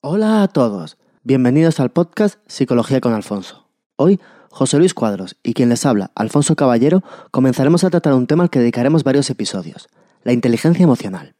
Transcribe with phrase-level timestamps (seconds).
[0.00, 3.66] Hola a todos, bienvenidos al podcast Psicología con Alfonso.
[3.96, 8.44] Hoy, José Luis Cuadros y quien les habla, Alfonso Caballero, comenzaremos a tratar un tema
[8.44, 9.88] al que dedicaremos varios episodios,
[10.22, 11.34] la inteligencia emocional.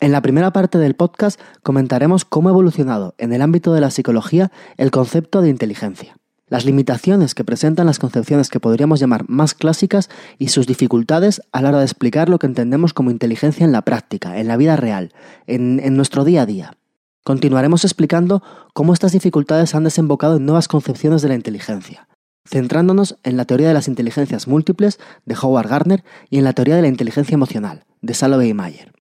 [0.00, 3.92] En la primera parte del podcast comentaremos cómo ha evolucionado en el ámbito de la
[3.92, 6.16] psicología el concepto de inteligencia,
[6.48, 11.62] las limitaciones que presentan las concepciones que podríamos llamar más clásicas y sus dificultades a
[11.62, 14.74] la hora de explicar lo que entendemos como inteligencia en la práctica, en la vida
[14.74, 15.12] real,
[15.46, 16.76] en, en nuestro día a día.
[17.24, 18.42] Continuaremos explicando
[18.74, 22.06] cómo estas dificultades han desembocado en nuevas concepciones de la inteligencia,
[22.46, 26.76] centrándonos en la teoría de las inteligencias múltiples de Howard Gardner y en la teoría
[26.76, 28.92] de la inteligencia emocional de Salovey y Mayer.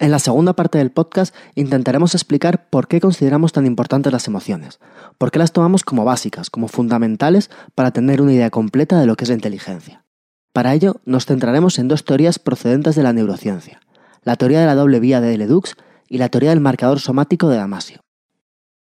[0.00, 4.80] En la segunda parte del podcast intentaremos explicar por qué consideramos tan importantes las emociones,
[5.16, 9.14] por qué las tomamos como básicas, como fundamentales para tener una idea completa de lo
[9.14, 10.04] que es la inteligencia.
[10.52, 13.80] Para ello nos centraremos en dos teorías procedentes de la neurociencia,
[14.22, 15.76] la teoría de la doble vía de Ledoux
[16.08, 18.00] y la teoría del marcador somático de Damasio.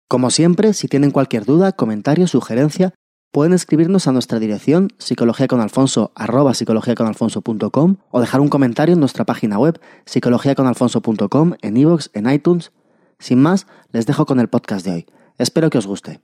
[0.07, 2.93] Como siempre, si tienen cualquier duda, comentario, sugerencia,
[3.31, 11.53] pueden escribirnos a nuestra dirección psicologiaconalfonso@psicologiaconalfonso.com o dejar un comentario en nuestra página web psicologiaconalfonso.com,
[11.61, 12.71] en iVoox, en iTunes.
[13.19, 15.05] Sin más, les dejo con el podcast de hoy.
[15.37, 16.21] Espero que os guste.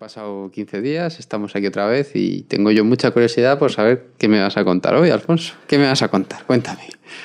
[0.00, 4.28] Pasado 15 días, estamos aquí otra vez y tengo yo mucha curiosidad por saber qué
[4.28, 5.52] me vas a contar hoy, Alfonso.
[5.66, 6.42] ¿Qué me vas a contar?
[6.44, 6.80] Cuéntame.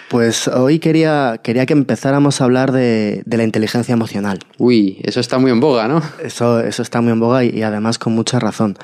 [0.09, 4.39] Pues hoy quería, quería que empezáramos a hablar de, de la inteligencia emocional.
[4.57, 6.01] Uy, eso está muy en boga, ¿no?
[6.21, 8.77] Eso, eso está muy en boga y, y además con mucha razón.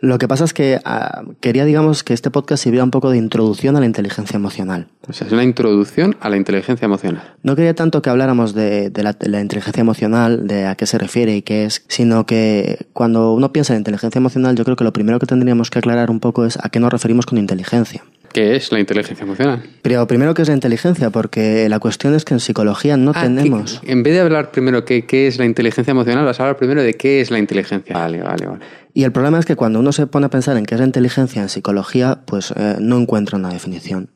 [0.00, 3.18] Lo que pasa es que ah, quería, digamos, que este podcast sirviera un poco de
[3.18, 4.88] introducción a la inteligencia emocional.
[5.06, 7.22] O sea, es una introducción a la inteligencia emocional.
[7.42, 10.86] No quería tanto que habláramos de, de la, de la inteligencia emocional, de a qué
[10.86, 14.76] se refiere y qué es, sino que cuando uno piensa en inteligencia emocional, yo creo
[14.76, 17.38] que lo primero que tendríamos que aclarar un poco es a qué nos referimos con
[17.38, 18.02] inteligencia.
[18.32, 19.62] ¿Qué es la inteligencia emocional?
[19.82, 21.10] Pero primero, ¿qué es la inteligencia?
[21.10, 23.80] Porque la cuestión es que en psicología no Ah, tenemos...
[23.80, 26.56] que- en vez de hablar primero qué, qué es la inteligencia emocional, vas a hablar
[26.56, 27.94] primero de qué es la inteligencia.
[27.94, 28.60] Vale, vale, vale.
[28.94, 30.86] Y el problema es que cuando uno se pone a pensar en qué es la
[30.86, 34.10] inteligencia en psicología, pues eh, no encuentra una definición.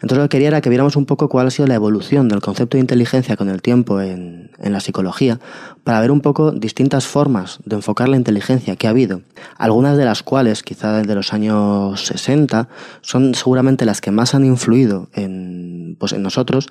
[0.00, 2.40] Entonces lo que quería era que viéramos un poco cuál ha sido la evolución del
[2.40, 5.40] concepto de inteligencia con el tiempo en, en la psicología,
[5.84, 9.22] para ver un poco distintas formas de enfocar la inteligencia que ha habido,
[9.56, 12.68] algunas de las cuales, quizá desde los años 60,
[13.00, 16.68] son seguramente las que más han influido en, pues, en nosotros,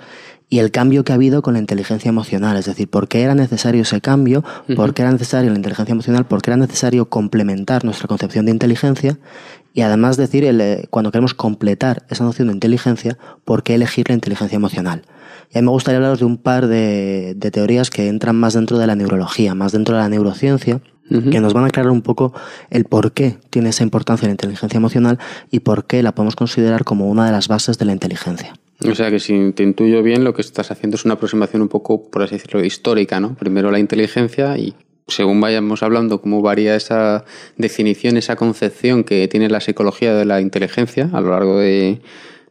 [0.49, 3.35] y el cambio que ha habido con la inteligencia emocional, es decir, por qué era
[3.35, 4.43] necesario ese cambio,
[4.75, 8.51] por qué era necesario la inteligencia emocional, por qué era necesario complementar nuestra concepción de
[8.51, 9.17] inteligencia
[9.77, 14.09] y además decir, el, eh, cuando queremos completar esa noción de inteligencia, por qué elegir
[14.09, 15.03] la inteligencia emocional.
[15.53, 18.55] Y a mí me gustaría hablaros de un par de, de teorías que entran más
[18.55, 20.81] dentro de la neurología, más dentro de la neurociencia,
[21.31, 22.33] que nos van a aclarar un poco
[22.71, 25.19] el por qué tiene esa importancia la inteligencia emocional
[25.51, 28.55] y por qué la podemos considerar como una de las bases de la inteligencia.
[28.83, 31.69] O sea que si te intuyo bien, lo que estás haciendo es una aproximación un
[31.69, 33.35] poco, por así decirlo, histórica, ¿no?
[33.35, 34.73] Primero la inteligencia y
[35.07, 37.23] según vayamos hablando cómo varía esa
[37.55, 42.01] definición, esa concepción que tiene la psicología de la inteligencia a lo largo de,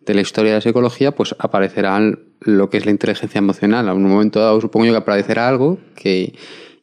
[0.07, 2.01] la historia de la psicología, pues aparecerá
[2.41, 3.89] lo que es la inteligencia emocional.
[3.89, 6.35] A un momento dado supongo yo que aparecerá algo que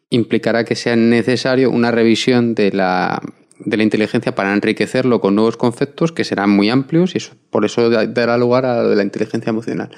[0.10, 3.20] implicará que sea necesario una revisión de la,
[3.60, 7.66] de la inteligencia para enriquecerlo con nuevos conceptos que serán muy amplios y eso, por
[7.66, 9.90] eso da- dará lugar a la inteligencia emocional.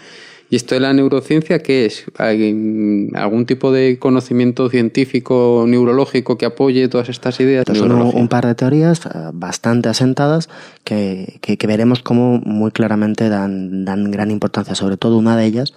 [0.49, 2.05] ¿Y esto de la neurociencia qué es?
[2.17, 7.61] ¿Hay algún tipo de conocimiento científico neurológico que apoye todas estas ideas?
[7.61, 10.47] Estas son un, par de teorías eh, bastante asentadas
[10.83, 15.45] que, que- que veremos cómo muy claramente dan, dan gran importancia, sobre todo una de
[15.45, 15.73] ellas,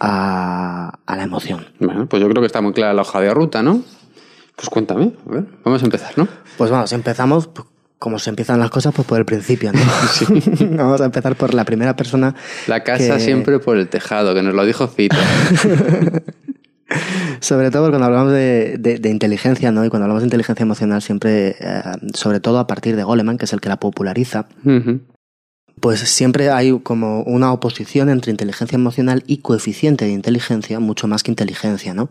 [0.00, 1.66] a, a la emoción.
[1.78, 3.82] Bueno, pues yo creo que está muy clara la hoja de ruta, ¿no?
[4.56, 6.26] Pues cuéntame, a ver, vamos a empezar, ¿no?
[6.56, 7.66] Pues vamos, empezamos, pues,
[7.98, 9.80] como se empiezan las cosas, pues por el principio, ¿no?
[10.76, 12.34] vamos a empezar por la primera persona.
[12.66, 15.16] La casa que- siempre por el tejado, que nos lo dijo Fito.
[17.40, 19.84] Sobre todo cuando hablamos de, de- de inteligencia, ¿no?
[19.84, 21.82] Y cuando hablamos de inteligencia emocional, siempre, eh,
[22.14, 24.46] sobre todo a partir de Goleman, que es el que la populariza,
[25.80, 31.22] pues siempre hay como una oposición entre inteligencia emocional y coeficiente de inteligencia, mucho más
[31.22, 32.10] que inteligencia, ¿no?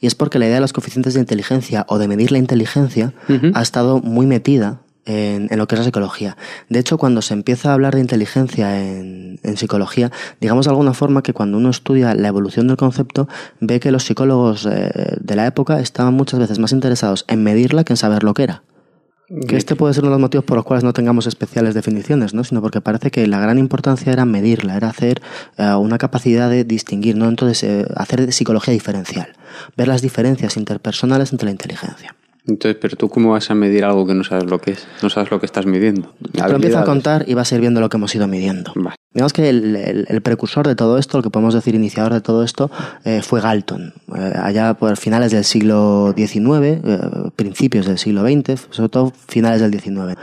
[0.00, 3.14] Y es porque la idea de los coeficientes de inteligencia o de medir la inteligencia
[3.54, 6.36] ha estado muy metida en, lo que es la psicología.
[6.68, 10.10] De hecho, cuando se empieza a hablar de inteligencia en, en psicología,
[10.40, 13.28] digamos de alguna forma que cuando uno estudia la evolución del concepto,
[13.60, 17.84] ve que los psicólogos eh, de la época estaban muchas veces más interesados en medirla
[17.84, 18.62] que en saber lo que era.
[19.48, 22.32] Que este puede ser uno de los motivos por los cuales no tengamos especiales definiciones,
[22.32, 22.44] ¿no?
[22.44, 25.20] sino porque parece que la gran importancia era medirla, era hacer
[25.56, 27.28] eh, una capacidad de distinguir, ¿no?
[27.28, 29.32] entonces eh, hacer psicología diferencial,
[29.76, 32.14] ver las diferencias interpersonales entre la inteligencia.
[32.46, 35.10] Entonces, pero tú cómo vas a medir algo que no sabes lo que es, no
[35.10, 36.12] sabes lo que estás midiendo.
[36.32, 38.72] Pero empieza a contar y vas a ir viendo lo que hemos ido midiendo.
[38.76, 38.96] Vale.
[39.12, 42.20] Digamos que el, el- el precursor de todo esto, lo que podemos decir iniciador de
[42.20, 42.70] todo esto,
[43.04, 43.94] eh, fue Galton.
[44.16, 46.98] Eh, allá por finales del siglo XIX, eh,
[47.34, 50.16] principios del siglo XX, sobre todo finales del XIX.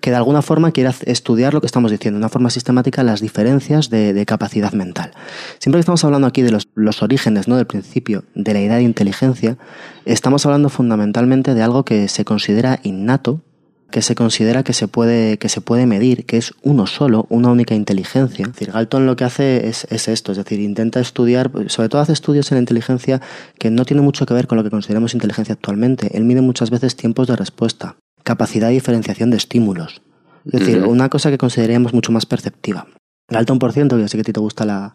[0.00, 3.20] Que de alguna forma quiere estudiar lo que estamos diciendo, de una forma sistemática, las
[3.20, 5.12] diferencias de, capacidad mental.
[5.58, 7.56] Siempre que estamos hablando aquí de los, los orígenes, ¿no?
[7.56, 9.56] del principio de la idea de inteligencia,
[10.04, 13.42] estamos hablando fundamentalmente de algo que se considera innato,
[13.90, 17.50] que se considera que se puede, que se puede medir, que es uno solo, una
[17.50, 18.46] única inteligencia.
[18.46, 22.00] Es decir, Galton lo que hace es, es esto, es decir, intenta estudiar, sobre todo
[22.00, 23.20] hace estudios en la inteligencia
[23.58, 26.16] que no tiene mucho que ver con lo que consideramos inteligencia actualmente.
[26.16, 30.02] Él mide muchas veces tiempos de respuesta, capacidad de diferenciación de estímulos.
[30.46, 32.86] Es decir, una cosa que consideraríamos mucho más perceptiva.
[33.28, 34.92] Galton, por ciento, que yo sé que a ti te gusta la,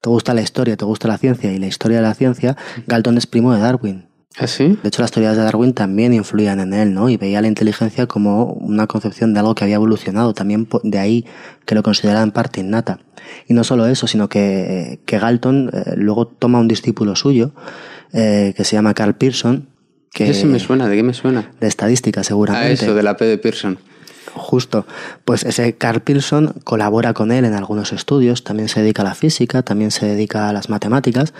[0.00, 2.56] te gusta la historia, te gusta la ciencia y la historia de la ciencia,
[2.86, 4.06] Galton es primo de Darwin.
[4.38, 4.78] ¿Ah, sí?
[4.82, 7.08] De hecho, las teorías de Darwin también influían en él, ¿no?
[7.08, 11.24] Y veía la inteligencia como una concepción de algo que había evolucionado, también de ahí
[11.64, 13.00] que lo consideraba en parte innata.
[13.48, 17.52] Y no solo eso, sino que, que Galton eh, luego toma un discípulo suyo,
[18.12, 19.70] eh, que se llama Carl Pearson,
[20.12, 21.50] que Ese me suena, ¿de qué me suena?
[21.60, 22.72] de estadística Ah, seguramente.
[22.72, 23.78] eso, de la P de Pearson.
[24.34, 24.86] Justo.
[25.24, 29.14] Pues ese Carl Pearson colabora con él en algunos estudios, también se dedica a la
[29.14, 31.32] física, también se dedica a las matemáticas.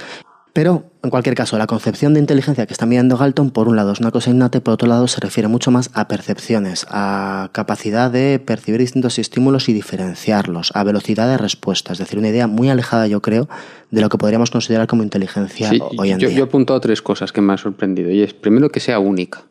[0.57, 3.93] Pero, en cualquier caso, la concepción de inteligencia que está mirando Galton, por un lado,
[3.93, 7.51] es una cosa innata y por otro lado se refiere mucho más a percepciones, a
[7.53, 11.93] capacidad de percibir distintos estímulos y diferenciarlos, a velocidad de respuesta.
[11.93, 13.51] Es decir, una idea muy alejada, yo creo,
[13.91, 16.39] de lo que podríamos considerar como inteligencia Sí, hoy en yo, día.
[16.39, 18.11] yo he apuntado tres cosas que me han sorprendido.
[18.11, 19.43] Y es, primero, que sea única.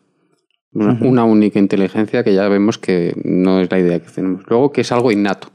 [0.73, 4.41] Una, una única inteligencia que ya vemos que no es la idea que tenemos.
[4.47, 5.49] Luego, que es algo innato.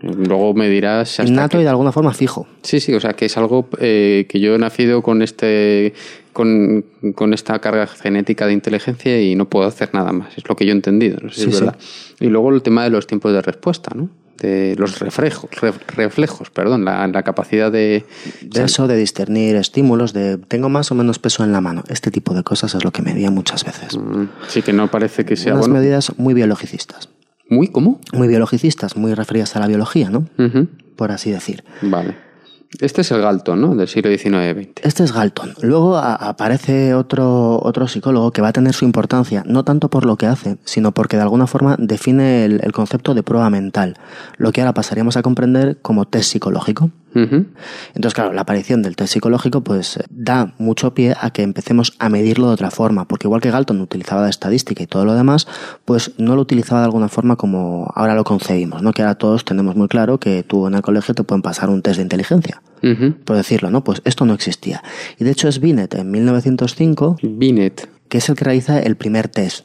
[0.00, 2.46] Luego me dirás hasta qué- y de alguna forma fijo.
[2.62, 5.94] Sí, sí, o sea, que es algo eh, que yo he nacido con este
[6.32, 6.84] con,
[7.14, 10.36] con esta carga genética de inteligencia y no puedo hacer nada más.
[10.36, 11.64] Es lo que yo he entendido, no sé si Sí, es sí.
[11.64, 11.78] verdad.
[12.20, 14.10] Y luego el tema de los tiempos de respuesta, ¿no?
[14.36, 18.04] De los reflejos, re- reflejos, perdón, la, la capacidad de...
[18.42, 21.84] De eso, de discernir estímulos, de tengo más o menos peso en la mano.
[21.88, 23.96] Este tipo de cosas es lo que medía muchas veces.
[23.96, 25.54] Mm, Sí, que no parece que sea...
[25.54, 27.08] Unas Bueno, medidas muy biologicistas.
[27.48, 27.68] ¿Muy?
[27.68, 28.00] ¿Cómo?
[28.12, 30.26] Muy biologicistas, muy referidas a la biología, ¿no?
[30.96, 31.64] Por así decir.
[31.82, 32.26] Vale.
[32.80, 33.74] Este es el Galton, ¿no?
[33.74, 34.82] Del siglo XIX-XX.
[34.82, 35.54] Este es Galton.
[35.62, 40.16] Luego aparece otro, otro psicólogo que va a tener su importancia, no tanto por lo
[40.16, 43.96] que hace, sino porque de alguna forma define el, el concepto de prueba mental,
[44.36, 46.90] lo que ahora pasaríamos a comprender como test psicológico.
[47.14, 51.94] Entonces, claro, la aparición del test psicológico pues eh, da mucho pie a que empecemos
[51.98, 55.14] a medirlo de otra forma, porque igual que Galton utilizaba la estadística y todo lo
[55.14, 55.46] demás,
[55.84, 58.92] pues no lo utilizaba de alguna forma como ahora lo concebimos, ¿no?
[58.92, 61.80] Que ahora todos tenemos muy claro que tú en el colegio te pueden pasar un
[61.80, 62.60] test de inteligencia,
[63.24, 63.82] por decirlo, ¿no?
[63.82, 64.82] Pues esto no existía.
[65.18, 67.88] Y de hecho es Binet en 1905 Binet.
[68.08, 69.64] que es el que realiza el primer test.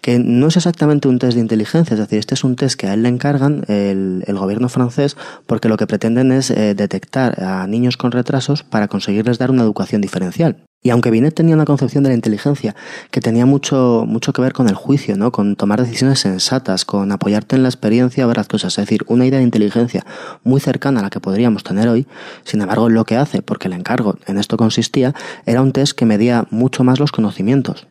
[0.00, 2.86] Que no es exactamente un test de inteligencia, es decir, este es un test que
[2.86, 5.16] a él le encargan el, gobierno francés
[5.46, 9.62] porque lo que pretenden es eh, detectar a niños con retrasos para conseguirles dar una
[9.62, 10.64] educación diferencial.
[10.82, 12.74] Y aunque Binet tenía una concepción de la inteligencia
[13.10, 15.30] que tenía mucho, mucho que ver con el juicio, ¿no?
[15.30, 19.26] con tomar decisiones sensatas, con apoyarte en la experiencia, ver las cosas, es decir, una
[19.26, 20.06] idea de inteligencia
[20.42, 22.06] muy cercana a la que podríamos tener hoy,
[22.44, 25.14] sin embargo lo que hace, porque el encargo en esto consistía,
[25.44, 27.86] era un test que medía mucho más los conocimientos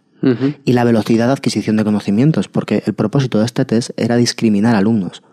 [0.65, 4.75] Y la velocidad de adquisición de conocimientos, porque el propósito de este test era discriminar
[4.75, 5.23] alumnos.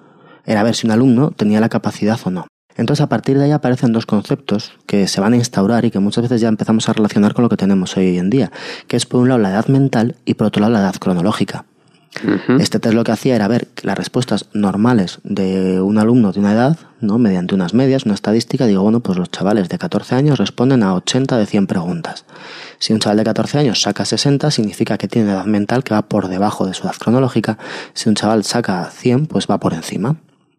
[0.45, 2.47] Era ver si un alumno tenía la capacidad o no.
[2.77, 5.99] Entonces, a partir de ahí aparecen dos conceptos que se van a instaurar y que
[5.99, 8.53] muchas veces ya empezamos a relacionar con lo que tenemos hoy en día,
[8.87, 11.65] que es por un lado la edad mental y por otro lado la edad cronológica.
[12.59, 16.53] Este test lo que hacía era ver las respuestas normales de un alumno de una
[16.53, 17.19] edad, ¿no?
[17.19, 18.67] mediante unas medias, una estadística.
[18.67, 22.25] Digo, bueno, pues los chavales de 14 años responden a 80 de 100 preguntas.
[22.79, 26.03] Si un chaval de 14 años saca 60, significa que tiene edad mental que va
[26.03, 27.59] por debajo de su edad cronológica.
[27.95, 30.17] Si un chaval saca 100, pues va por encima.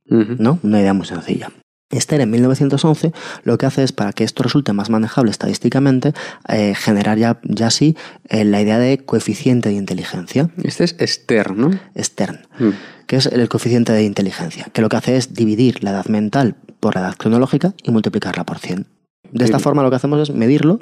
[0.09, 0.59] ¿no?
[0.63, 1.51] Una idea muy sencilla.
[1.89, 3.13] Esther en 1911
[3.43, 6.13] lo que hace es, para que esto resulte más manejable estadísticamente,
[6.49, 7.95] eh, generar ya, ya sí
[8.29, 11.71] eh, la idea de coeficiente de inteligencia, Este es Stern, ¿no?
[11.97, 12.69] Stern, Mm.
[13.07, 16.55] que es el coeficiente de inteligencia, que lo que hace es dividir la edad mental
[16.79, 18.87] por la edad cronológica y multiplicarla por 100.
[19.31, 19.63] De esta Sí.
[19.63, 20.79] forma lo que hacemos es medirlo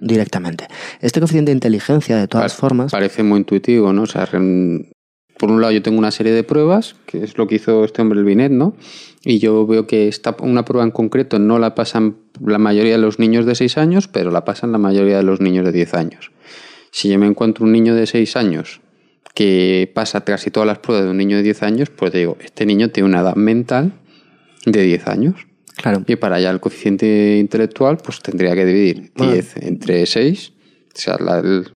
[0.00, 0.66] directamente.
[1.00, 4.02] Este coeficiente de inteligencia, de todas formas, Parece muy intuitivo, ¿no?
[4.02, 7.54] O sea, por un lado yo tengo una serie de pruebas, que es lo que
[7.56, 8.74] hizo este hombre el Binet, ¿no?
[9.24, 12.98] Y yo veo que esta, una prueba en concreto no la pasan la mayoría de
[12.98, 15.94] los niños de 6 años, pero la pasan la mayoría de los niños de 10
[15.94, 16.32] años.
[16.90, 18.80] Si yo me encuentro un niño de 6 años
[19.34, 22.66] que pasa casi todas las pruebas de un niño de 10 años, pues digo, este
[22.66, 23.92] niño tiene una edad mental
[24.66, 25.46] de 10 años.
[25.76, 26.02] Claro.
[26.06, 29.32] Y para allá el coeficiente intelectual, pues tendría que dividir Bueno.
[29.34, 30.52] 10 entre 6
[30.94, 31.72] o sea, la- el-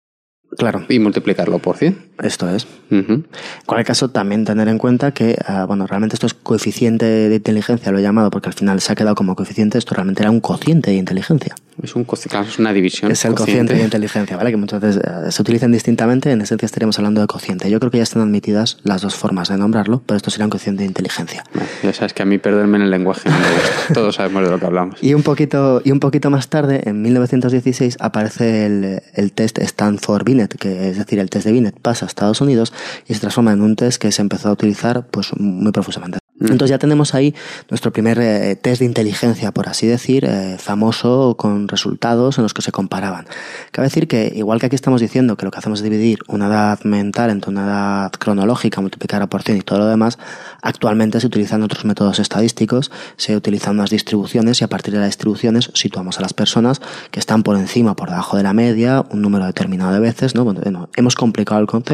[0.58, 2.03] Claro, y multiplicarlo por 100.
[2.22, 2.66] Esto es.
[2.90, 3.26] En
[3.66, 7.90] cualquier caso, también tener en cuenta que, ah, bueno, realmente esto es coeficiente de inteligencia,
[7.90, 10.40] lo he llamado, porque al final se ha quedado como coeficiente, esto realmente era un
[10.40, 11.54] cociente de inteligencia.
[11.82, 13.10] Es, un, claro, es una división.
[13.10, 14.50] Es el cociente de inteligencia, ¿vale?
[14.50, 17.68] Que muchas veces eh, se utilizan distintamente, en esencia estaríamos hablando de cociente.
[17.68, 20.50] Yo creo que ya están admitidas las dos formas de nombrarlo, pero esto sería un
[20.50, 21.42] cociente de inteligencia.
[21.52, 23.70] Bueno, ya sabes que a mí perderme en el lenguaje no me gusta.
[23.94, 25.02] Todos sabemos de lo que hablamos.
[25.02, 30.56] Y un poquito, y un poquito más tarde, en 1916, aparece el, el test Stanford-Binet,
[30.56, 32.72] que es decir, el test de Binet pasa a Estados Unidos
[33.06, 36.18] y se transforma en un test que se empezó a utilizar pues muy profusamente.
[36.40, 37.32] Entonces ya tenemos ahí
[37.70, 42.52] nuestro primer eh, test de inteligencia, por así decir, eh, famoso, con resultados en los
[42.52, 43.26] que se comparaban.
[43.70, 46.48] Cabe decir que, igual que aquí estamos diciendo que lo que hacemos es dividir una
[46.48, 50.18] edad mental entre una edad cronológica, multiplicar por 100 y todo lo demás,
[50.60, 55.10] actualmente se utilizan otros métodos estadísticos, se utilizan unas distribuciones y a partir de las
[55.10, 56.80] distribuciones situamos a las personas
[57.12, 60.34] que están por encima o por debajo de la media, un número determinado de veces,
[60.34, 60.42] ¿no?
[60.42, 61.93] Bueno, hemos complicado el concepto,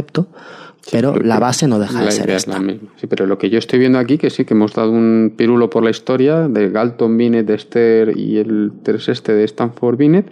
[0.90, 2.52] pero la base no deja de ser es esta.
[2.52, 2.88] la misma.
[2.96, 5.68] Sí, pero lo que yo estoy viendo aquí, que sí, que hemos dado un pirulo
[5.70, 10.26] por la historia de Galton, Binet, Esther y el este de Stanford Binet,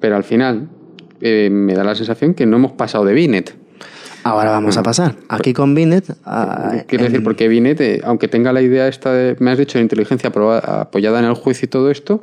[0.00, 0.68] pero al final
[1.20, 3.54] eh, me da la sensación que no hemos pasado de Binet.
[4.24, 5.14] Ahora vamos a pasar.
[5.28, 6.16] Aquí con Binet.
[6.24, 9.58] ah, Quiero en- decir, porque Binet, eh, aunque tenga la idea esta de, me has
[9.58, 12.22] dicho, de inteligencia apoyada en el juicio y todo esto,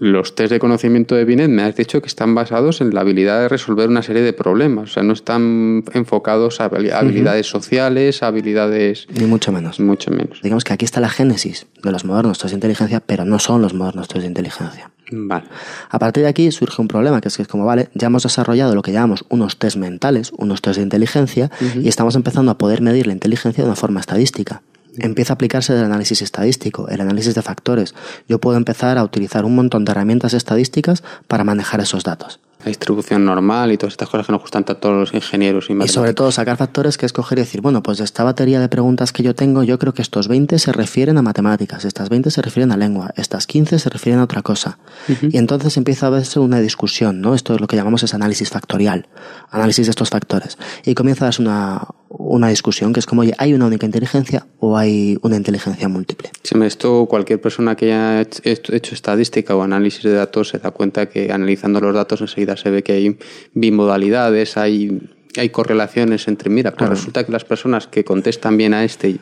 [0.00, 3.40] los test de conocimiento de Binet me has dicho que están basados en la habilidad
[3.40, 4.90] de resolver una serie de problemas.
[4.90, 9.80] O sea, no están enfocados a habili- habilidades sociales, a habilidades Ni mucho menos.
[9.80, 10.40] mucho menos.
[10.42, 13.60] Digamos que aquí está la génesis de los modernos test de inteligencia, pero no son
[13.62, 14.90] los modernos test de inteligencia.
[15.10, 15.46] Vale.
[15.88, 18.22] A partir de aquí surge un problema, que es que es como, vale, ya hemos
[18.24, 21.50] desarrollado lo que llamamos unos test mentales, unos test de inteligencia,
[21.82, 24.62] y estamos empezando a poder medir la inteligencia de una forma estadística.
[24.98, 27.94] Empieza a aplicarse el análisis estadístico, el análisis de factores.
[28.28, 32.40] Yo puedo empezar a utilizar un montón de herramientas estadísticas para manejar esos datos.
[32.64, 35.70] La distribución normal y todas estas cosas que nos gustan tanto a todos los ingenieros
[35.70, 38.58] y Y sobre todo sacar factores que escoger y decir, bueno, pues de esta batería
[38.58, 42.08] de preguntas que yo tengo, yo creo que estos 20 se refieren a matemáticas, estas
[42.08, 44.78] 20 se refieren a lengua, estas 15 se refieren a otra cosa.
[45.22, 47.34] Y entonces empieza a verse una discusión, ¿no?
[47.34, 49.06] Esto es lo que llamamos es análisis factorial,
[49.50, 50.58] análisis de estos factores.
[50.84, 54.46] Y comienza a darse una, una discusión que es como, oye, ¿hay una única inteligencia
[54.58, 56.30] o hay una inteligencia múltiple?
[56.42, 61.06] Sí, Esto cualquier persona que haya hecho estadística o análisis de datos se da cuenta
[61.08, 63.18] que analizando los datos enseguida se ve que hay
[63.54, 65.00] bimodalidades, hay,
[65.40, 69.20] hay correlaciones entre, mira, pues resulta que las personas que contestan bien a este y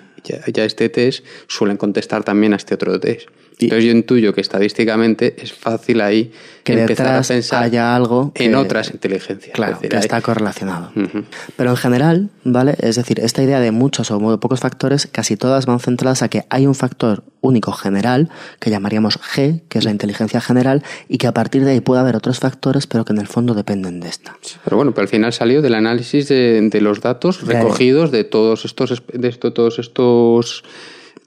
[0.60, 3.28] a- este test suelen contestar también a este otro test.
[3.58, 6.30] Y- Entonces yo intuyo que estadísticamente es fácil ahí
[6.62, 9.54] Que empezar a pensar haya algo en que- otras inteligencias.
[9.54, 10.90] Claro, Es decir, que está correlacionado.
[10.94, 11.24] Ujú.
[11.56, 12.74] Pero en general, ¿vale?
[12.80, 16.28] Es decir, esta idea de muchos o muy pocos factores, casi todas van centradas a
[16.28, 18.28] que hay un factor único general,
[18.60, 22.00] que llamaríamos G, que es la inteligencia general, y que a partir de ahí puede
[22.00, 24.36] haber otros factores, pero que en el fondo dependen de esta.
[24.64, 28.64] Pero bueno, pero al final salió del análisis de, de los datos recogidos de todos
[28.64, 30.64] estos de esto, todos estos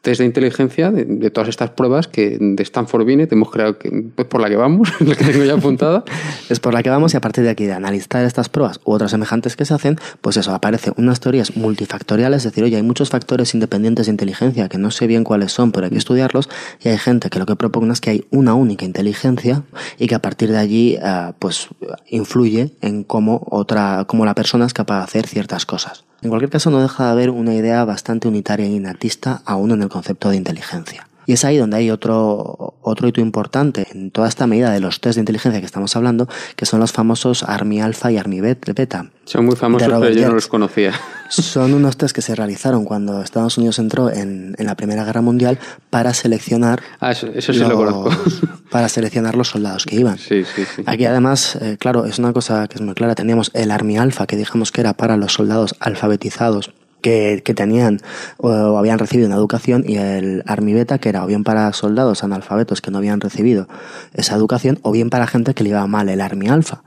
[0.02, 4.28] test de inteligencia, de, todas estas pruebas que de Stanford Binet hemos creado que pues
[4.28, 6.04] por la que vamos, la que tengo ya apuntada.
[6.50, 8.94] Es por la que vamos y a partir de aquí de analizar estas pruebas u
[8.94, 12.82] otras semejantes que se hacen, pues eso, aparecen unas teorías multifactoriales, es decir, oye, hay
[12.82, 16.50] muchos factores independientes de inteligencia que no sé bien cuáles son, pero hay que estudiarlos,
[16.84, 19.64] y hay gente que lo que propone es que hay una única inteligencia
[20.00, 21.68] y que a partir de allí, eh, pues,
[22.08, 26.09] influye en cómo otra, cómo la persona es capaz de hacer ciertas cosas.
[26.22, 29.82] En cualquier caso, no deja de haber una idea bastante unitaria e innatista aún en
[29.82, 31.09] el concepto de inteligencia.
[31.30, 35.00] Y es ahí donde hay otro, otro hito importante en toda esta medida de los
[35.00, 38.74] test de inteligencia que estamos hablando, que son los famosos Army Alpha y Army Bet-
[38.74, 39.12] Beta.
[39.26, 40.92] Son muy famosos, pero yo no los conocía.
[41.30, 45.22] Son unos test que se realizaron cuando Estados Unidos entró en, en la Primera Guerra
[45.22, 45.60] Mundial
[45.92, 48.48] para seleccionar Ah, eso, eso sí lo los- conozco.
[48.72, 50.18] para seleccionar los soldados que iban.
[50.18, 50.82] Sí, sí, sí.
[50.88, 53.14] Aquí además, eh, claro, es una cosa que es muy clara.
[53.14, 56.72] Teníamos el Army Alpha, que dijimos que era para los soldados alfabetizados
[57.02, 58.00] que, que tenían
[58.38, 62.24] o, habían recibido una educación, y el Army Beta, que era o bien para soldados
[62.24, 63.68] analfabetos que no habían recibido
[64.14, 66.84] esa educación, o bien para gente que le iba mal el Army Alpha.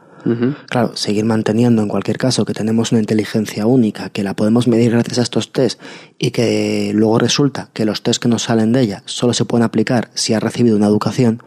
[0.69, 4.92] Claro, seguir manteniendo en cualquier caso que tenemos una inteligencia única, que la podemos medir
[4.92, 5.81] gracias a estos test
[6.19, 9.64] y que luego resulta que los test que nos salen de ella solo se pueden
[9.64, 11.42] aplicar si ha recibido una educación,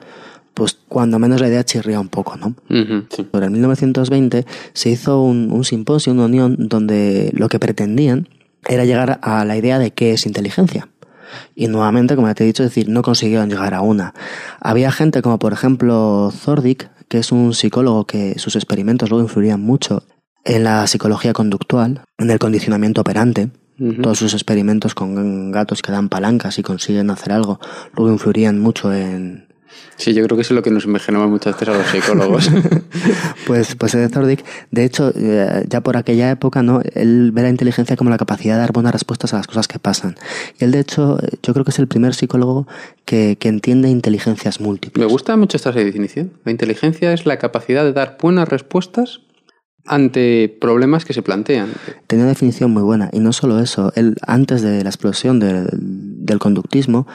[0.53, 2.47] pues cuando menos la idea chirría un poco, ¿no?
[2.69, 3.27] Ujú, sí.
[3.31, 8.27] Pero en 1920 se hizo un, un simposio, una unión, donde lo que pretendían
[8.67, 10.89] era llegar a la idea de qué es inteligencia.
[11.55, 14.13] Y nuevamente, como ya te he dicho, es decir, no consiguieron llegar a una.
[14.59, 19.61] Había gente como por ejemplo Zordick, que es un psicólogo que sus experimentos luego influirían
[19.61, 20.03] mucho
[20.43, 23.49] en la psicología conductual, en el condicionamiento operante.
[24.01, 27.59] Todos sus experimentos con gatos que dan palancas y consiguen hacer algo,
[27.93, 29.44] luego influirían mucho en,
[29.97, 32.49] Sí, yo creo que eso es lo que nos imaginamos muchas veces a los psicólogos.
[33.45, 36.81] Pues, pues Ed Zordick, de hecho, eh, ya por aquella época, ¿no?
[36.93, 39.77] Él ve la inteligencia como la capacidad de dar buenas respuestas a las cosas que
[39.77, 40.15] pasan.
[40.59, 42.67] Y él, de hecho, eh, yo creo que es el primer psicólogo
[43.05, 45.05] que, que entiende inteligencias múltiples.
[45.05, 46.31] Me gusta mucho esta definición.
[46.43, 49.21] La inteligencia es la capacidad de dar buenas respuestas
[49.85, 51.71] ante problemas que se plantean.
[52.07, 53.09] Tenía una definición muy buena.
[53.13, 57.07] Y no solo eso, él, antes de la explosión del, del conductismo,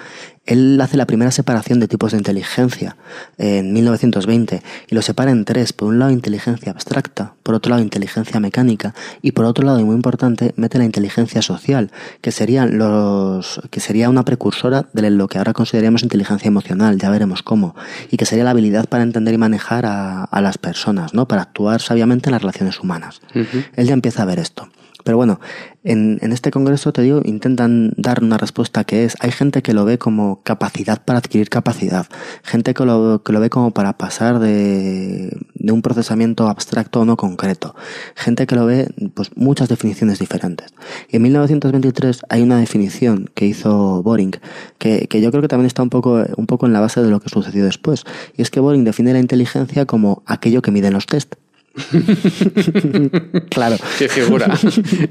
[0.46, 2.96] él hace la primera separación de tipos de inteligencia
[3.38, 5.72] en 1920 y lo separa en tres.
[5.72, 9.84] Por un lado, inteligencia abstracta, por otro lado, inteligencia mecánica y por otro lado, y
[9.84, 15.28] muy importante, mete la inteligencia social, que serían los que sería una precursora de lo
[15.28, 17.76] que ahora consideraríamos inteligencia emocional, ya veremos cómo,
[18.10, 21.28] y que sería la habilidad para entender y manejar a, a las personas, ¿no?
[21.28, 23.20] Para actuar sabiamente en las relaciones humanas.
[23.34, 24.68] Él ya empieza a ver esto.
[25.04, 25.40] Pero bueno,
[25.82, 29.72] en, en este congreso, te digo, intentan dar una respuesta que es, hay gente que
[29.72, 32.06] lo ve como capacidad para adquirir capacidad,
[32.42, 37.02] gente que lo, que lo ve como para pasar de, de un procesamiento abstracto a
[37.02, 37.74] uno concreto,
[38.14, 40.72] gente que lo ve, pues muchas definiciones diferentes.
[41.08, 44.32] Y en 1923 hay una definición que hizo Boring,
[44.78, 47.08] que, que yo creo que también está un poco, un poco en la base de
[47.08, 48.04] lo que sucedió después,
[48.36, 51.34] y es que Boring define la inteligencia como aquello que miden los test.
[53.50, 53.76] claro.
[53.98, 54.46] Qué figura.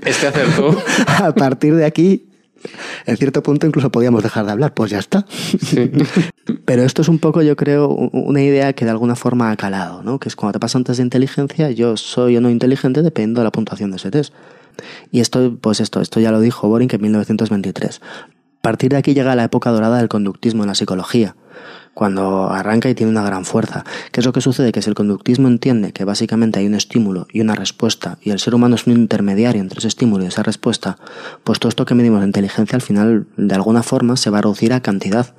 [0.06, 0.78] Este acertó.
[1.08, 2.30] A partir de aquí,
[3.06, 5.26] en cierto punto incluso podíamos dejar de hablar, pues ya está.
[5.30, 5.92] Sí.
[6.66, 10.04] Pero esto es un poco, yo creo, una idea que de alguna forma ha calado,
[10.04, 10.20] ¿no?
[10.20, 13.42] Que es cuando te pasa un test de inteligencia, yo soy o no inteligente dependiendo
[13.42, 14.34] de la puntuación de ese test.
[15.12, 18.02] Y esto, pues esto, esto ya lo dijo Boring en 1923.
[18.02, 21.36] A partir de aquí llega la época dorada del conductismo en la psicología,
[21.94, 23.84] cuando arranca y tiene una gran fuerza.
[24.12, 24.72] ¿Qué es lo que sucede?
[24.72, 28.40] Que si el conductismo entiende que básicamente hay un estímulo y una respuesta, y el
[28.40, 30.98] ser humano es un intermediario entre ese estímulo y esa respuesta,
[31.44, 34.42] pues todo esto que medimos de inteligencia al final, de alguna forma, se va a
[34.42, 35.34] reducir a cantidad.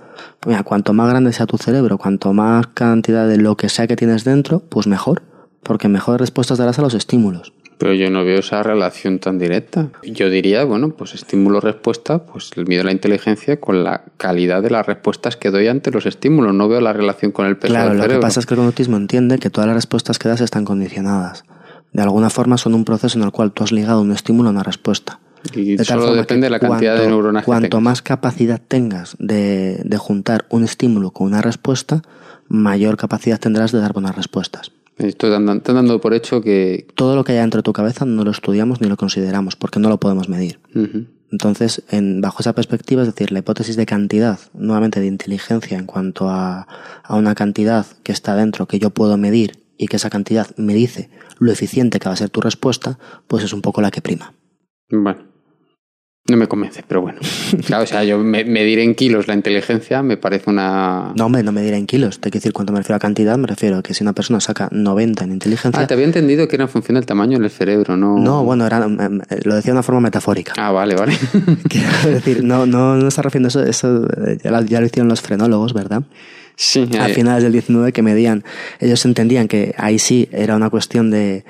[0.47, 3.97] Mira, cuanto más grande sea tu cerebro, cuanto más cantidad de lo que sea que
[3.97, 5.23] tienes dentro, pues mejor,
[5.63, 7.53] porque mejores respuestas darás a los estímulos.
[7.81, 9.89] Pero yo no veo esa relación tan directa.
[10.05, 14.69] Yo diría, bueno, pues estímulo-respuesta, pues el miedo a la inteligencia con la calidad de
[14.71, 16.53] las respuestas que doy ante los estímulos.
[16.55, 18.59] No veo la relación con el peso Claro, del lo que pasa es que el
[18.59, 21.45] conductismo entiende que todas las respuestas que das están condicionadas.
[21.93, 24.53] De alguna forma son un proceso en el cual tú has ligado un estímulo a
[24.53, 25.19] una respuesta.
[25.55, 27.83] Y De solo depende de la cantidad de cuanto- neuronas que Cuanto tengas.
[27.83, 32.03] más capacidad tengas de, de juntar un estímulo con una respuesta,
[32.47, 34.71] mayor capacidad tendrás de dar buenas respuestas.
[35.01, 36.87] Estoy dando, estoy dando por hecho que...
[36.95, 39.81] Todo lo que hay dentro de tu cabeza no lo estudiamos ni lo consideramos porque
[39.81, 40.61] no lo podemos medir.
[41.33, 45.87] Entonces, en, bajo esa perspectiva, es decir, la hipótesis de cantidad, nuevamente de inteligencia en
[45.87, 46.67] cuanto a,
[47.03, 50.75] a una cantidad que está dentro, que yo puedo medir y que esa cantidad me
[50.75, 51.09] dice
[51.39, 54.35] lo eficiente que va a ser tu respuesta, pues es un poco la que prima.
[54.91, 55.30] Bueno,
[56.29, 57.19] no me convence, pero bueno.
[57.67, 61.13] Claro, o sea, yo me- medir en kilos la inteligencia me parece una...
[61.17, 62.21] No, hombre, no me diré en kilos.
[62.21, 64.39] Te quiero decir, cuando me refiero a cantidad, me refiero a que si una persona
[64.41, 65.83] saca 90 en inteligencia.
[65.83, 68.19] Ah, te había entendido que era en función del tamaño del cerebro, ¿no?
[68.19, 70.53] No, bueno, era, em, eh, lo decía de una forma metafórica.
[70.57, 71.15] Ah, vale, vale.
[71.69, 75.09] Quiero decir, no, no, no está refiriendo eso, eso eh, ya, lo- ya lo hicieron
[75.09, 76.03] los frenólogos, ¿verdad?
[76.57, 78.45] sí, a ahí- finales del 19 que medían,
[78.81, 81.45] ellos entendían que ahí sí era una cuestión de,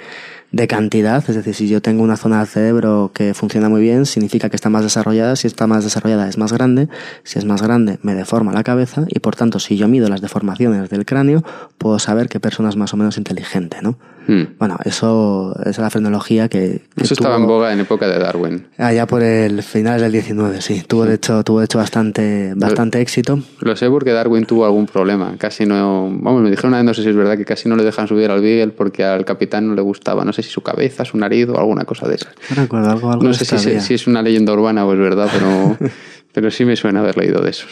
[0.52, 4.04] de cantidad, es decir, si yo tengo una zona del cerebro que funciona muy bien,
[4.04, 6.88] significa que está más desarrollada, si está más desarrollada es más grande,
[7.22, 10.20] si es más grande me deforma la cabeza y por tanto si yo mido las
[10.20, 11.44] deformaciones del cráneo,
[11.78, 13.96] puedo saber qué persona es más o menos inteligente, ¿no?
[14.30, 14.54] Hmm.
[14.60, 16.82] Bueno, eso esa es la frenología que...
[16.94, 18.64] que Eso estaba en boga en época de Darwin.
[18.78, 20.84] Allá por el final del 19, sí.
[20.86, 23.40] Tuvo de hecho, tuvo de hecho bastante, bastante éxito.
[23.58, 25.34] Lo sé porque Darwin tuvo algún problema.
[25.36, 26.08] Casi no.
[26.12, 28.06] Vamos, me dijeron una vez, no sé si es verdad, que casi no le dejan
[28.06, 30.24] subir al Beagle porque al capitán no le gustaba.
[30.24, 32.32] No sé si su cabeza, su nariz o alguna cosa de esas.
[32.50, 35.28] No recuerdo algo, algo No sé si, si es una leyenda urbana o es verdad,
[35.32, 35.76] pero,
[36.32, 37.70] pero sí me suena haber leído de esos.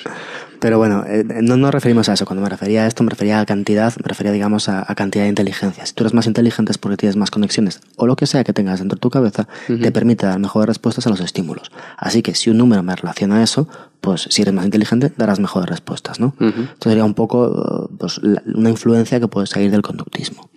[0.61, 2.25] Pero bueno, eh, no nos referimos a eso.
[2.27, 5.23] Cuando me refería a esto, me refería a cantidad, me refería, digamos, a, a cantidad
[5.23, 5.87] de inteligencia.
[5.87, 8.53] Si tú eres más inteligente es porque tienes más conexiones o lo que sea que
[8.53, 11.71] tengas dentro de tu cabeza, te permite dar mejores respuestas a los estímulos.
[11.97, 13.68] Así que si un número me relaciona a eso,
[14.01, 16.35] pues si eres más inteligente, darás mejores respuestas, ¿no?
[16.40, 20.51] Entonces sería un poco eh, pues, la- una influencia que puede salir del conductismo.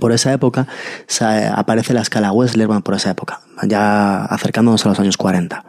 [0.00, 0.66] Por esa época
[1.54, 5.64] aparece la escala Wessler, bueno, por esa época, ya acercándonos a los años 40.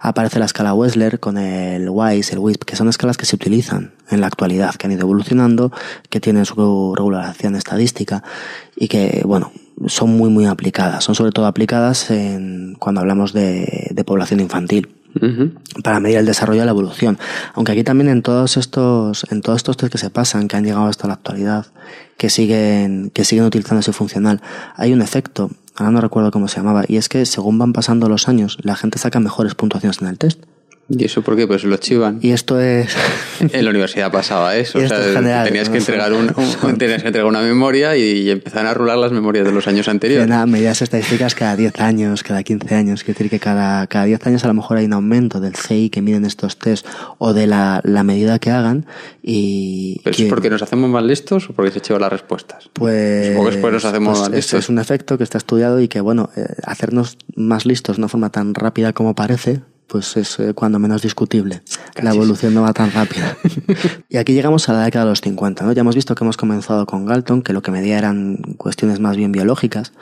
[0.00, 3.92] Aparece la escala Wessler con el WISE, el WISP, que son escalas que se utilizan
[4.10, 5.72] en la actualidad, que han ido evolucionando,
[6.10, 8.22] que tienen su regulación estadística
[8.76, 9.52] y que, bueno,
[9.86, 11.04] son muy, muy aplicadas.
[11.04, 14.95] Son sobre todo aplicadas en, cuando hablamos de, de población infantil
[15.82, 17.18] Para medir el desarrollo de la evolución.
[17.54, 20.64] Aunque aquí también en todos estos, en todos estos test que se pasan, que han
[20.64, 21.66] llegado hasta la actualidad,
[22.16, 24.40] que siguen, que siguen utilizándose funcional,
[24.76, 28.08] hay un efecto, ahora no recuerdo cómo se llamaba, y es que según van pasando
[28.08, 30.44] los años, la gente saca mejores puntuaciones en el test.
[30.88, 31.48] ¿Y eso por qué?
[31.48, 32.20] Pues lo chivan.
[32.22, 32.94] Y esto es,
[33.52, 34.78] En la universidad pasaba eso.
[34.78, 38.66] O sea, general, tenías, que entregar un, un- tenías que entregar una memoria y, empezaban
[38.68, 40.28] a rular las memorias de los años anteriores.
[40.28, 43.02] nada, medidas estadísticas cada 10 años, cada 15 años.
[43.02, 45.90] Quiere decir que cada, cada 10 años a lo mejor hay un aumento del CI
[45.90, 46.86] que miden estos test
[47.18, 48.86] o de la, la medida que hagan.
[49.22, 52.70] Y ¿Pero que- es porque nos hacemos más listos o porque se chivan las respuestas?
[52.74, 54.60] Pues, Supongo que después nos hacemos pues más listos.
[54.60, 58.08] es un efecto que está estudiado y que, bueno, eh, hacernos más listos de una
[58.08, 61.62] forma tan rápida como parece, pues es eh, cuando menos discutible.
[62.00, 63.36] La evolución no va tan rápida.
[64.08, 65.72] y aquí llegamos a la década de los 50, ¿no?
[65.72, 69.16] Ya hemos visto que hemos comenzado con Galton, que lo que medía eran cuestiones más
[69.16, 69.92] bien biológicas.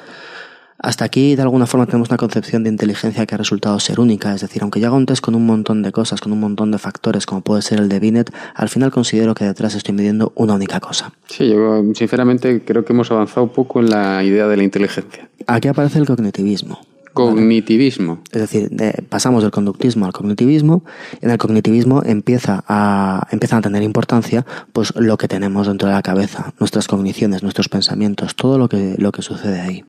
[0.79, 4.35] Hasta aquí, de alguna forma, tenemos una concepción de inteligencia que ha resultado ser única.
[4.35, 6.71] Es decir, aunque yo haga un test con un montón de cosas, con un montón
[6.73, 10.33] de factores, como puede ser el de Binet, al final considero que detrás estoy midiendo
[10.35, 11.13] una única cosa.
[11.27, 15.29] Sí, yo sinceramente creo que hemos avanzado poco en la idea de la inteligencia.
[15.47, 16.81] Aquí aparece el cognitivismo.
[17.15, 18.21] Cognitivismo.
[18.33, 20.85] Es decir, de- pasamos del conductismo al cognitivismo.
[21.21, 25.95] En el cognitivismo empieza a, empiezan a tener importancia pues lo que tenemos dentro de
[25.95, 29.85] la cabeza, nuestras cogniciones, nuestros pensamientos, todo lo que, lo que sucede ahí.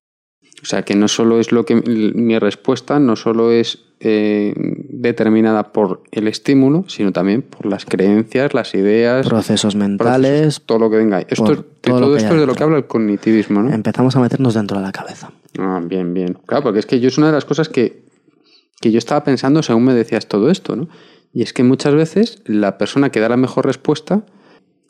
[0.62, 4.54] O sea, que no solo es lo que mi respuesta no solo es eh,
[4.90, 10.32] determinada por el estímulo, sino también por las creencias, las ideas, Procesos mentales.
[10.32, 11.26] procesos, todo lo que venga ahí.
[11.30, 13.74] Esto, es- todo esto es de lo que habla el cognitivismo, ¿no?
[13.74, 15.32] Empezamos a meternos dentro de la cabeza.
[15.58, 16.38] Ah, bien, bien.
[16.46, 18.02] Claro, porque es que yo es una de las cosas que,
[18.82, 20.88] que yo estaba pensando según me decías todo esto, ¿no?
[21.34, 24.24] Y es que muchas veces la persona que da la mejor respuesta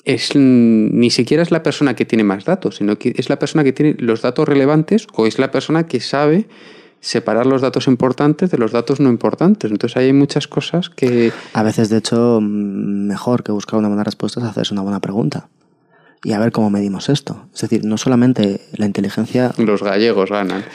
[0.03, 3.63] es ni siquiera es la persona que tiene más datos, sino que es la persona
[3.63, 6.47] que tiene los datos relevantes o es la persona que sabe
[6.99, 9.71] separar los datos importantes de los datos no importantes.
[9.71, 11.31] Entonces hay muchas cosas que...
[11.53, 14.99] A veces, de hecho, mm, mejor que buscar una buena respuesta es hacerse una buena
[14.99, 15.47] pregunta.
[16.25, 17.45] Y a ver cómo medimos esto.
[17.53, 20.65] Es decir, no solamente la inteligencia Los gallegos ganan.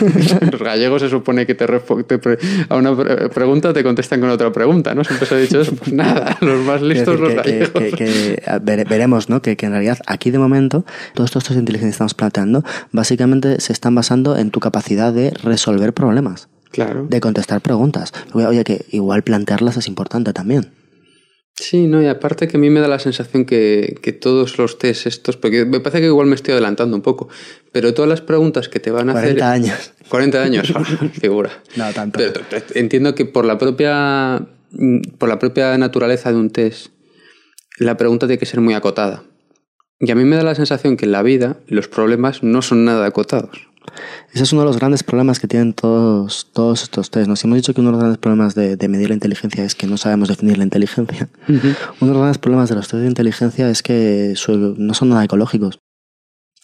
[0.52, 1.66] Los gallegos se supone que te,
[2.68, 5.02] a una pre- pregunta te contestan con otra pregunta, ¿no?
[5.02, 5.74] Siempre se ha dicho eso.
[5.74, 7.98] Pues nada, los más listos decir los que, gallegos.
[7.98, 9.42] que- veremos ¿no?
[9.42, 12.62] que, que en realidad aquí de momento todos estos test de inteligencia que estamos planteando
[12.92, 17.06] básicamente se están basando en tu capacidad de resolver problemas, Claro.
[17.08, 18.12] de contestar preguntas.
[18.32, 20.70] Oye, que igual plantearlas es importante también.
[21.60, 24.78] Sí, no, y aparte que a mí me da la sensación que, que todos los
[24.78, 27.28] test estos, porque me parece que igual me estoy adelantando un poco,
[27.70, 29.64] pero todas las preguntas que te van a 40 hacer...
[29.72, 29.92] años.
[30.08, 30.72] 40 años,
[31.20, 31.50] figura.
[31.76, 32.18] No, tanto.
[32.18, 36.86] Pero t- entiendo que por la propia mm, por la propia naturaleza de un test,
[37.78, 39.22] la pregunta tiene que ser muy acotada.
[39.98, 42.86] Y a mí me da la sensación que en la vida los problemas no son
[42.86, 43.68] nada acotados.
[44.32, 47.28] Ese es uno de los grandes problemas que tienen todos, todos estos test.
[47.28, 49.74] Nos hemos dicho que uno de los grandes problemas de, de medir la inteligencia es
[49.74, 51.28] que no sabemos definir la inteligencia.
[51.48, 51.58] Uno
[52.00, 55.24] de los grandes problemas de los test de inteligencia es que su- no son nada
[55.24, 55.78] ecológicos.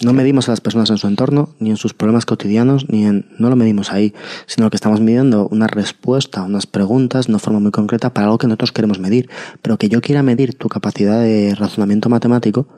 [0.02, 3.30] No medimos a las personas en su entorno, ni en sus problemas cotidianos, ni en.
[3.38, 4.12] No lo medimos ahí,
[4.44, 8.36] sino que estamos midiendo una respuesta, unas preguntas de una forma muy concreta para algo
[8.36, 9.30] que nosotros queremos medir.
[9.62, 12.68] Pero que yo quiera medir tu capacidad de razonamiento matemático,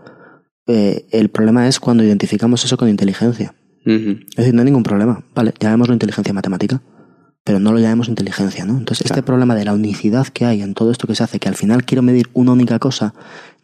[0.69, 3.53] eh, el problema es cuando identificamos eso con inteligencia.
[3.89, 5.23] Es decir, no hay ningún problema.
[5.35, 6.83] Vale, llamémoslo inteligencia matemática,
[7.43, 8.77] pero no lo llamemos inteligencia, ¿no?
[8.77, 11.49] Entonces, este problema de la unicidad que hay en todo esto que se hace, que
[11.49, 13.15] al final quiero medir una única cosa,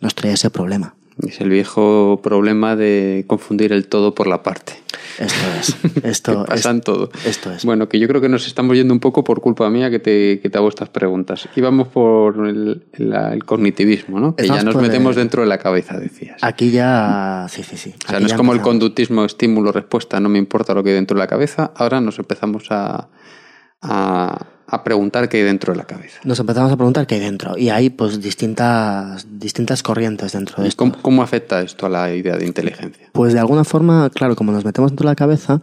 [0.00, 0.94] nos trae ese problema.
[1.26, 4.72] Es el viejo problema de confundir el todo por la parte.
[5.18, 5.76] Esto es.
[6.04, 7.10] Esto pasan es, todo.
[7.24, 7.64] Esto es.
[7.64, 10.40] Bueno, que yo creo que nos estamos yendo un poco por culpa mía que te,
[10.40, 11.48] que te hago estas preguntas.
[11.54, 14.34] Y vamos por el, la- el cognitivismo, ¿no?
[14.34, 16.42] Que Estamos ya nos metemos el- dentro de la cabeza, decías.
[16.42, 17.46] Aquí ya.
[17.48, 17.94] Sí, sí, sí.
[18.04, 20.90] O sea, Aquí no es como el conductismo, estímulo, respuesta, no me importa lo que
[20.90, 21.70] hay dentro de la cabeza.
[21.76, 23.08] Ahora nos empezamos a,
[23.82, 26.20] a, a preguntar qué hay dentro de la cabeza.
[26.24, 27.56] Nos empezamos a preguntar qué hay dentro.
[27.58, 30.78] Y hay, pues, distintas, distintas corrientes dentro de ¿Y esto.
[30.78, 33.08] ¿Cómo, cómo afecta esto a la idea de inteligencia?
[33.12, 35.60] Pues de alguna forma, claro, como nos metemos dentro de la cabeza,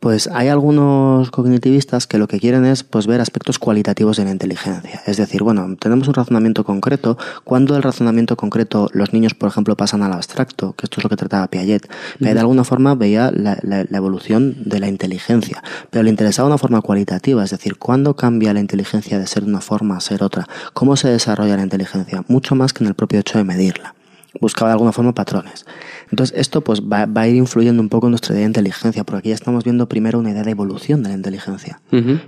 [0.00, 4.30] pues hay algunos cognitivistas que lo que quieren es pues ver aspectos cualitativos de la
[4.30, 5.02] inteligencia.
[5.06, 7.18] Es decir, bueno, tenemos un razonamiento concreto.
[7.44, 11.10] Cuando el razonamiento concreto los niños, por ejemplo, pasan al abstracto, que esto es lo
[11.10, 11.86] que trataba Piaget,
[12.18, 16.48] Piaget de alguna forma veía la, la- la evolución de la inteligencia, pero le interesaba
[16.48, 20.00] una forma cualitativa, es decir, cuándo cambia la inteligencia de ser de una forma a
[20.00, 23.44] ser otra, cómo se desarrolla la inteligencia, mucho más que en el propio hecho de
[23.44, 23.94] medirla
[24.40, 25.66] buscaba de alguna forma patrones.
[26.10, 29.04] Entonces, esto pues va, va a ir influyendo un poco en nuestra idea de inteligencia,
[29.04, 31.80] porque aquí ya estamos viendo primero una idea de evolución de la inteligencia.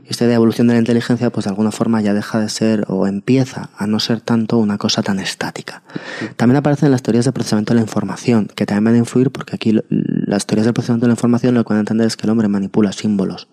[0.06, 2.48] Y esta idea de evolución de la inteligencia, pues de alguna forma ya deja de
[2.48, 5.82] ser o empieza a no ser tanto una cosa tan estática.
[6.36, 9.54] También aparecen las teorías de procesamiento de la información, que también van a influir porque
[9.56, 12.16] aquí lo- las teorías del procesamiento de la información lo que van a entender es
[12.16, 13.48] que el hombre manipula símbolos,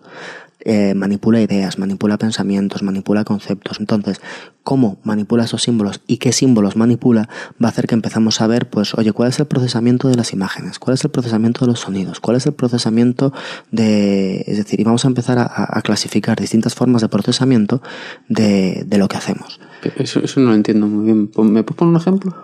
[0.64, 3.80] eh, manipula ideas, manipula pensamientos, manipula conceptos.
[3.80, 4.20] Entonces,
[4.62, 7.28] cómo manipula esos símbolos y qué símbolos manipula
[7.62, 10.32] va a hacer que empezamos a ver, pues, oye, ¿cuál es el procesamiento de las
[10.32, 10.78] imágenes?
[10.78, 12.20] ¿Cuál es el procesamiento de los sonidos?
[12.20, 13.32] ¿Cuál es el procesamiento
[13.70, 14.44] de...
[14.46, 17.82] Es decir, y vamos a empezar a, clasificar distintas formas de procesamiento
[18.28, 19.60] de, de lo que hacemos.
[19.96, 21.30] Eso, eso no lo entiendo muy bien.
[21.52, 22.34] ¿Me puedes poner un ejemplo?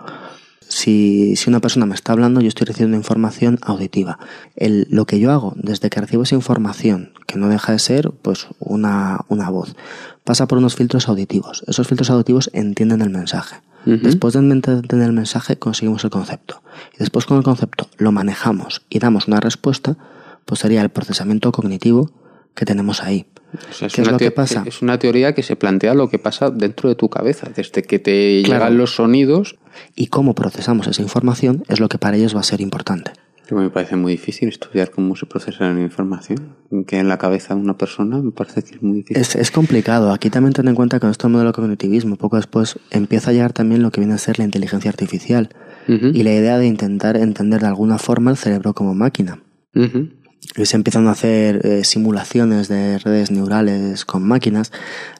[0.69, 4.19] Si, si una persona me está hablando, yo estoy recibiendo información auditiva.
[4.55, 8.11] El, lo que yo hago desde que recibo esa información, que no deja de ser
[8.21, 9.75] pues una, una voz,
[10.23, 11.63] pasa por unos filtros auditivos.
[11.67, 13.61] Esos filtros auditivos entienden el mensaje.
[13.85, 16.61] Después de entender el mensaje, conseguimos el concepto.
[16.95, 19.95] Y después con el concepto lo manejamos y damos una respuesta,
[20.43, 22.11] pues sería el procesamiento cognitivo
[22.53, 23.27] que tenemos ahí.
[23.69, 24.63] O sea, ¿Qué es una lo que pasa?
[24.65, 27.49] Es una teoría que se plantea lo que pasa dentro de tu cabeza.
[27.55, 28.63] Desde que te Claro.
[28.65, 29.57] llegan los sonidos,
[29.95, 33.11] Y cómo procesamos esa información es lo que para ellos va a ser importante.
[33.51, 36.55] me parece muy difícil estudiar cómo se procesa la información.
[36.85, 39.21] Que en la cabeza de una persona me parece que es muy difícil.
[39.21, 40.11] Es, es complicado.
[40.11, 43.33] Aquí también ten en cuenta que con esto del modelo cognitivismo, poco después empieza a
[43.33, 45.49] llegar también lo que viene a ser la inteligencia artificial
[45.87, 49.39] Ujú, y la idea de intentar entender de alguna forma el cerebro como máquina.
[49.75, 50.09] ujú.
[50.16, 54.71] Y se empiezan a hacer eh, simulaciones de redes neurales con máquinas.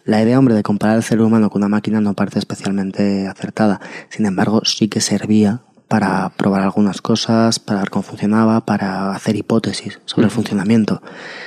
[0.06, 3.80] La idea, hombre, de comparar el cerebro humano con una máquina no parece especialmente acertada.
[4.10, 9.36] Sin embargo, sí que servía para probar algunas cosas, para ver cómo funcionaba, para hacer
[9.36, 11.02] hipótesis sobre el funcionamiento.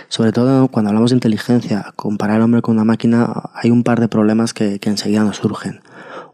[0.09, 4.01] Sobre todo cuando hablamos de inteligencia, comparar al hombre con una máquina, hay un par
[4.01, 5.81] de problemas que, que enseguida nos surgen.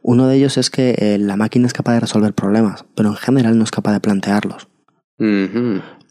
[0.03, 3.17] Uno de ellos es que eh, la máquina es capaz de resolver problemas, pero en
[3.17, 4.69] general no es capaz de plantearlos.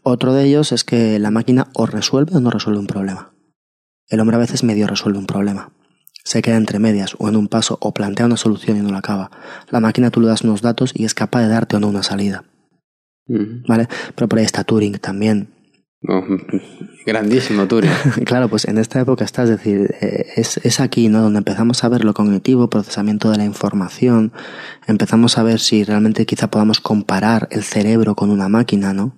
[0.08, 3.32] Otro de ellos es que la máquina o resuelve o no resuelve un problema.
[4.08, 5.72] El hombre a veces medio resuelve un problema.
[6.22, 8.98] Se queda entre medias o en un paso o plantea una solución y no la
[8.98, 9.32] acaba.
[9.68, 12.04] La máquina tú le das unos datos y es capaz de darte o no una
[12.04, 12.44] salida.
[13.26, 13.88] ¿Vale?
[14.14, 15.48] Pero por ahí está Turing también.
[16.08, 16.22] Oh,
[17.06, 17.90] grandísimo, Turing.
[18.26, 21.22] claro, pues en esta época está, es decir, eh, es, es aquí ¿no?
[21.22, 24.32] donde empezamos a ver lo cognitivo, procesamiento de la información,
[24.86, 29.16] empezamos a ver si realmente quizá podamos comparar el cerebro con una máquina, ¿no?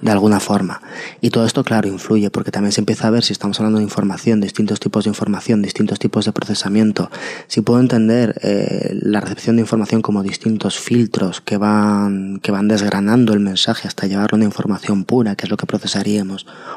[0.00, 0.80] De alguna forma.
[1.20, 3.84] Y todo esto, claro, influye, porque también se empieza a ver si estamos hablando de
[3.84, 7.10] información, distintos tipos de información, distintos tipos de procesamiento.
[7.48, 12.68] Si puedo entender eh, la recepción de información como distintos filtros que van, que van
[12.68, 15.66] desgranando el mensaje hasta llevarlo a una información pura, que es lo que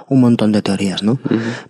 [0.08, 1.20] Un montón de teorías, ¿no?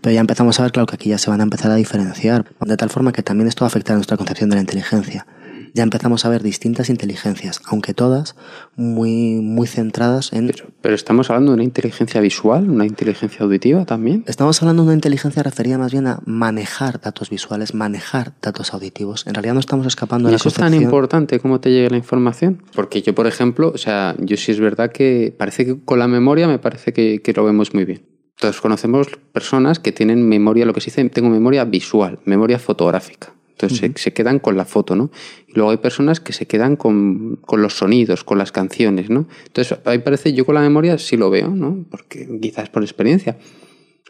[0.02, 2.46] Pero ya empezamos a ver, claro, que aquí ya se van a empezar a diferenciar,
[2.60, 5.26] de tal forma que también esto va a afectar a nuestra concepción de la inteligencia.
[5.74, 8.36] Ya empezamos a ver distintas inteligencias, aunque todas
[8.76, 10.48] muy, muy centradas en...
[10.48, 14.24] Pero, pero estamos hablando de una inteligencia visual, una inteligencia auditiva también.
[14.28, 19.26] Estamos hablando de una inteligencia referida más bien a manejar datos visuales, manejar datos auditivos.
[19.28, 21.90] En realidad no estamos escapando de ¿Y la eso es tan importante cómo te llegue
[21.90, 22.64] la información?
[22.76, 26.08] Porque yo, por ejemplo, o sea, yo sí es verdad que parece que con la
[26.08, 28.12] memoria me parece que, que lo vemos muy bien.
[28.36, 33.34] Entonces conocemos personas que tienen memoria, lo que se dice, tengo memoria visual, memoria fotográfica.
[33.52, 35.12] Entonces se, se quedan con la foto, ¿no?
[35.48, 39.28] Y luego hay personas que se quedan con, con los sonidos, con las canciones, ¿no?
[39.46, 41.86] Entonces, a mí parece, yo con la memoria sí lo veo, ¿no?
[41.92, 43.38] Porque quizás por experiencia.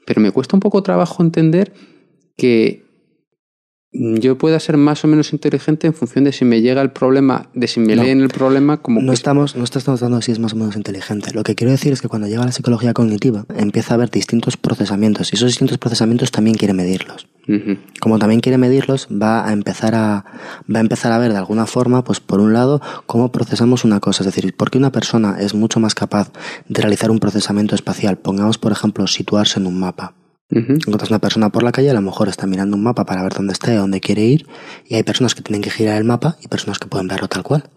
[0.05, 1.73] Pero me cuesta un poco trabajo entender
[2.37, 2.85] que
[3.93, 7.49] yo pueda ser más o menos inteligente en función de si me llega el problema,
[7.53, 8.03] de si me No.
[8.03, 10.77] leen el problema como No que- estamos, no estamos dando si es más o menos
[10.77, 11.33] inteligente.
[11.33, 14.55] Lo que quiero decir es que cuando llega la psicología cognitiva, empieza a haber distintos
[14.55, 17.27] procesamientos y esos distintos procesamientos también quiere medirlos.
[17.99, 20.25] Como también quiere medirlos, va a empezar a,
[20.73, 23.99] va a empezar a ver de alguna forma, pues por un lado, cómo procesamos una
[23.99, 24.23] cosa.
[24.23, 26.31] Es decir, por qué una persona es mucho más capaz
[26.67, 28.17] de realizar un procesamiento espacial.
[28.17, 30.13] Pongamos, por ejemplo, situarse en un mapa.
[30.51, 30.73] Ujú.
[30.73, 33.33] Encuentras una persona por la calle, a lo mejor está mirando un mapa para ver
[33.33, 34.47] dónde está y dónde quiere ir,
[34.85, 37.43] y hay personas que tienen que girar el mapa y personas que pueden verlo tal
[37.43, 37.69] cual.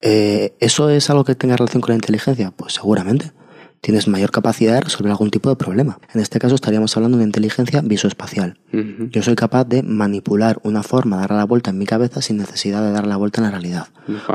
[0.00, 2.52] Eh, ¿Eso es algo que tenga relación con la inteligencia?
[2.56, 3.32] Pues seguramente.
[3.82, 5.98] Tienes mayor capacidad de resolver algún tipo de problema.
[6.14, 8.56] En este caso estaríamos hablando de una inteligencia visoespacial.
[9.10, 12.80] Yo soy capaz de manipular una forma, darle la vuelta en mi cabeza sin necesidad
[12.80, 13.88] de darle la vuelta en la realidad.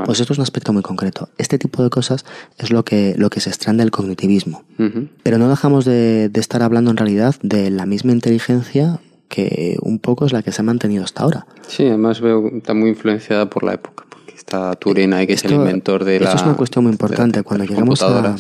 [0.03, 1.29] Pues esto es un aspecto muy concreto.
[1.38, 2.25] Este tipo de cosas
[2.57, 4.65] es lo que, lo que se extrae del cognitivismo.
[5.23, 9.99] Pero no dejamos de, de estar hablando en realidad de la misma inteligencia que un
[9.99, 11.47] poco es la que se ha mantenido hasta ahora.
[11.67, 15.33] Sí, además veo que está muy influenciada por la época, porque está Turing ahí, que
[15.33, 17.43] es el inventor de la Esto es una cuestión muy importante.
[17.43, 18.36] Cuando llegamos a...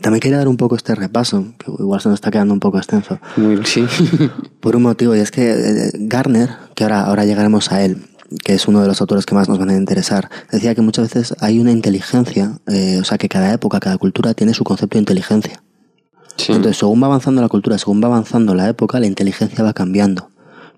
[0.00, 2.78] También quería dar un poco este repaso, que igual se nos está quedando un poco
[2.78, 3.84] extenso, Muy, sí.
[4.60, 8.04] por un motivo, y es que eh, Garner, que ahora, ahora llegaremos a él,
[8.44, 11.12] que es uno de los autores que más nos van a interesar, decía que muchas
[11.12, 14.94] veces hay una inteligencia, eh, o sea, que cada época, cada cultura tiene su concepto
[14.94, 15.62] de inteligencia.
[16.36, 16.52] Sí.
[16.52, 20.30] Entonces, según va avanzando la cultura, según va avanzando la época, la inteligencia va cambiando.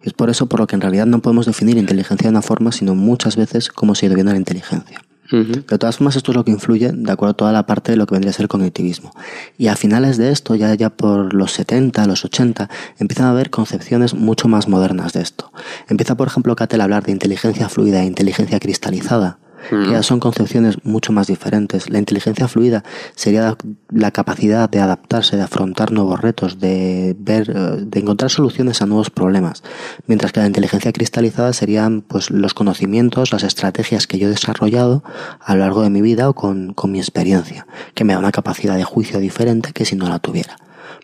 [0.03, 2.43] Y es por eso por lo que en realidad no podemos definir inteligencia de una
[2.43, 5.03] forma, sino muchas veces cómo se viendo la inteligencia.
[5.33, 5.53] Ujú.
[5.69, 7.97] De todas formas, esto es lo que influye de acuerdo a toda la parte de
[7.97, 9.13] lo que vendría a ser el cognitivismo.
[9.59, 13.51] Y a finales de esto, ya, ya por los 70, los 80, empiezan a haber
[13.51, 15.53] concepciones mucho más modernas de esto.
[15.89, 20.21] Empieza, por ejemplo, Cattell a hablar de inteligencia fluida e inteligencia cristalizada, que ya son
[20.21, 21.91] concepciones mucho más diferentes.
[21.91, 22.83] La inteligencia fluida
[23.15, 23.57] sería
[23.91, 28.87] la capacidad de adaptarse, de afrontar nuevos retos, de ver, eh, de encontrar soluciones a
[28.87, 29.63] nuevos problemas,
[30.07, 35.03] mientras que la inteligencia cristalizada serían pues los conocimientos, las estrategias que yo he desarrollado
[35.41, 38.33] a lo largo de mi vida o con, con mi experiencia, que me da una
[38.33, 40.57] capacidad de juicio diferente que si no la tuviera.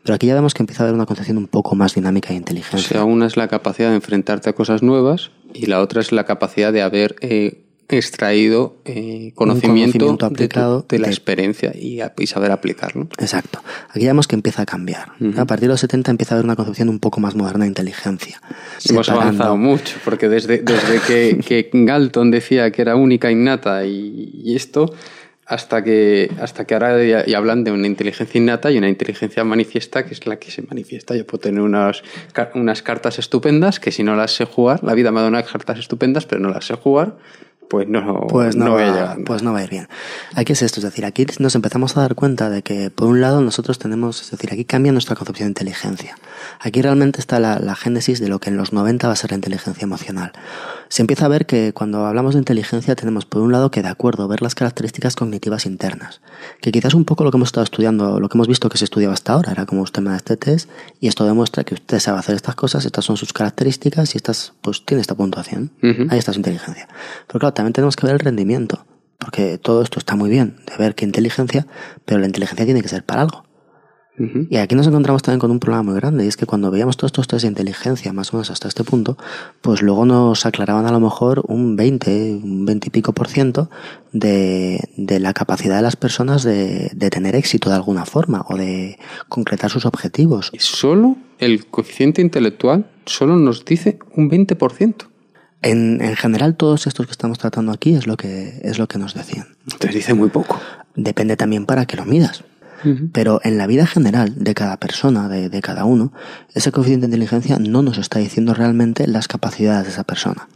[0.03, 2.35] Pero aquí ya vemos que empieza a haber una concepción un poco más dinámica de
[2.35, 2.89] O inteligencia.
[2.89, 6.25] sea, una es la capacidad de enfrentarte a cosas nuevas y la otra es la
[6.25, 11.73] capacidad de haber eh, extraído eh, conocimiento, conocimiento de tu- aplicado de, la de- experiencia
[11.75, 13.09] y, a- y saber aplicarlo.
[13.19, 13.63] Exacto.
[13.91, 15.13] Aquí vemos que empieza a cambiar.
[15.21, 15.41] Ujú.
[15.41, 17.69] A partir de los 70 empieza a haber una concepción un poco más moderna de
[17.69, 18.41] inteligencia.
[18.89, 23.85] Hemos Separando- avanzado mucho, porque desde, desde que, que Galton decía que era única, innata
[23.87, 24.93] y, y esto,
[25.49, 29.45] hasta que, hasta que ahora ya, ya hablan de una inteligencia innata y una inteligencia
[29.45, 31.15] manifiesta, que es la que se manifiesta.
[31.15, 32.03] Yo puedo tener unas,
[32.55, 35.79] unas cartas estupendas que si no las sé jugar, la vida me da unas cartas
[35.79, 37.17] estupendas, pero no las sé jugar,
[37.69, 39.89] pues no, pues no, va, a pues no va a ir bien.
[40.35, 43.21] Aquí es esto, es decir, aquí nos empezamos a dar cuenta de que, por un
[43.21, 46.17] lado, nosotros tenemos, es decir, aquí cambia nuestra concepción de inteligencia.
[46.61, 49.31] Aquí realmente está la, la génesis de lo que en los 90 va a ser
[49.31, 50.33] la inteligencia emocional.
[50.89, 53.89] Se empieza a ver que cuando hablamos de inteligencia tenemos, por un lado, que de
[53.89, 56.21] acuerdo, ver las características cognitivas internas,
[56.61, 58.85] que quizás un poco lo que hemos estado estudiando, lo que hemos visto que se
[58.85, 60.71] estudiaba hasta ahora, era como usted me da este test,
[61.01, 64.53] y esto demuestra que usted sabe hacer estas cosas, estas son sus características, y estas,
[64.61, 65.71] pues tiene esta puntuación.
[66.11, 66.89] Ahí está su inteligencia.
[67.27, 68.85] Pero claro, también tenemos que ver el rendimiento.
[69.19, 71.67] Porque todo esto está muy bien de ver qué inteligencia,
[72.05, 73.45] pero la inteligencia tiene que ser para algo.
[74.19, 76.97] Y aquí nos encontramos también con un problema muy grande, y es que cuando veíamos
[76.97, 79.19] todos estos test de inteligencia, más o menos hasta este punto,
[79.61, 83.71] pues luego nos aclaraban a lo mejor un 20, un 20 y pico por ciento
[84.13, 88.57] de, de la capacidad de las personas de, de tener éxito de alguna forma o
[88.57, 88.99] de
[89.29, 90.51] concretar sus objetivos.
[90.53, 94.95] Y solo el coeficiente intelectual solo nos dice un 20%.
[95.63, 98.99] En, en general, todos estos que estamos tratando aquí es lo que, es lo que
[98.99, 99.57] nos decían.
[99.79, 100.61] Te dice muy poco.
[100.95, 102.45] Depende también para que lo midas.
[103.13, 106.13] Pero en la vida general de cada persona, de, de cada uno,
[106.55, 110.49] ese coeficiente de inteligencia no nos está diciendo realmente las capacidades de esa persona.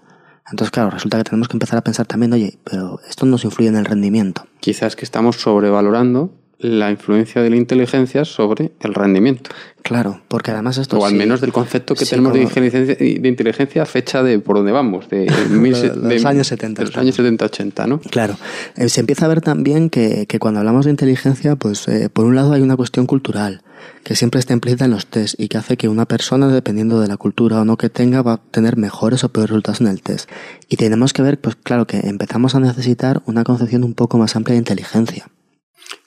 [0.51, 3.69] Entonces, claro, resulta que tenemos que empezar a pensar también, oye, pero esto nos influye
[3.69, 4.47] en el rendimiento.
[4.59, 9.51] Quizás que estamos sobrevalorando la influencia de la inteligencia sobre el rendimiento.
[9.83, 10.99] Claro, porque además esto...
[10.99, 14.39] o al sí- menos del concepto que sí, tenemos de inteligencia, de inteligencia fecha de
[14.39, 17.99] por dónde vamos, de, mil Los de- años 70, de los años 70-80, ¿no?
[18.01, 18.37] Claro,
[18.77, 22.27] Eh, se empieza a ver también que, que cuando hablamos de inteligencia, pues eh, por
[22.27, 23.63] un lado hay una cuestión cultural,
[24.05, 27.09] que siempre está implícita en los test y que hace que una persona, dependiendo de
[27.09, 30.03] la cultura o no que tenga, va a tener mejores o peores resultados en el
[30.03, 30.29] test.
[30.69, 34.37] Y tenemos que ver, pues claro, que empezamos a necesitar una concepción un poco más
[34.37, 35.29] amplia de inteligencia.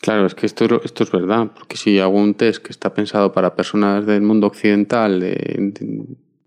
[0.01, 3.31] Claro, es que esto, esto es verdad, porque si hago un test que está pensado
[3.31, 5.71] para personas del mundo occidental, de-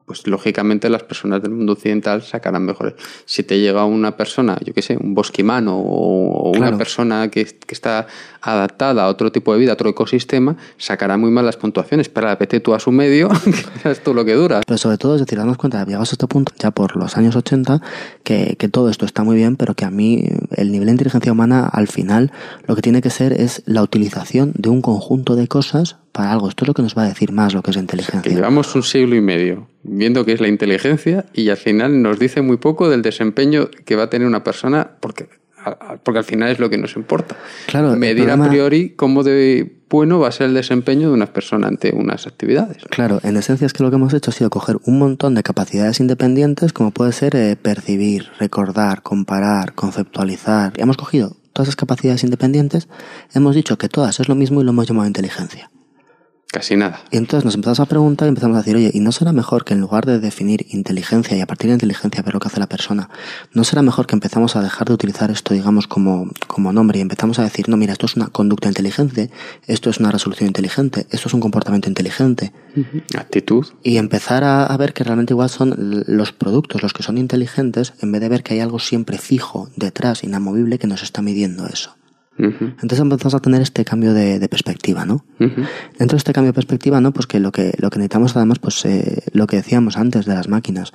[0.07, 2.95] pues lógicamente las personas del mundo occidental sacarán mejores.
[3.25, 6.69] Si te llega una persona, yo qué sé, un bosquimano o, o Claro.
[6.69, 8.07] una persona que, que está
[8.41, 12.29] adaptada a otro tipo de vida, a otro ecosistema, sacará muy mal las puntuaciones, pero
[12.39, 13.29] vete tú a su medio,
[13.83, 14.61] que es tú lo que dura.
[14.65, 17.35] Pero sobre todo, es decir, darnos cuenta, llegados a este punto, ya por los años
[17.35, 17.83] 80,
[18.23, 21.33] que, que todo esto está muy bien, pero que a mí el nivel de inteligencia
[21.33, 22.31] humana, al final,
[22.67, 26.49] lo que tiene que ser es la utilización de un conjunto de cosas para algo.
[26.49, 28.33] Esto es lo que nos va a decir más lo que es Que inteligencia.
[28.33, 32.41] llevamos un siglo y medio viendo qué es la inteligencia y al final nos dice
[32.41, 35.29] muy poco del desempeño que va a tener una persona porque,
[36.03, 37.37] porque al final es lo que nos importa.
[37.67, 41.69] Claro, Medir a priori cómo de bueno va a ser el desempeño de una persona
[41.69, 42.79] ante unas actividades.
[42.91, 45.43] Claro, en esencia es que lo que hemos hecho ha sido coger un montón de
[45.43, 50.73] capacidades independientes, como puede ser eh, percibir, recordar, comparar, conceptualizar.
[50.77, 52.89] Y hemos cogido todas esas capacidades independientes,
[53.35, 55.71] hemos dicho que todas es lo mismo y lo hemos llamado inteligencia.
[56.57, 57.03] Casi nada.
[57.11, 59.67] Y entonces nos empezamos a preguntar y empezamos a decir, oye, ¿y no será mejor
[59.67, 62.59] que en lugar de definir inteligencia y a partir de inteligencia ver lo que hace
[62.59, 63.11] la persona,
[63.53, 67.03] no será mejor que empezamos a dejar de utilizar esto, digamos, como, como nombre y
[67.03, 69.31] empezamos a decir, no, mira, esto es una conducta inteligente,
[69.67, 72.55] esto es una resolución inteligente, esto es un comportamiento inteligente,
[73.15, 73.67] Actitud.
[73.83, 75.75] y empezar a, a ver que realmente igual son
[76.07, 79.69] los productos los que son inteligentes en vez de ver que hay algo siempre fijo
[79.77, 81.97] detrás, inamovible, que nos está midiendo eso.
[82.39, 85.25] Entonces empezamos a tener este cambio de, de perspectiva, ¿no?
[85.41, 85.63] ujú.
[85.99, 87.13] Dentro de este cambio de perspectiva, ¿no?
[87.13, 90.35] Pues que lo que, lo que necesitamos además, pues eh, lo que decíamos antes de
[90.35, 90.93] las máquinas,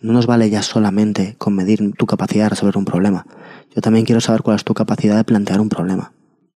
[0.00, 3.26] no nos vale ya solamente con medir tu capacidad de resolver un problema.
[3.74, 6.12] Yo también quiero saber cuál es tu capacidad de plantear un problema,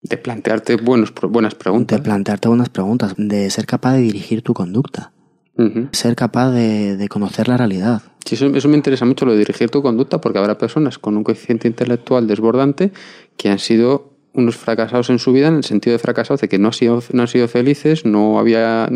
[0.02, 1.96] De plantearte buenos, buenas preguntas.
[1.98, 5.12] de plantearte buenas preguntas, de ser capaz de dirigir tu conducta.
[5.56, 5.86] Ujú.
[5.92, 8.02] ser capaz de, de conocer la realidad.
[8.26, 11.16] Sí, eso, eso me interesa mucho lo de dirigir tu conducta, porque habrá personas con
[11.16, 12.90] un coeficiente intelectual desbordante
[13.36, 16.58] que han sido unos fracasados en su vida en el sentido de fracasados de que
[16.58, 18.88] no han sido, no han sido felices, no había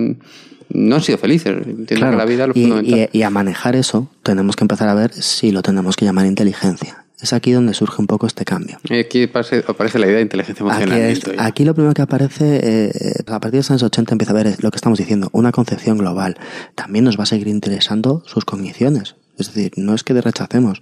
[0.71, 1.57] no han sido felices.
[1.87, 3.09] Claro, que la vida es lo y, fundamental.
[3.13, 6.27] y- y a manejar eso tenemos que empezar a ver si lo tenemos que llamar
[6.27, 7.05] inteligencia.
[7.21, 8.79] Es aquí donde surge un poco este cambio.
[8.85, 11.01] Y Aquí aparece, aparece la idea de inteligencia Aquí, emocional.
[11.01, 11.47] es- Milton, ya.
[11.47, 12.93] aquí lo primero que aparece, eh,
[13.27, 15.99] a partir de los años 80 empieza a ver lo que estamos diciendo, una concepción
[15.99, 16.37] global.
[16.77, 19.17] También nos va a seguir interesando sus cogniciones.
[19.37, 20.81] Es decir, no es que rechacemos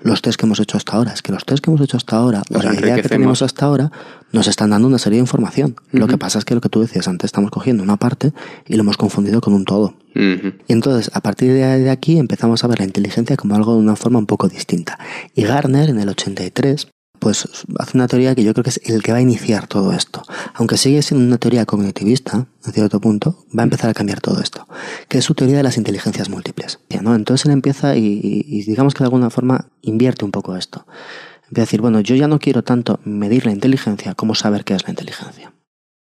[0.00, 2.16] los test que hemos hecho hasta ahora, es que los test que hemos hecho hasta
[2.16, 3.90] ahora, o la idea que tenemos hasta ahora,
[4.32, 5.76] nos están dando una serie de información.
[5.92, 8.32] Lo que pasa es que lo que tú decías antes, estamos cogiendo una parte
[8.66, 9.94] y lo hemos confundido con un todo.
[10.14, 13.80] Y entonces, a partir de de aquí, empezamos a ver la inteligencia como algo de
[13.80, 14.98] una forma un poco distinta.
[15.34, 16.88] Y Garner, en el 83,
[17.26, 17.48] pues
[17.80, 20.22] hace una teoría que yo creo que es el que va a iniciar todo esto.
[20.54, 24.40] Aunque sigue siendo una teoría cognitivista, en cierto punto, va a empezar a cambiar todo
[24.40, 24.68] esto.
[25.08, 26.78] Que es su teoría de las inteligencias múltiples.
[27.02, 27.16] ¿no?
[27.16, 30.86] Entonces él empieza y, y- digamos que de alguna forma invierte un poco esto.
[31.48, 34.74] Empieza a decir, bueno, yo ya no quiero tanto medir la inteligencia como saber qué
[34.74, 35.52] es la inteligencia.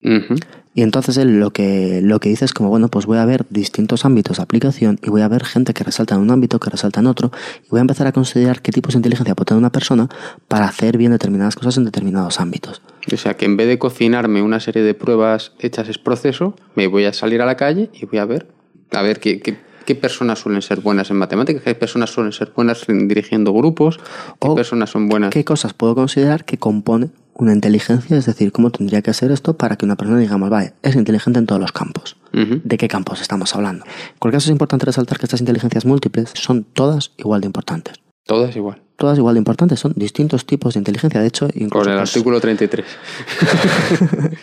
[0.02, 3.44] Y entonces él lo que, lo que dice es como, bueno, pues voy a ver
[3.50, 6.70] distintos ámbitos de aplicación y voy a ver gente que resalta en un ámbito, que
[6.70, 7.32] resalta en otro,
[7.64, 10.08] y voy a empezar a considerar qué tipos de inteligencia puede tener una persona
[10.48, 12.82] para hacer bien determinadas cosas en determinados ámbitos.
[13.12, 16.86] O sea, que en vez de cocinarme una serie de pruebas hechas es proceso, me
[16.86, 18.46] voy a salir a la calle y voy a ver,
[18.92, 22.52] a ver qué, qué, qué personas suelen ser buenas en matemáticas, qué personas suelen ser
[22.54, 25.30] buenas en dirigiendo grupos, qué O personas son buenas.
[25.30, 27.10] ¿Qué cosas puedo considerar que compone
[27.44, 28.16] una inteligencia?
[28.16, 31.38] Es decir, cómo tendría que ser esto para que una persona digamos, vale, es inteligente
[31.38, 32.16] en todos los campos.
[32.32, 33.84] ¿De qué campos estamos hablando?
[33.84, 37.96] En cualquier caso es importante resaltar que estas inteligencias múltiples son todas igual de importantes.
[38.24, 38.80] Todas igual.
[38.96, 41.20] Todas igual de importantes, son distintos tipos de inteligencia.
[41.20, 42.86] De hecho, incluso Con el pues, artículo 33.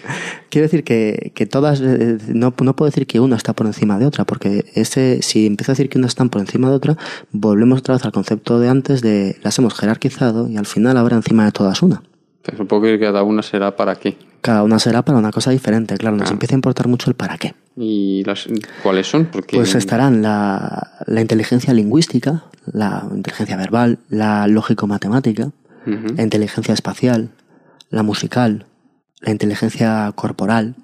[0.50, 4.00] Quiero decir que, que todas, eh, no, no puedo decir que una está por encima
[4.00, 6.98] de otra, porque ese, si empiezo a decir que una están por encima de otra,
[7.32, 11.16] volvemos otra vez al concepto de antes de las hemos jerarquizado y al final habrá
[11.16, 12.02] encima de todas una.
[12.56, 14.18] Supongo que cada una será para qué.
[14.42, 16.34] Cada una será para una cosa diferente, claro, nos Ah.
[16.34, 17.54] empieza a importar mucho el para qué.
[17.76, 18.48] ¿Y las,
[18.84, 19.26] cuáles son?
[19.26, 25.52] Porque Pues estarán la, la inteligencia lingüística, la inteligencia verbal, la lógico-matemática,
[25.86, 27.30] la inteligencia espacial,
[27.90, 28.66] la musical,
[29.22, 30.76] la inteligencia corporal,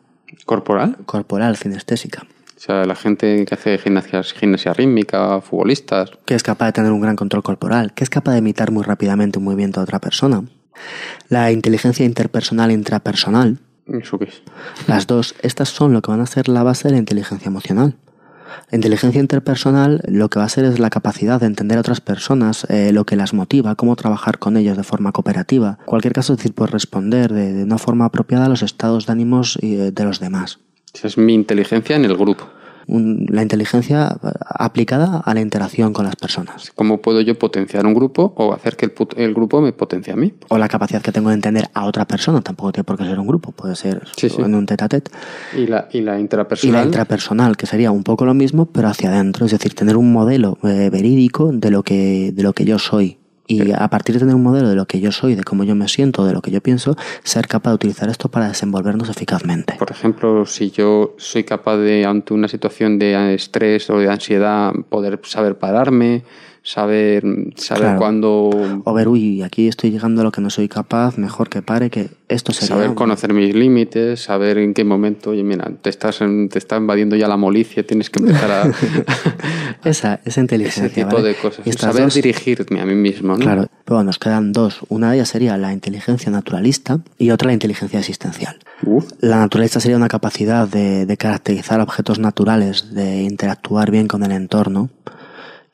[0.46, 0.98] corporal.
[1.06, 2.24] corporal, cinestésica.
[2.56, 6.12] O sea, la gente que hace gimnasia, gimnasia rítmica, futbolistas.
[6.26, 8.84] que es capaz de tener un gran control corporal, que es capaz de imitar muy
[8.84, 10.44] rápidamente un movimiento de otra persona.
[11.30, 14.42] La inteligencia interpersonal e intrapersonal, ¿Eso qué es?
[14.88, 17.96] las dos, estas son lo que van a ser la base de la inteligencia emocional.
[18.72, 22.02] La inteligencia interpersonal lo que va a ser es la capacidad de entender a otras
[22.02, 25.78] personas, eh, lo que las motiva, cómo trabajar con ellos de forma cooperativa.
[25.80, 29.08] En cualquier caso, es decir, pues responder de, de una forma apropiada a los estados
[29.08, 30.60] de ánimos eh, de los demás.
[30.94, 32.48] Esa es mi inteligencia en el grupo.
[32.88, 36.72] Un- la inteligencia eh, aplicada a la interacción con las personas.
[36.76, 40.16] ¿Cómo puedo yo potenciar un grupo o hacer que el, el grupo me potencie a
[40.16, 40.34] mí?
[40.50, 43.20] o la capacidad que tengo de entender a otra persona, tampoco tiene por qué ser
[43.20, 44.42] un grupo, puede ser Sí, sí.
[44.42, 45.12] en un tete a tete.
[45.58, 46.76] Y la, y la Y intrapersonal.
[46.82, 50.12] la intrapersonal, que sería un poco lo mismo, pero hacia adentro, es decir, tener un
[50.12, 53.18] modelo eh, verídico de lo que, de lo que yo soy.
[53.46, 55.76] Y a partir de tener un modelo de lo que yo soy, de cómo yo
[55.76, 59.76] me siento, de lo que yo pienso, ser capaz de utilizar esto para desenvolvernos eficazmente.
[59.78, 64.72] Por ejemplo, si yo soy capaz de, ante una situación de estrés o de ansiedad,
[64.90, 66.24] poder saber pararme,
[66.66, 67.24] saber,
[67.58, 68.00] saber Claro.
[68.00, 71.62] cuándo, O ver, uy, aquí estoy llegando a lo que no soy capaz, mejor que
[71.62, 72.70] pare, que esto sería...
[72.76, 76.78] saber conocer mis límites, saber en qué momento, oye, mira, te estás en- te está
[76.78, 78.72] invadiendo ya la molicia, tienes que empezar a
[79.84, 80.86] Esa, esa inteligencia.
[80.86, 81.28] ese tipo ¿vale?
[81.30, 81.68] de cosas.
[81.68, 83.40] Y Saber dos- dirigirme a mí mismo, ¿no?
[83.40, 84.80] Claro, pero bueno, nos quedan dos.
[84.88, 88.58] Una de ellas sería la inteligencia naturalista y otra la inteligencia existencial.
[88.86, 94.24] Uf, La naturalista sería una capacidad de, de caracterizar objetos naturales, de interactuar bien con
[94.24, 94.90] el entorno.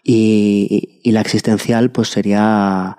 [0.03, 2.97] Y, y la existencial, pues sería,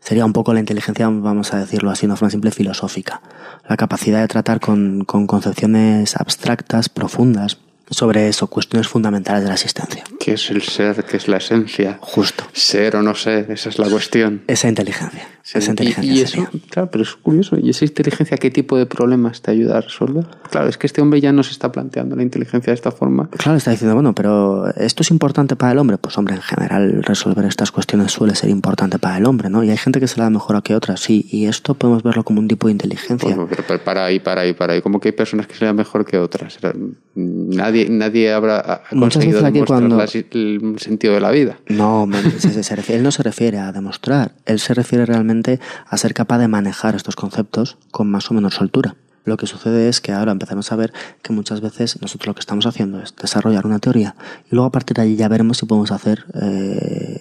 [0.00, 3.22] sería un poco la inteligencia, vamos a decirlo así, una forma simple filosófica.
[3.68, 7.58] La capacidad de tratar con, con concepciones abstractas, profundas,
[7.90, 10.04] sobre eso, cuestiones fundamentales de la existencia.
[10.20, 11.04] ¿qué es el ser?
[11.04, 11.98] ¿Qué es la esencia?
[12.00, 12.44] Justo.
[12.52, 14.42] Ser o no ser, esa es la cuestión.
[14.46, 15.26] Esa inteligencia.
[15.50, 16.50] Sí, Esa y- inteligencia y, eso, sería.
[16.70, 17.56] claro, pero es curioso.
[17.58, 20.24] ¿Y esa inteligencia qué tipo de problemas te ayuda a resolver?
[20.48, 23.28] Claro, es que este hombre ya no se está planteando la inteligencia de esta forma.
[23.30, 25.98] Claro, está diciendo, bueno, pero ¿esto es importante para el hombre?
[25.98, 29.64] Pues hombre, en general resolver estas cuestiones suele ser importante para el hombre, ¿no?
[29.64, 32.22] Y hay gente que se la da mejor que otras, sí, y esto podemos verlo
[32.22, 33.34] como un tipo de inteligencia.
[33.34, 34.82] Pues, pero, pero para ahí, para ahí, para ahí.
[34.82, 36.58] Como que hay personas que se le dan mejor que otras.
[36.58, 36.74] Era-
[37.16, 41.58] Nadie, nadie habrá conseguido veces aquí demostrar cuando- la el sentido de la vida.
[41.68, 45.04] No, me- se- se- se refiere- él no se refiere a demostrar, él se refiere
[45.06, 45.39] realmente
[45.86, 48.96] a ser capaz de manejar estos conceptos con más o menos soltura.
[49.24, 52.40] Lo que sucede es que ahora empezamos a ver que muchas veces nosotros lo que
[52.40, 54.16] estamos haciendo es desarrollar una teoría
[54.50, 57.20] y luego a partir de allí ya veremos si podemos hacer eh,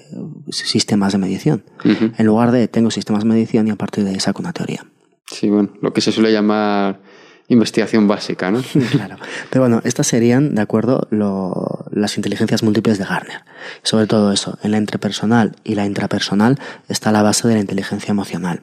[0.49, 1.63] sistemas de medición.
[1.83, 4.85] En lugar de tengo sistemas de medición y a partir de ahí saco una teoría.
[5.27, 7.01] Sí, bueno, lo que se suele llamar
[7.49, 8.61] investigación básica, ¿no?
[8.91, 9.17] Claro.
[9.49, 13.41] Pero bueno, estas serían, de acuerdo, lo- las inteligencias múltiples de Garner.
[13.83, 18.11] Sobre todo eso, en la interpersonal y la intrapersonal está la base de la inteligencia
[18.11, 18.61] emocional.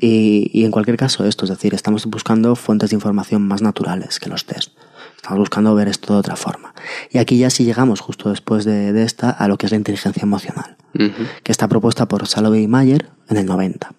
[0.00, 4.18] Y, y en cualquier caso esto, es decir, estamos buscando fuentes de información más naturales
[4.18, 4.72] que los test.
[5.16, 6.72] Estamos buscando ver esto de otra forma.
[7.10, 9.76] Y aquí ya sí llegamos justo después de, de esta a lo que es la
[9.76, 13.92] inteligencia emocional, que está propuesta por Salovey y Mayer en el 90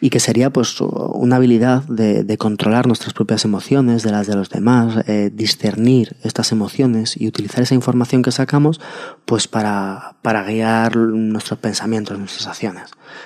[0.00, 4.36] Y que sería pues una habilidad de, de controlar nuestras propias emociones de las de
[4.36, 8.80] los demás, eh, discernir estas emociones y utilizar esa información que sacamos
[9.24, 12.84] pues para, para guiar nuestros pensamientos, nuestras acciones.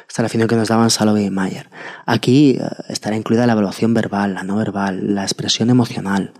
[0.08, 1.70] Esta es la definición que nos daban Salovey y Mayer.
[2.04, 6.32] Aquí eh, estará incluida la evaluación verbal, la no verbal, la expresión emocional,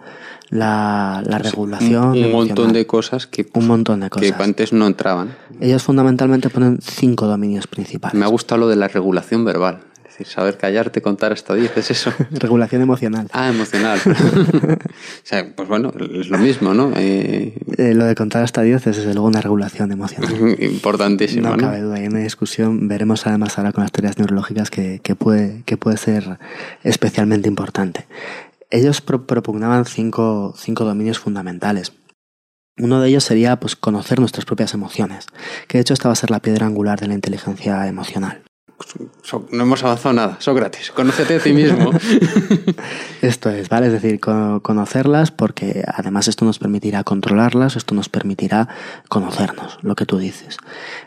[0.49, 2.09] la, la regulación.
[2.11, 4.41] Un, un montón de cosas que, Un montón de que cosas.
[4.41, 5.35] antes no entraban.
[5.61, 8.15] Ellos fundamentalmente ponen cinco dominios principales.
[8.19, 9.81] Me ha gustado lo de la regulación verbal.
[10.09, 12.11] Es decir, saber callarte, contar hasta 10, es eso.
[12.31, 13.29] Regulación emocional.
[13.35, 13.99] Ah, emocional.
[14.07, 14.79] o
[15.23, 16.91] sea, pues bueno, es lo mismo, ¿no?
[16.97, 20.57] Eh, Eh, lo de contar hasta 10 es desde luego una regulación emocional.
[20.59, 21.63] importantísimo, No ¿no?
[21.65, 25.63] cabe duda, hay una discusión, veremos además ahora con las teorías neurológicas que, que puede,
[25.67, 26.39] que puede ser
[26.83, 28.07] especialmente importante.
[28.71, 31.93] Ellos pro- propugnaban cinco, cinco dominios fundamentales.
[32.79, 35.27] Uno de ellos sería pues, conocer nuestras propias emociones,
[35.69, 38.43] que de hecho esta va a ser la piedra angular de la inteligencia emocional.
[39.53, 40.37] No hemos avanzado nada.
[40.39, 41.91] Sócrates, conócete a ti mismo.
[43.23, 43.87] Esto es, ¿vale?
[43.87, 48.69] Es decir, co- conocerlas porque además esto nos permitirá controlarlas, esto nos permitirá
[49.09, 50.59] conocernos, lo que tú dices.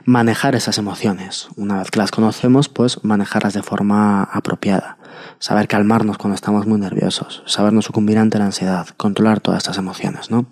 [0.05, 1.47] Manejar esas emociones.
[1.55, 4.97] Una vez que las conocemos, pues manejarlas de forma apropiada.
[5.39, 9.78] Saber calmarnos cuando estamos muy nerviosos, saber no sucumbir ante la ansiedad, controlar todas estas
[9.78, 10.45] emociones, ¿no?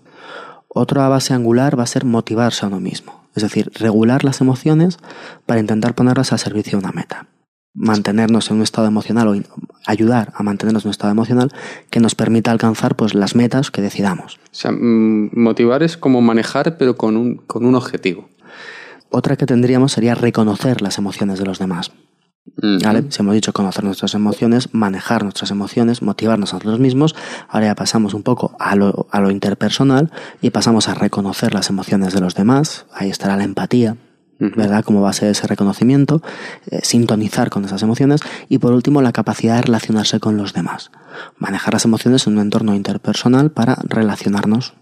[0.68, 4.98] Otra base angular va a ser motivarse a uno mismo, es decir, regular las emociones
[5.46, 7.28] para intentar ponerlas al servicio de una meta.
[7.74, 9.36] Mantenernos en un estado emocional o
[9.86, 11.54] ayudar a mantenernos en un estado emocional
[11.92, 14.40] que nos permita alcanzar pues, las metas que decidamos.
[14.46, 18.28] O sea, mm, motivar es como manejar, pero con un, con un objetivo.
[19.10, 21.92] Otra que tendríamos sería reconocer las emociones de los demás.
[22.84, 23.06] ¿Vale?
[23.10, 27.16] Si hemos dicho conocer nuestras emociones, manejar nuestras emociones, motivarnos a nosotros mismos,
[27.50, 31.70] ahora ya pasamos un poco a lo, a lo interpersonal y pasamos a reconocer las
[31.70, 32.86] emociones de los demás.
[32.94, 33.98] Ahí estará la empatía,
[34.40, 34.52] Ujú.
[34.56, 34.84] ¿verdad?
[34.84, 36.22] Como base de ese reconocimiento,
[36.70, 40.92] eh, sintonizar con esas emociones y por último la capacidad de relacionarse con los demás.
[41.38, 44.74] Manejar las emociones en un entorno interpersonal para relacionarnos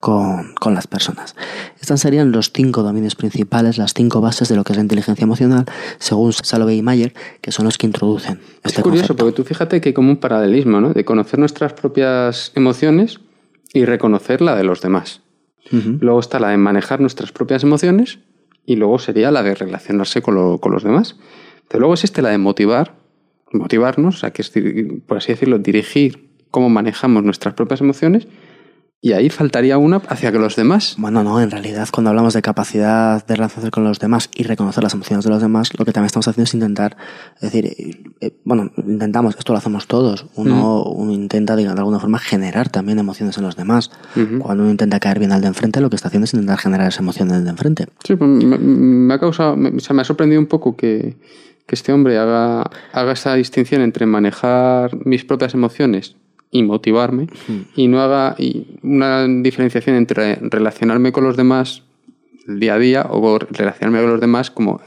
[0.00, 1.36] con, con las personas.
[1.80, 5.22] Estos serían los cinco dominios principales, las cinco bases de lo que es la inteligencia
[5.24, 5.66] emocional,
[5.98, 9.24] según Salovey y Mayer, que son los que introducen Es este curioso, concepto.
[9.24, 10.92] porque tú fíjate que hay como un paralelismo, ¿no?
[10.94, 13.20] De conocer nuestras propias emociones
[13.74, 15.20] y reconocer la de los demás.
[15.72, 18.18] Luego está la de manejar nuestras propias emociones
[18.66, 21.16] y luego sería la de relacionarse con, lo- con los demás.
[21.68, 22.96] Pero luego es este la de motivar,
[23.52, 24.50] motivarnos, o sea, que es,
[25.06, 28.26] por así decirlo, dirigir cómo manejamos nuestras propias emociones
[29.02, 30.96] y ahí faltaría una hacia que los demás.
[30.98, 34.82] Bueno, no, en realidad cuando hablamos de capacidad de relacionarse con los demás y reconocer
[34.82, 36.98] las emociones de los demás, lo que también estamos haciendo es intentar,
[37.36, 41.70] es decir, eh, eh, bueno, intentamos, esto lo hacemos todos, uno, uno intenta de, de
[41.70, 43.90] alguna forma generar también emociones en los demás.
[44.14, 46.88] Cuando uno intenta caer bien al de enfrente, lo que está haciendo es intentar generar
[46.88, 47.86] esa emoción en el de enfrente.
[48.04, 51.16] Sí, pues me, me ha causado, me, o sea, me ha sorprendido un poco que,
[51.66, 56.16] que este hombre haga, haga esa distinción entre manejar mis propias emociones
[56.50, 57.28] y motivarme
[57.76, 58.36] y no haga
[58.82, 61.82] una diferenciación entre relacionarme con los demás
[62.48, 64.80] el día a día o relacionarme con los demás como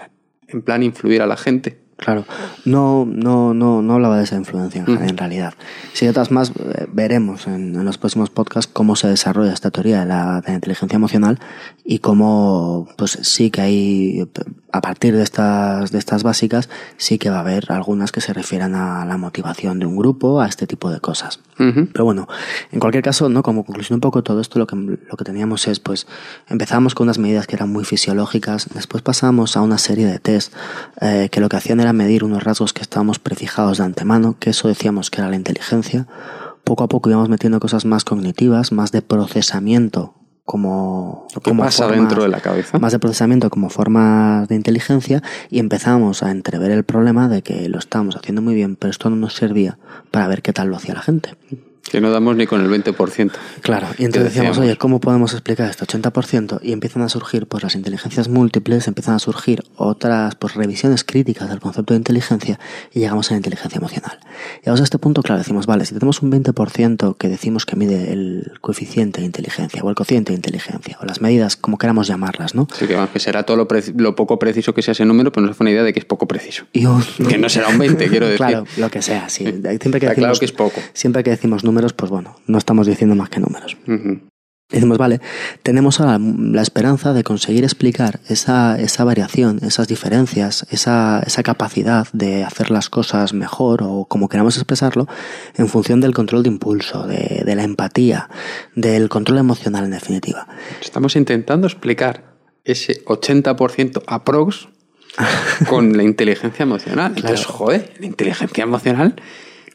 [0.47, 1.79] en plan influir a la gente.
[1.95, 2.25] Claro,
[2.65, 5.53] no, no, no, no hablaba de esa influencia en, en realidad.
[5.93, 10.01] Si otras más, eh, veremos en, en los próximos podcasts cómo se desarrolla esta teoría
[10.01, 11.39] de la, de la inteligencia emocional
[11.85, 14.27] y cómo, pues sí que hay,
[14.73, 16.67] a partir de estas, de estas básicas,
[16.97, 20.41] sí que va a haber algunas que se refieran a la motivación de un grupo,
[20.41, 21.39] a este tipo de cosas.
[21.57, 22.27] Pero bueno,
[22.71, 23.43] en cualquier caso, ¿no?
[23.43, 26.07] Como conclusión un poco todo esto, lo que, lo que teníamos es, pues,
[26.49, 30.51] empezamos con unas medidas que eran muy fisiológicas, después pasamos a una serie de test
[30.99, 34.49] eh, que lo que hacían era medir unos rasgos que estábamos prefijados de antemano, que
[34.49, 36.07] eso decíamos que era la inteligencia.
[36.63, 40.15] Poco a poco íbamos metiendo cosas más cognitivas, más de procesamiento
[40.45, 42.77] como, como pasa formas- dentro de la cabeza.
[42.79, 47.69] más de procesamiento como formas de inteligencia y empezamos a entrever el problema de que
[47.69, 49.77] lo estábamos haciendo muy bien, pero esto no nos servía
[50.11, 51.35] para ver qué tal lo hacía la gente.
[51.83, 53.31] Que no damos ni con el 20%.
[53.61, 56.59] Claro, y entonces decíamos, oye, ¿cómo podemos explicar este 80%?
[56.63, 61.49] Y empiezan a surgir pues las inteligencias múltiples, empiezan a surgir otras pues revisiones críticas
[61.49, 62.59] del concepto de inteligencia
[62.93, 64.17] y llegamos a la inteligencia emocional.
[64.61, 68.13] Llegamos a este punto, claro, decimos, vale, si tenemos un 20% que decimos que mide
[68.13, 72.55] el coeficiente de inteligencia o el cociente de inteligencia o las medidas, como queramos llamarlas,
[72.55, 72.67] ¿no?
[72.71, 73.67] Así que, vamos, que será todo lo,
[73.97, 76.05] lo poco preciso que sea ese número, pero nos hace una idea de que es
[76.05, 76.65] poco preciso.
[76.71, 76.85] Y
[77.27, 78.37] Que no será un 20, quiero decir.
[78.37, 79.43] Claro, lo que sea, sí.
[79.43, 80.81] Siempre que decimos, claro que es poco.
[80.93, 83.77] Siempre que decimos números, pues bueno, no estamos diciendo más que números.
[84.69, 85.19] Decimos, vale,
[85.61, 92.07] tenemos ahora la esperanza de conseguir explicar esa, esa variación, esas diferencias, esa, esa capacidad
[92.11, 95.07] de hacer las cosas mejor o como queramos expresarlo,
[95.55, 98.29] en función del control de impulso, de, de la empatía,
[98.75, 100.47] del control emocional en definitiva.
[100.81, 104.69] Estamos intentando explicar ese 80% aprox
[105.69, 107.13] con la inteligencia emocional.
[107.15, 109.15] Entonces, joder, la inteligencia emocional,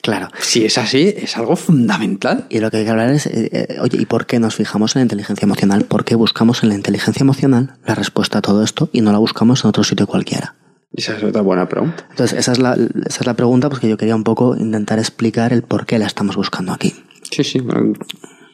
[0.02, 0.28] Claro.
[0.38, 2.46] si es así, es algo fundamental.
[2.48, 4.94] Y lo que hay que hablar es, eh, eh, oye, ¿y por qué nos fijamos
[4.96, 5.84] en la inteligencia emocional?
[5.84, 9.18] ¿Por qué buscamos en la inteligencia emocional la respuesta a todo esto y no la
[9.18, 10.54] buscamos en otro sitio cualquiera?
[10.94, 12.06] Esa es otra buena pregunta.
[12.10, 14.98] Entonces, esa es la, esa es la pregunta pues, que yo quería un poco intentar
[14.98, 16.94] explicar el por qué la estamos buscando aquí.
[17.30, 17.60] Sí, sí.
[17.60, 17.92] bueno,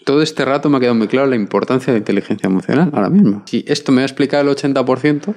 [0.05, 3.09] todo este rato me ha quedado muy claro la importancia de la inteligencia emocional ahora
[3.09, 3.43] mismo.
[3.47, 5.35] Si esto me va a explicar el 80%,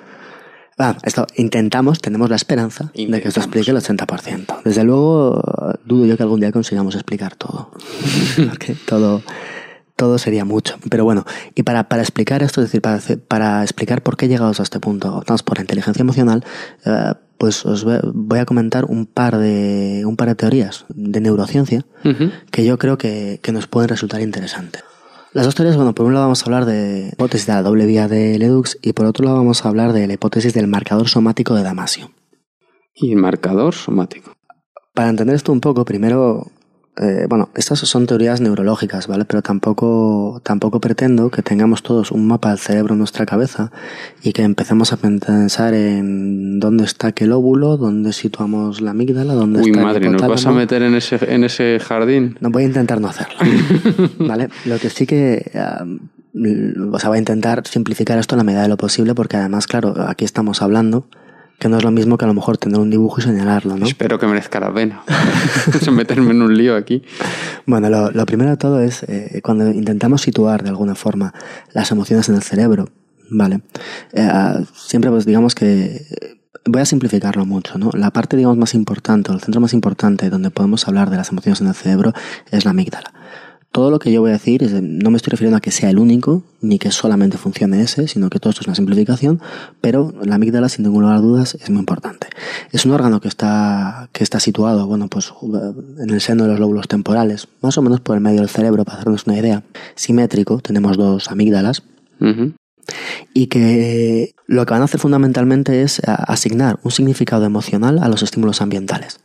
[0.79, 4.61] Ah, esto, intentamos, tenemos la esperanza de que esto explique el 80%.
[4.63, 5.41] Desde luego,
[5.85, 7.71] dudo yo que algún día consigamos explicar todo.
[8.49, 9.23] Porque todo,
[9.95, 10.77] todo sería mucho.
[10.89, 11.25] Pero bueno,
[11.55, 14.79] y para, para explicar esto, es decir, para, para explicar por qué llegados a este
[14.79, 16.45] punto, optamos por la inteligencia emocional,
[16.85, 21.85] eh, pues os voy a comentar un par de, un par de teorías de neurociencia
[22.51, 24.83] que yo creo que, que nos pueden resultar interesantes.
[25.37, 27.61] Las dos teorías, bueno, por un lado vamos a hablar de la hipótesis de la
[27.61, 30.65] doble vía de Ledux y por otro lado vamos a hablar de la hipótesis del
[30.65, 32.09] marcador somático de Damasio.
[32.95, 34.31] y el marcador somático.
[34.95, 36.47] Para entender esto un poco, primero,
[36.99, 39.25] eh, bueno, estas son teorías neurológicas, ¿vale?
[39.25, 43.71] Pero tampoco, tampoco pretendo que tengamos todos un mapa del cerebro en nuestra cabeza
[44.23, 49.59] y que empecemos a pensar en dónde está aquel óvulo, dónde situamos la amígdala, dónde
[49.61, 52.37] Uy, está el madre, ¿nos vas a meter en ese, en ese jardín?
[52.41, 53.35] No voy a intentar no hacerlo.
[54.19, 54.49] ¿Vale?
[54.65, 55.51] Lo que sí que.
[56.33, 59.37] l- o sea, voy a intentar simplificar esto en la medida de lo posible, porque
[59.37, 61.07] además, claro, aquí estamos hablando
[61.59, 63.85] que no es lo mismo que a lo mejor tener un dibujo y señalarlo, ¿no?
[63.85, 65.01] Espero que merezca la pena.
[65.91, 67.03] Meterme en un lío aquí.
[67.65, 71.33] Bueno, lo, lo primero de todo es eh, cuando intentamos situar de alguna forma
[71.73, 72.89] las emociones en el cerebro,
[73.29, 73.61] ¿vale?
[74.13, 77.89] Eh, ah, siempre pues digamos que eh, voy a simplificarlo mucho, ¿no?
[77.93, 81.61] La parte digamos más importante, el centro más importante donde podemos hablar de las emociones
[81.61, 82.13] en el cerebro
[82.51, 83.13] es la amígdala.
[83.77, 85.91] Todo lo que yo voy a decir es, no me estoy refiriendo a que sea
[85.91, 89.39] el único, ni que solamente funcione ese, sino que todo esto es una simplificación,
[89.81, 92.25] pero la amígdala, sin ningún lugar a dudas, es muy importante.
[92.71, 95.31] Es un órgano que está, que está situado, bueno, pues
[95.99, 98.83] en el seno de los lóbulos temporales, más o menos por el medio del cerebro,
[98.83, 99.61] para hacernos una idea.
[99.93, 101.83] Simétrico, tenemos dos amígdalas,
[103.35, 108.23] y que lo que van a hacer fundamentalmente es asignar un significado emocional a los
[108.23, 109.19] estímulos ambientales,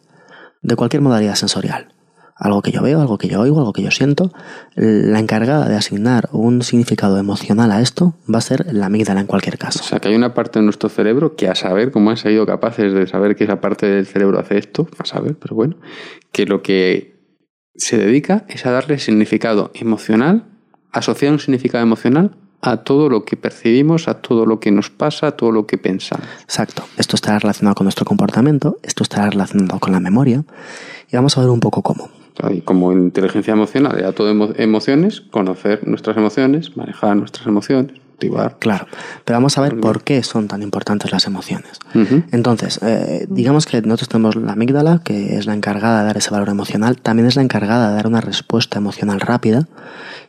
[0.60, 1.88] de cualquier modalidad sensorial.
[2.44, 4.32] Algo que yo veo, algo que yo oigo, algo que yo siento.
[4.74, 9.28] La encargada de asignar un significado emocional a esto va a ser la amígdala en
[9.28, 9.84] cualquier O caso.
[9.84, 12.92] sea, que hay una parte de nuestro cerebro que a saber cómo han sido capaces
[12.92, 15.76] de saber que esa parte del cerebro hace esto, a saber, pero bueno,
[16.32, 17.12] que lo que
[17.76, 20.46] se dedica es a darle significado emocional,
[20.90, 25.28] asociar un significado emocional a todo lo que percibimos, a todo lo que nos pasa,
[25.28, 26.26] a todo lo que pensamos.
[26.42, 26.84] Exacto.
[26.96, 30.44] Esto estará relacionado con nuestro comportamiento, esto estará relacionado con la memoria,
[31.10, 32.10] y vamos a ver un poco cómo.
[32.50, 38.56] Y como inteligencia emocional, ya todo emo- emociones, conocer nuestras emociones, manejar nuestras emociones, motivar.
[38.58, 38.86] Claro.
[39.24, 41.78] Pero vamos a ver por qué son tan importantes las emociones.
[42.32, 46.30] Entonces, eh, digamos que nosotros tenemos la amígdala, que es la encargada de dar ese
[46.30, 49.68] valor emocional, también es la encargada de dar una respuesta emocional rápida.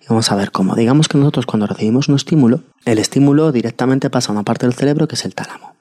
[0.01, 0.76] Y vamos a ver cómo.
[0.76, 4.74] Digamos que nosotros cuando recibimos un estímulo, el estímulo directamente pasa a una parte del
[4.76, 5.74] cerebro que es el tálamo.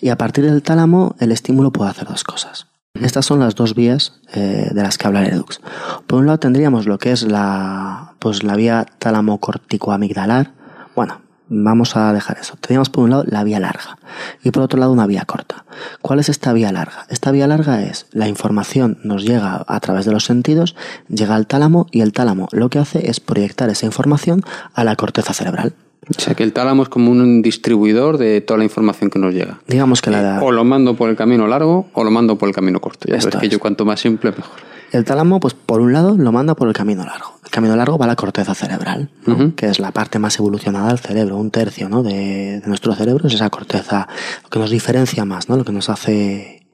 [0.00, 2.66] Y a partir del tálamo, el estímulo puede hacer dos cosas.
[3.00, 5.60] Estas son las dos vías eh, de las que habla Redux.
[6.06, 10.52] Por un lado tendríamos lo que es la, pues, la vía tálamo-cortico-amigdalar.
[10.94, 12.54] Bueno, vamos a dejar eso.
[12.60, 13.98] Teníamos por un lado la vía larga
[14.44, 15.64] y por otro lado una vía corta.
[16.02, 17.04] ¿Cuál es esta vía larga?
[17.08, 20.76] Esta vía larga es la información nos llega a través de los sentidos,
[21.08, 24.94] llega al tálamo y el tálamo lo que hace es proyectar esa información a la
[24.94, 25.74] corteza cerebral.
[26.08, 29.34] O sea, que el tálamo es como un distribuidor de toda la información que nos
[29.34, 29.60] llega.
[29.66, 32.54] Digamos que la, O lo mando por el camino largo o lo mando por el
[32.54, 33.08] camino corto.
[33.08, 33.52] Ya Esto sabes que es.
[33.52, 34.58] yo cuanto más simple, mejor.
[34.92, 37.34] El tálamo, pues por un lado, lo manda por el camino largo.
[37.42, 39.10] El camino largo va a la corteza cerebral,
[39.56, 41.36] que es la parte más evolucionada del cerebro.
[41.36, 42.02] Un tercio ¿no?
[42.02, 44.06] de, de nuestro cerebro es esa corteza,
[44.44, 45.56] lo que nos diferencia más, ¿no?
[45.56, 46.64] lo que nos hace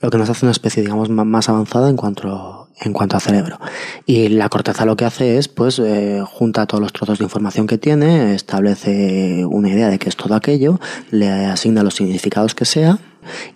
[0.00, 3.58] lo que nos hace una especie, digamos, más avanzada en cuanto, en cuanto a cerebro.
[4.06, 7.66] Y la corteza lo que hace es, pues, eh, junta todos los trozos de información
[7.66, 12.64] que tiene, establece una idea de qué es todo aquello, le asigna los significados que
[12.64, 12.98] sea,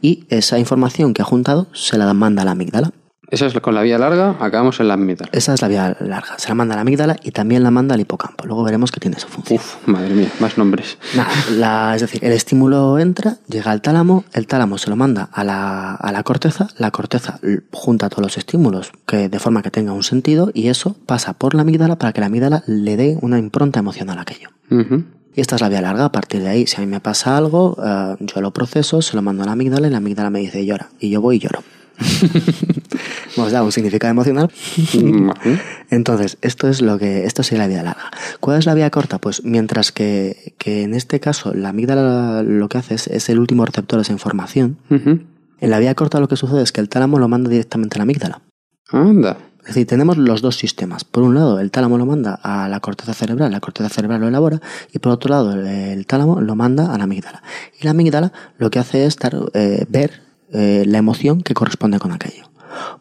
[0.03, 2.93] y esa información que ha juntado se la manda a la amígdala.
[3.31, 5.31] Esa es con la vía larga, acabamos en la amígdala.
[5.33, 6.39] Esa es la vía larga.
[6.39, 8.47] Se la manda a la amígdala y también la manda al hipocampo.
[8.47, 9.59] Luego veremos que tiene su función.
[9.59, 10.99] Uf, madre mía, más nombres.
[11.17, 15.29] Nada, la- es decir, el estímulo entra, llega al tálamo, el tálamo se lo manda
[15.33, 17.41] a la, a la corteza, la corteza
[17.73, 21.55] junta todos los estímulos que, de forma que tenga un sentido y eso pasa por
[21.55, 24.51] la amígdala para que la amígdala le dé una impronta emocional a aquello.
[24.71, 25.05] Ujú.
[25.37, 26.05] Y esta es la vía larga.
[26.05, 29.17] A partir de ahí, si a mí me pasa algo, eh, yo lo proceso, se
[29.17, 30.91] lo mando a la amígdala y la amígdala me dice llora.
[31.01, 31.61] Y yo voy y lloro.
[33.37, 34.51] Hemos dado un significado emocional.
[34.95, 35.61] Vale.
[35.91, 38.11] Entonces, esto es lo que, esto sería la vía larga.
[38.41, 39.19] ¿Cuál es la vía corta?
[39.19, 43.39] Pues mientras que, que en este caso la amígdala lo que hace es, es el
[43.39, 46.89] último receptor de esa información, en la vía corta lo que sucede es que el
[46.89, 48.43] tálamo lo manda directamente a la amígdala.
[48.91, 49.39] Anda.
[49.65, 51.05] Es decir, tenemos los dos sistemas.
[51.05, 54.29] Por un lado, el tálamo lo manda a la corteza cerebral, la corteza cerebral lo
[54.29, 54.61] elabora,
[54.93, 57.43] y por otro lado, el, tálamo lo manda a la amígdala.
[57.81, 60.24] Y la amígdala lo que hace es dar, eh, ver
[60.55, 62.51] eh, la emoción que corresponde con aquello.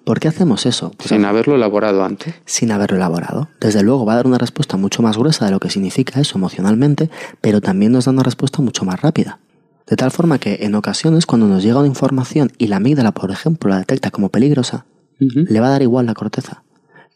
[0.04, 0.91] ¿Por qué hacemos eso?
[0.97, 2.36] Pues Sin haberlo elaborado antes.
[2.45, 3.49] sin haberlo elaborado.
[3.60, 6.38] Desde luego va a dar una respuesta mucho más gruesa de lo que significa eso
[6.38, 7.10] emocionalmente,
[7.41, 9.39] pero también nos da una respuesta mucho más rápida.
[9.88, 13.32] De tal forma que en ocasiones cuando nos llega una información y la amígdala, por
[13.32, 14.86] ejemplo, la detecta como peligrosa,
[15.20, 16.64] le va a dar igual la corteza.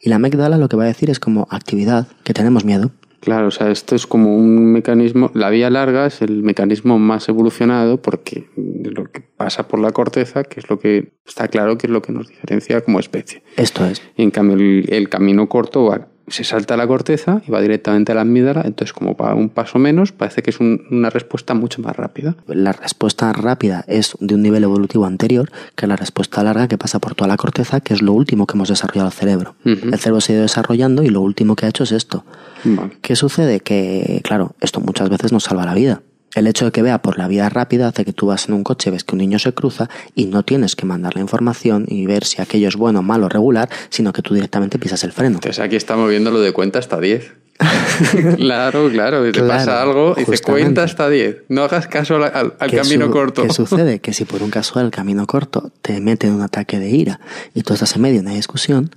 [0.00, 2.90] Y la amígdala lo que va a decir es como actividad, que tenemos miedo.
[3.20, 5.30] Claro, o sea, esto es como un mecanismo.
[5.34, 10.44] La vía larga es el mecanismo más evolucionado porque lo que pasa por la corteza,
[10.44, 13.42] que es lo que está claro que es lo que nos diferencia como especie.
[13.56, 14.00] Esto es.
[14.16, 18.12] Y en cambio, el, el camino corto va- se salta la corteza y va directamente
[18.12, 18.62] a la amígdala.
[18.64, 22.34] Entonces, como va un paso menos, parece que es un- una respuesta mucho más rápida.
[22.46, 26.98] La respuesta rápida es de un nivel evolutivo anterior que la respuesta larga que pasa
[26.98, 29.54] por toda la corteza, que es lo último que hemos desarrollado el cerebro.
[29.64, 32.24] El cerebro se ha ido desarrollando y lo último que ha hecho es esto.
[32.64, 32.92] Vale.
[33.02, 33.60] ¿Qué sucede?
[33.60, 36.02] Que, claro, esto muchas veces nos salva la vida.
[36.34, 38.62] El hecho de que vea por la vía rápida hace que tú vas en un
[38.62, 42.06] coche, ves que un niño se cruza y no tienes que mandar la información y
[42.06, 45.36] ver si aquello es bueno, malo, regular, sino que tú directamente pisas el freno.
[45.36, 47.32] Entonces aquí estamos viendo lo de cuenta hasta 10.
[48.36, 49.22] claro, claro.
[49.24, 51.44] Te Claro, pasa algo y te cuenta hasta 10.
[51.48, 53.42] No hagas caso al, al- al ¿Qué camino corto.
[53.42, 54.00] ¿Qué sucede?
[54.00, 57.20] Que si por un casual el camino corto te mete en un ataque de ira
[57.54, 58.90] y tú estás en medio de una discusión,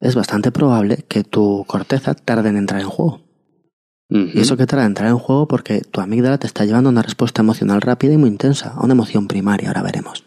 [0.00, 3.22] es bastante probable que tu corteza tarde en entrar en juego.
[4.16, 6.92] Y eso que tarda en entrar en juego porque tu amígdala te está llevando a
[6.92, 10.24] una respuesta emocional rápida y muy intensa, a una emoción primaria, ahora veremos.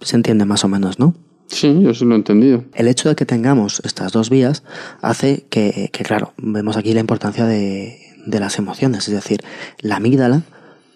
[0.00, 1.14] Se entiende más o menos, ¿no?
[1.46, 2.64] Sí, yo sí lo he entendido.
[2.74, 4.64] El hecho de que tengamos estas dos vías
[5.00, 9.06] hace que, que, claro, vemos aquí la importancia de, de las emociones.
[9.06, 9.40] Es decir,
[9.80, 10.42] la amígdala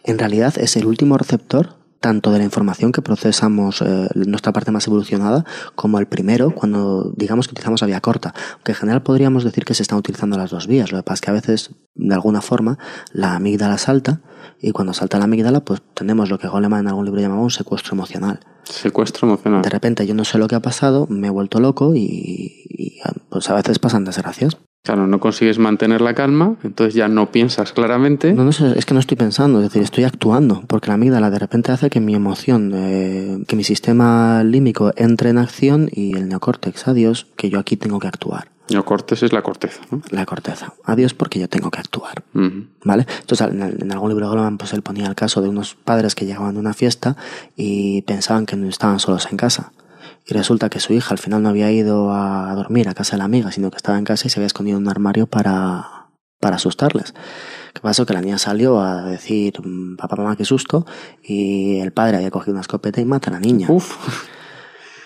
[0.05, 4.71] en realidad es el último receptor tanto de la información que procesamos eh, nuestra parte
[4.73, 8.35] más evolucionada como el primero cuando digamos que utilizamos la vía corta.
[8.55, 10.93] Aunque en general podríamos decir que se están utilizando las dos vías.
[10.93, 12.77] Lo que pasa es que a veces, de alguna forma,
[13.13, 14.21] la amígdala salta
[14.61, 17.51] y cuando salta la amígdala pues tenemos lo que Goleman en algún libro llamaba un
[17.51, 18.41] secuestro emocional.
[18.65, 19.63] Secuestro emocional.
[19.63, 23.01] De repente yo no sé lo que ha pasado, me he vuelto loco y, y,
[23.31, 24.59] pues a veces pasan desgracias.
[24.83, 28.33] Claro, no consigues mantener la calma, entonces ya no piensas claramente.
[28.33, 31.39] No, no es que no estoy pensando, es decir, estoy actuando, porque la amígdala de
[31.39, 36.29] repente hace que mi emoción, eh, que mi sistema límbico entre en acción y el
[36.29, 38.51] neocórtex, adiós, que yo aquí tengo que actuar.
[38.73, 40.03] No cortes es la corteza, ¿no?
[40.11, 42.25] La corteza, adiós porque yo tengo que actuar.
[42.85, 43.07] ¿Vale?
[43.21, 46.17] Entonces, en, en algún libro de Goleman, pues él ponía el caso de unos padres
[46.17, 47.17] que llegaban de una fiesta
[47.55, 49.73] y pensaban que no estaban solos en casa.
[50.27, 53.19] Y resulta que su hija al final no había ido a dormir a casa de
[53.19, 56.09] la amiga, sino que estaba en casa y se había escondido en un armario para,
[56.41, 57.13] para asustarles.
[57.75, 58.07] ¿Qué pasó?
[58.07, 60.87] Que la niña salió a decir, "Mm, papá, mamá, qué susto,
[61.23, 63.67] y el padre había cogido una escopeta y mata a la niña.
[63.71, 63.97] Uf,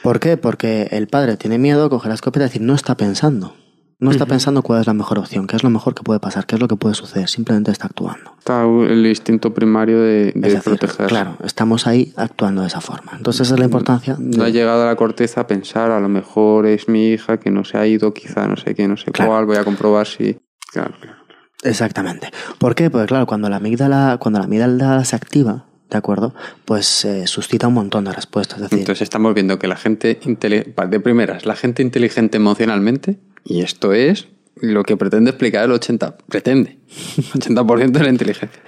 [0.03, 0.37] ¿Por qué?
[0.37, 3.57] Porque el padre tiene miedo, coge la escopeta y decir, no está pensando.
[3.99, 6.45] No está pensando cuál es la mejor opción, qué es lo mejor que puede pasar,
[6.45, 7.29] qué es lo que puede suceder.
[7.31, 8.35] Simplemente está actuando.
[8.39, 11.07] está el instinto primario de, de Es decir, proteger.
[11.07, 13.13] claro, estamos ahí actuando de esa forma.
[13.17, 14.17] Entonces esa es la importancia.
[14.19, 17.39] de- No ha llegado a la corteza a pensar, a lo mejor es mi hija
[17.41, 19.31] que no se ha ido, quizá no sé qué, no sé Claro.
[19.31, 20.37] cuál, voy a comprobar si.
[20.73, 21.17] Claro, claro.
[21.63, 22.31] Exactamente.
[22.59, 22.91] ¿Por qué?
[22.91, 26.35] Porque claro, cuando la amígdala, cuando la amígdala se activa, ¿de acuerdo?
[26.67, 28.57] Pues eh, suscita un montón de respuestas.
[28.59, 33.63] Es decir, Entonces estamos viendo que la gente, de primeras, la gente inteligente emocionalmente, y
[33.63, 36.79] esto es lo que pretende explicar el 80%, pretende,
[37.35, 38.61] 80% de la inteligencia,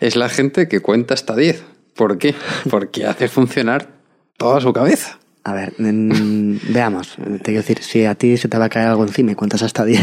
[0.00, 1.64] es la gente que cuenta hasta 10.
[1.94, 2.34] ¿Por qué?
[2.70, 3.88] Porque hace funcionar
[4.36, 5.18] toda su cabeza.
[5.44, 7.16] a ver, veamos.
[7.16, 9.62] Te quiero decir, si a ti se te va a caer algo encima y cuentas
[9.62, 10.00] hasta 10,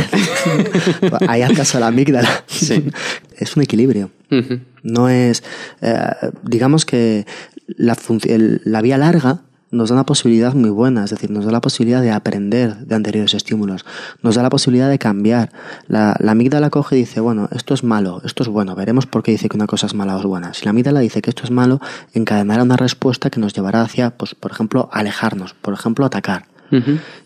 [1.01, 2.43] pues ahí al caso de la amígdala.
[2.47, 2.85] Sí.
[3.37, 4.09] Es un equilibrio.
[4.81, 5.43] No es,
[5.81, 5.95] eh,
[6.41, 7.27] digamos que
[7.67, 7.95] la,
[8.63, 9.43] la vía larga
[9.73, 12.95] nos da una posibilidad muy buena, es decir, nos da la posibilidad de aprender de
[12.95, 13.85] anteriores estímulos,
[14.21, 15.51] nos da la posibilidad de cambiar.
[15.87, 19.23] La, la amígdala coge y dice, bueno, esto es malo, esto es bueno, veremos por
[19.23, 20.53] qué dice que una cosa es mala o es buena.
[20.53, 21.81] Si la amígdala dice que esto es malo,
[22.13, 26.45] encadenará una respuesta que nos llevará hacia, pues, por ejemplo, alejarnos, por ejemplo, atacar.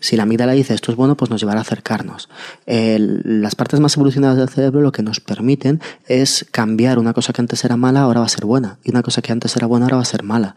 [0.00, 2.28] Si la amígdala dice esto es bueno, pues nos llevará a acercarnos.
[2.66, 7.32] El- las partes más evolucionadas del cerebro lo que nos permiten es cambiar una cosa
[7.32, 8.78] que antes era mala, ahora va a ser buena.
[8.84, 10.56] Y una cosa que antes era buena, ahora va a ser mala.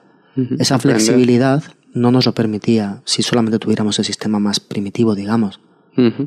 [0.60, 1.64] Esa flexibilidad
[1.94, 5.60] no nos lo permitía si solamente tuviéramos el sistema más primitivo, digamos.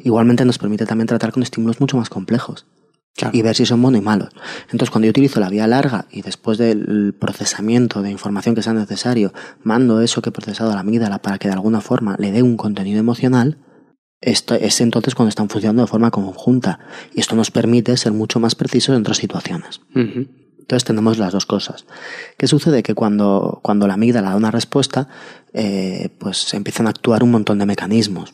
[0.02, 2.66] Igualmente nos permite también tratar con estímulos mucho más complejos
[3.16, 3.36] Claro.
[3.36, 4.28] y ver si son buenos y malos.
[4.64, 8.72] Entonces, cuando yo utilizo la vía larga y después del procesamiento de información que sea
[8.74, 12.32] necesario, mando eso que he procesado a la amígdala para que de alguna forma le
[12.32, 13.58] dé un contenido emocional,
[14.20, 16.80] esto es entonces cuando están funcionando de forma conjunta.
[17.14, 19.80] Y esto nos permite ser mucho más precisos en otras situaciones.
[20.64, 21.84] Entonces tenemos las dos cosas.
[22.38, 22.82] ¿Qué sucede?
[22.82, 25.08] Que cuando, cuando la amígdala da una respuesta,
[25.52, 28.32] eh, pues empiezan a actuar un montón de mecanismos.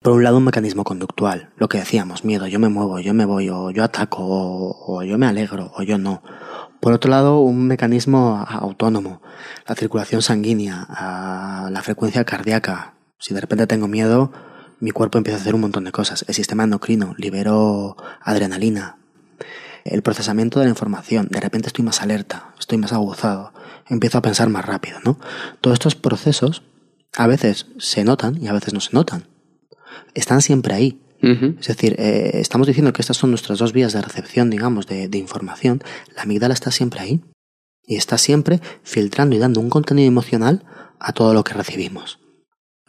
[0.00, 3.24] Por un lado, un mecanismo conductual, lo que decíamos, miedo, yo me muevo, yo me
[3.24, 6.22] voy, o yo ataco, o, yo me alegro, o yo no.
[6.80, 9.20] Por otro lado, un mecanismo autónomo,
[9.66, 10.86] la circulación sanguínea,
[11.68, 12.94] la frecuencia cardíaca.
[13.18, 14.30] Si de repente tengo miedo,
[14.78, 16.24] mi cuerpo empieza a hacer un montón de cosas.
[16.28, 18.98] El sistema endocrino, libero adrenalina,
[19.84, 21.28] el procesamiento de la información.
[21.30, 23.52] De repente estoy más alerta, estoy más aguzado,
[23.88, 25.18] empiezo a pensar más rápido, ¿no?
[25.60, 26.62] Todos estos procesos
[27.16, 29.26] a veces se notan y a veces no se notan.
[30.14, 30.98] Están siempre ahí.
[31.60, 35.06] Es decir, eh, estamos diciendo que estas son nuestras dos vías de recepción, digamos, de,
[35.06, 35.80] de información.
[36.16, 37.20] La amígdala está siempre ahí.
[37.84, 40.64] Y está siempre filtrando y dando un contenido emocional
[40.98, 42.18] a todo lo que recibimos.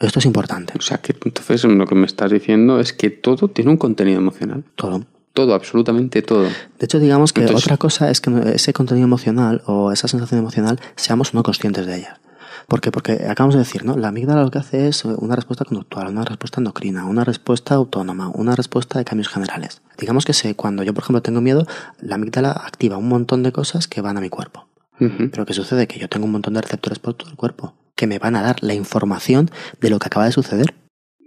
[0.00, 0.74] Esto es importante.
[0.76, 4.18] O sea que entonces lo que me estás diciendo es que todo tiene un contenido
[4.18, 4.64] emocional.
[4.74, 5.06] Todo.
[5.34, 6.44] Todo, absolutamente todo.
[6.44, 6.52] De
[6.86, 10.80] hecho, digamos que Entonces- otra cosa es que ese contenido emocional o esa sensación emocional
[10.96, 12.20] seamos no conscientes de ella.
[12.68, 12.90] ¿Por qué?
[12.90, 13.96] Porque acabamos de decir, ¿no?
[13.98, 18.28] La amígdala lo que hace es una respuesta conductual, una respuesta endocrina, una respuesta autónoma,
[18.28, 19.82] una respuesta de cambios generales.
[19.98, 21.66] Digamos que sé, cuando yo, por ejemplo, tengo miedo,
[22.00, 24.68] la amígdala activa un montón de cosas que van a mi cuerpo.
[24.98, 25.88] Pero ¿qué sucede?
[25.88, 28.42] Que yo tengo un montón de receptores por todo el cuerpo que me van a
[28.42, 30.74] dar la información de lo que acaba de suceder.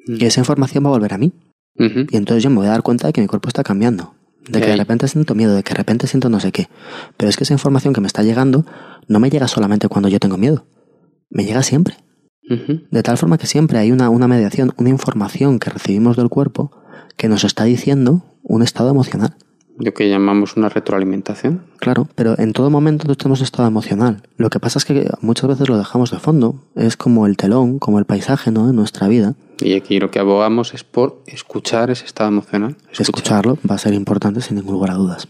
[0.07, 1.33] Y esa información va a volver a mí.
[1.79, 4.13] Y entonces yo me voy a dar cuenta de que mi cuerpo está cambiando.
[4.47, 6.69] De que de repente siento miedo, de que de repente siento no sé qué.
[7.17, 8.65] Pero es que esa información que me está llegando
[9.07, 10.65] no me llega solamente cuando yo tengo miedo.
[11.29, 11.97] Me llega siempre.
[12.91, 16.71] De tal forma que siempre hay una, una mediación, una información que recibimos del cuerpo
[17.17, 19.35] que nos está diciendo un estado emocional.
[19.77, 21.63] Lo que llamamos una retroalimentación.
[21.77, 24.23] Claro, pero en todo momento nosotros tenemos estado emocional.
[24.37, 26.63] Lo que pasa es que muchas veces lo dejamos de fondo.
[26.75, 28.65] Es como el telón, como el paisaje ¿no?
[28.65, 29.35] de nuestra vida.
[29.59, 32.77] Y aquí lo que abogamos es por escuchar ese estado emocional.
[32.91, 33.01] Escuchar.
[33.01, 35.27] Escucharlo va a ser importante sin ningún lugar a dudas.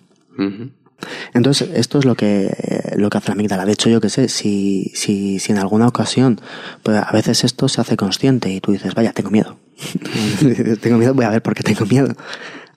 [1.34, 2.52] Entonces, esto es lo que,
[2.96, 3.66] lo que hace la amígdala.
[3.66, 6.42] De hecho, yo que sé, si, si, si en alguna ocasión,
[6.84, 9.58] pues a veces esto se hace consciente y tú dices, vaya, tengo miedo.
[10.82, 12.14] tengo miedo, voy a ver por qué tengo miedo.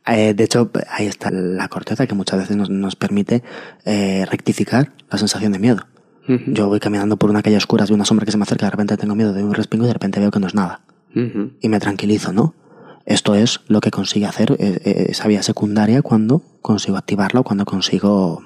[0.06, 3.42] Eh, de hecho, ahí está la corteza que muchas veces nos, nos permite
[3.84, 5.86] eh, rectificar la sensación de miedo.
[6.46, 8.70] Yo voy caminando por una calle oscura, de una sombra que se me acerca, de
[8.70, 10.80] repente tengo miedo, doy un respingo y de repente veo que no es nada.
[11.14, 12.54] Y me tranquilizo, ¿no?
[13.06, 17.44] Esto es lo que consigue hacer eh, eh, esa vía secundaria cuando consigo activarla o
[17.44, 18.42] cuando consigo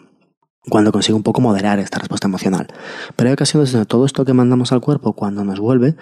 [0.71, 2.69] cuando consigo un poco moderar esta respuesta emocional.
[3.17, 5.95] Pero hay ocasiones donde todo esto que mandamos al cuerpo cuando nos vuelve,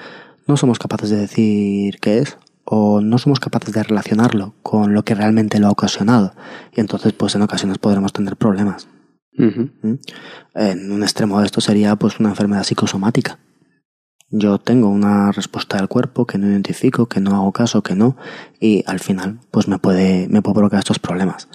[0.46, 5.04] no somos capaces de decir qué es o no somos capaces de relacionarlo con lo
[5.04, 6.34] que realmente lo ha ocasionado.
[6.72, 8.86] Y entonces, pues en ocasiones podremos tener problemas.
[9.36, 9.94] ¿Mm?
[10.54, 13.38] En un extremo de esto sería pues una enfermedad psicosomática.
[14.34, 18.16] Yo tengo una respuesta del cuerpo que no identifico, que no hago caso, que no,
[18.58, 21.48] y al final pues me puede, me puede provocar estos problemas.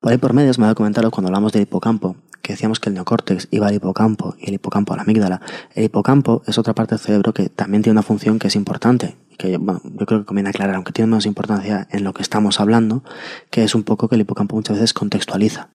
[0.00, 2.96] Por ahí por medios me ha comentado cuando hablamos del hipocampo, que decíamos que el
[2.96, 5.40] neocórtex iba al hipocampo y el hipocampo a la amígdala.
[5.72, 9.16] El hipocampo es otra parte del cerebro que también tiene una función que es importante,
[9.38, 12.58] que bueno, yo creo que conviene aclarar, aunque tiene menos importancia en lo que estamos
[12.58, 13.04] hablando,
[13.50, 15.70] que es un poco que el hipocampo muchas veces contextualiza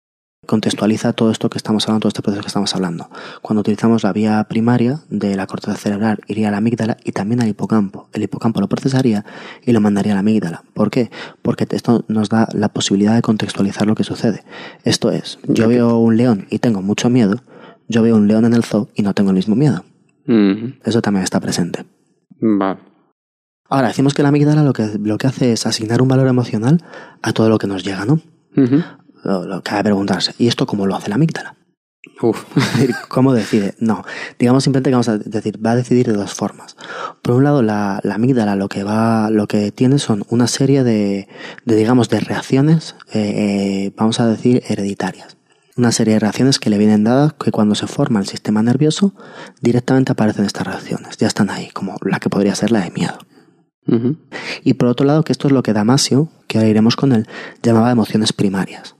[0.48, 3.10] contextualiza todo esto que estamos hablando, todo este proceso que estamos hablando.
[3.42, 7.42] Cuando utilizamos la vía primaria de la corteza cerebral, iría a la amígdala y también
[7.42, 8.10] al hipocampo.
[8.12, 9.24] El hipocampo lo procesaría
[9.64, 10.64] y lo mandaría a la amígdala.
[10.74, 11.12] ¿Por qué?
[11.42, 14.44] Porque esto nos da la posibilidad de contextualizar lo que sucede.
[14.84, 17.44] Esto es, yo veo un león y tengo mucho miedo,
[17.88, 19.86] yo veo un león en el zoo y no tengo el mismo miedo.
[20.84, 21.86] Eso también está presente.
[22.40, 22.80] Vale.
[23.70, 26.84] Ahora, decimos que la amígdala lo que, lo que hace es asignar un valor emocional
[27.22, 28.20] a todo lo que nos llega, ¿no?
[29.24, 31.56] Lo, lo que hay que preguntarse, ¿y esto cómo lo hace la amígdala?
[32.22, 32.44] Uf.
[33.10, 33.76] ¿Cómo decide?
[33.80, 34.04] No.
[34.40, 36.76] Digamos simplemente que vamos a decir, va a decidir de dos formas.
[37.22, 40.84] Por un lado, la, la amígdala lo que va, lo que tiene son una serie
[40.84, 41.28] de,
[41.66, 45.38] de digamos, de reacciones, eh, eh, vamos a decir, hereditarias.
[45.78, 49.14] una serie de reacciones que le vienen dadas que cuando se forma el sistema nervioso
[49.62, 53.18] directamente aparecen estas reacciones, ya están ahí, como la que podría ser la de miedo.
[54.64, 57.28] Y por otro lado, que esto es lo que Damasio, que ahora iremos con él,
[57.62, 58.96] llamaba emociones primarias.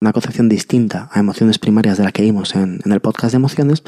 [0.00, 3.36] Una concepción distinta a emociones primarias de la que vimos en, en el podcast de
[3.36, 3.82] emociones,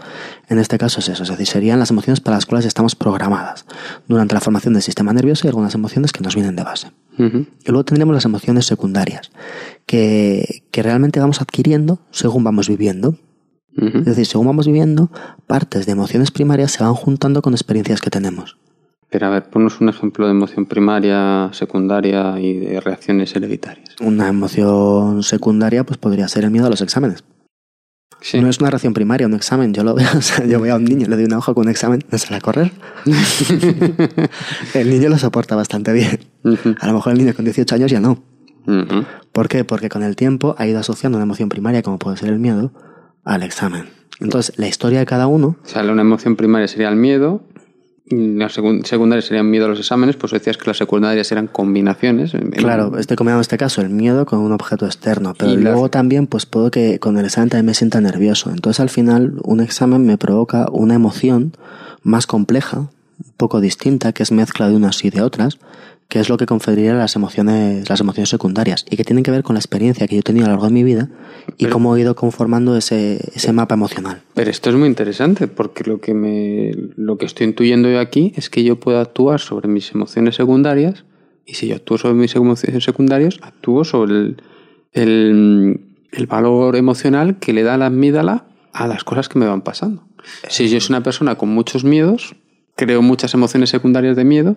[0.49, 3.65] en este caso es eso, es decir, serían las emociones para las cuales estamos programadas
[4.09, 6.93] durante la formación del sistema nervioso y algunas emociones que nos vienen de base.
[7.19, 9.31] Y luego tendríamos las emociones secundarias,
[9.87, 13.17] que, que realmente vamos adquiriendo según vamos viviendo.
[13.75, 15.11] Es decir, según vamos viviendo,
[15.47, 18.59] partes de emociones primarias se van juntando con experiencias que tenemos.
[19.13, 23.95] Pero a ver, ponnos un ejemplo de emoción primaria, secundaria y de reacciones hereditarias.
[24.01, 27.23] Una emoción secundaria pues podría ser el miedo a los exámenes.
[28.23, 28.41] Sí.
[28.41, 29.75] No es una reacción primaria, un examen.
[29.75, 31.67] Yo lo veo, o sea, yo veo a un niño, le doy una hoja con
[31.67, 32.73] un examen, no sale a correr.
[34.75, 36.21] el niño lo soporta bastante bien.
[36.81, 38.23] A lo mejor el niño con 18 años ya no.
[39.33, 39.65] ¿Por qué?
[39.65, 42.73] Porque con el tiempo ha ido asociando una emoción primaria, como puede ser el miedo,
[43.25, 43.91] al examen.
[44.21, 47.43] Entonces, la historia de cada uno, O sea, una emoción primaria sería el miedo,
[48.11, 51.47] la segun- secundaria sería el miedo a los exámenes, pues decías que las secundarias eran
[51.47, 52.33] combinaciones.
[52.57, 55.89] claro, estoy combinando en este caso el miedo con un objeto externo, pero la- luego
[55.89, 58.51] también pues puedo que con el examen también me sienta nervioso.
[58.51, 61.53] Entonces al final un examen me provoca una emoción
[62.03, 65.59] más compleja, un poco distinta, que es mezcla de unas y de otras,
[66.09, 69.43] que es lo que conferiría las emociones, las emociones secundarias y que tienen que ver
[69.43, 71.09] con la experiencia que yo he tenido a lo largo de mi vida
[71.57, 74.21] y Pero- cómo he ido conformando ese, ese mapa emocional.
[74.35, 78.33] Pero esto es muy interesante porque lo que me lo que estoy intuyendo yo aquí
[78.37, 81.05] es que yo puedo actuar sobre mis emociones secundarias
[81.47, 84.43] y si yo actúo sobre mis emociones secundarias, actúo sobre el,
[84.93, 85.81] el,
[86.13, 90.05] el valor emocional que le da la amígdala a las cosas que me van pasando.
[90.49, 92.37] Si yo soy una persona con muchos miedos,
[92.77, 94.57] creo muchas emociones secundarias de miedo,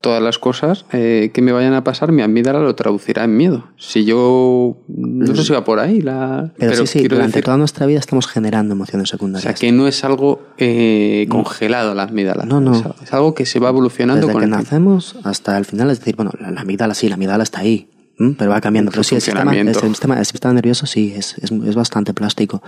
[0.00, 3.68] todas las cosas eh, que me vayan a pasar, mi amígdala lo traducirá en miedo.
[3.76, 7.56] Si yo no sé si va por ahí la Pero, sí, sí, durante decir- toda
[7.58, 9.42] nuestra vida estamos generando emociones o secundarias.
[9.44, 12.44] sea, que no es algo eh, congelado la amígdala.
[12.44, 12.72] No, no.
[13.02, 15.98] Es, algo que se va evolucionando Desde con que el nacemos hasta el final, es
[15.98, 17.88] decir, bueno, la, la amígdala sí, la amígdala está ahí.
[18.36, 18.90] Pero va cambiando.
[18.90, 22.62] Pero sí, el sistema, el, sistema, el sistema nervioso sí, es, es, es bastante plástico.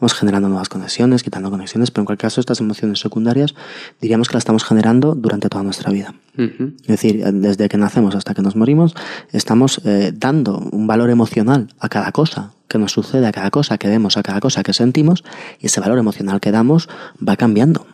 [0.00, 3.54] Vamos generando nuevas conexiones, quitando conexiones, pero en cualquier caso estas emociones secundarias
[4.00, 6.14] diríamos que las estamos generando durante toda nuestra vida.
[6.36, 8.94] Es decir, desde que nacemos hasta que nos morimos,
[9.32, 13.76] estamos eh, dando un valor emocional a cada cosa que nos sucede, a cada cosa
[13.76, 15.24] que vemos, a cada cosa que sentimos,
[15.58, 16.88] y ese valor emocional que damos
[17.26, 17.86] va cambiando.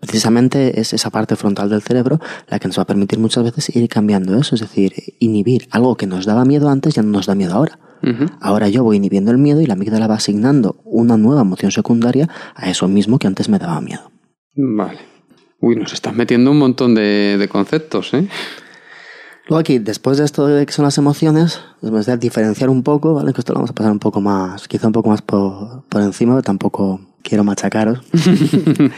[0.00, 3.74] Precisamente es esa parte frontal del cerebro la que nos va a permitir muchas veces
[3.74, 7.26] ir cambiando eso, es decir, inhibir algo que nos daba miedo antes ya no nos
[7.26, 7.78] da miedo ahora.
[8.40, 12.28] Ahora yo voy inhibiendo el miedo y la amígdala va asignando una nueva emoción secundaria
[12.54, 14.12] a eso mismo que antes me daba miedo.
[14.54, 15.00] Vale.
[15.60, 18.28] Uy, nos estás metiendo un montón de, de conceptos, ¿eh?
[19.48, 23.14] Luego aquí, después de esto de que son las emociones, después de diferenciar un poco,
[23.14, 23.32] ¿vale?
[23.32, 26.02] Que esto lo vamos a pasar un poco más, quizá un poco más por, por
[26.02, 28.00] encima, pero tampoco quiero machacaros.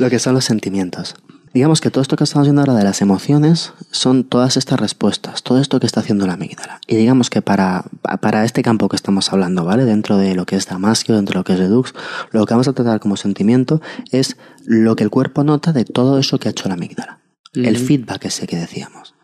[0.00, 1.14] lo que son los sentimientos.
[1.52, 5.42] Digamos que todo esto que estamos viendo ahora de las emociones son todas estas respuestas,
[5.42, 6.80] todo esto que está haciendo la amígdala.
[6.86, 7.84] Y digamos que para,
[8.20, 9.84] para este campo que estamos hablando, ¿vale?
[9.84, 11.92] Dentro de lo que es Damasio, dentro de lo que es Redux,
[12.30, 13.82] lo que vamos a tratar como sentimiento
[14.12, 17.18] es lo que el cuerpo nota de todo eso que ha hecho la amígdala.
[17.52, 19.14] El feedback ese que decíamos.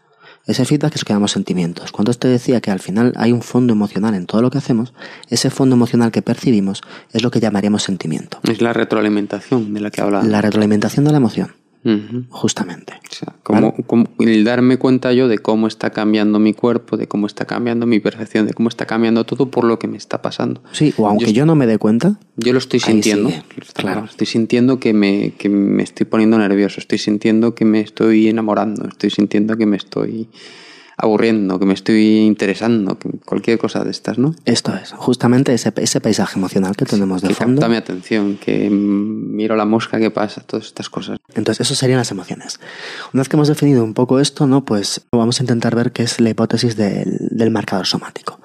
[0.46, 1.90] Ese feedback es que llamamos sentimientos.
[1.90, 4.94] Cuando te decía que al final hay un fondo emocional en todo lo que hacemos,
[5.28, 6.82] ese fondo emocional que percibimos
[7.12, 8.38] es lo que llamaríamos sentimiento.
[8.44, 10.24] Es la retroalimentación de la que hablaba.
[10.24, 11.56] La retroalimentación de la emoción,
[12.30, 12.94] Justamente.
[13.10, 17.06] O sea, como, como el darme cuenta yo de cómo está cambiando mi cuerpo, de
[17.06, 20.20] cómo está cambiando mi percepción, de cómo está cambiando todo por lo que me está
[20.20, 20.62] pasando.
[20.72, 23.28] Sí, o aunque Yo- yo, no me dé cuenta, Yo lo estoy sintiendo.
[23.30, 23.42] sigue,
[23.74, 24.04] claro.
[24.04, 28.86] Estoy sintiendo que me, que me estoy poniendo nervioso, estoy sintiendo que me estoy enamorando,
[28.88, 30.28] estoy sintiendo que me estoy
[30.96, 34.34] aburriendo, que me estoy interesando, que cualquier cosa de estas, ¿no?
[34.44, 37.60] esto es, justamente ese, ese paisaje emocional que tenemos de que fondo.
[37.60, 41.18] capta mi atención, que miro la mosca que pasa, todas estas cosas.
[41.34, 42.60] Entonces, eso serían las emociones.
[43.12, 44.64] Una vez que hemos definido un poco esto, ¿no?
[44.64, 48.40] Pues vamos a intentar ver qué es la hipótesis del, del marcador somático.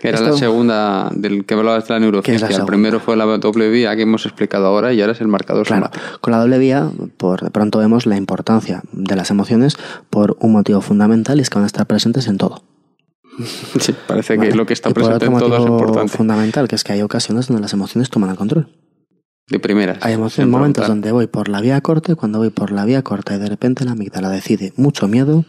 [0.00, 2.48] Que era Esto- la segunda del que hablabas de la es la neurociencia.
[2.56, 5.66] El primero fue la doble vía que hemos explicado ahora y ahora es el marcador
[5.66, 6.20] Claro, somático.
[6.20, 9.76] con la doble vía, por de pronto vemos la importancia de las emociones
[10.10, 12.62] por un motivo fundamental y es que van a estar presentes en todo.
[13.80, 14.50] Sí, parece ¿vale?
[14.50, 16.16] que lo que está y por presente otro en todo es importante.
[16.16, 18.68] fundamental, que es que hay ocasiones donde las emociones toman el control.
[19.48, 19.98] De primeras.
[20.02, 20.88] Hay emociones, momentos preguntar.
[20.88, 23.48] donde voy por la vía corta y cuando voy por la vía corta y de
[23.48, 25.44] repente la amígdala decide mucho miedo,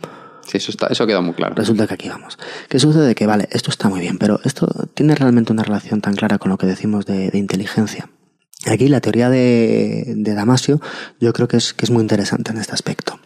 [0.50, 1.54] Sí, eso, está, eso queda muy claro.
[1.56, 2.39] resulta que aquí vamos.
[2.68, 3.14] ¿Qué sucede?
[3.14, 6.50] Que vale, esto está muy bien, pero esto tiene realmente una relación tan clara con
[6.50, 8.10] lo que decimos de, inteligencia.
[8.66, 10.82] Aquí la teoría de, de Damasio
[11.20, 13.20] yo creo que es, que es muy interesante en este aspecto.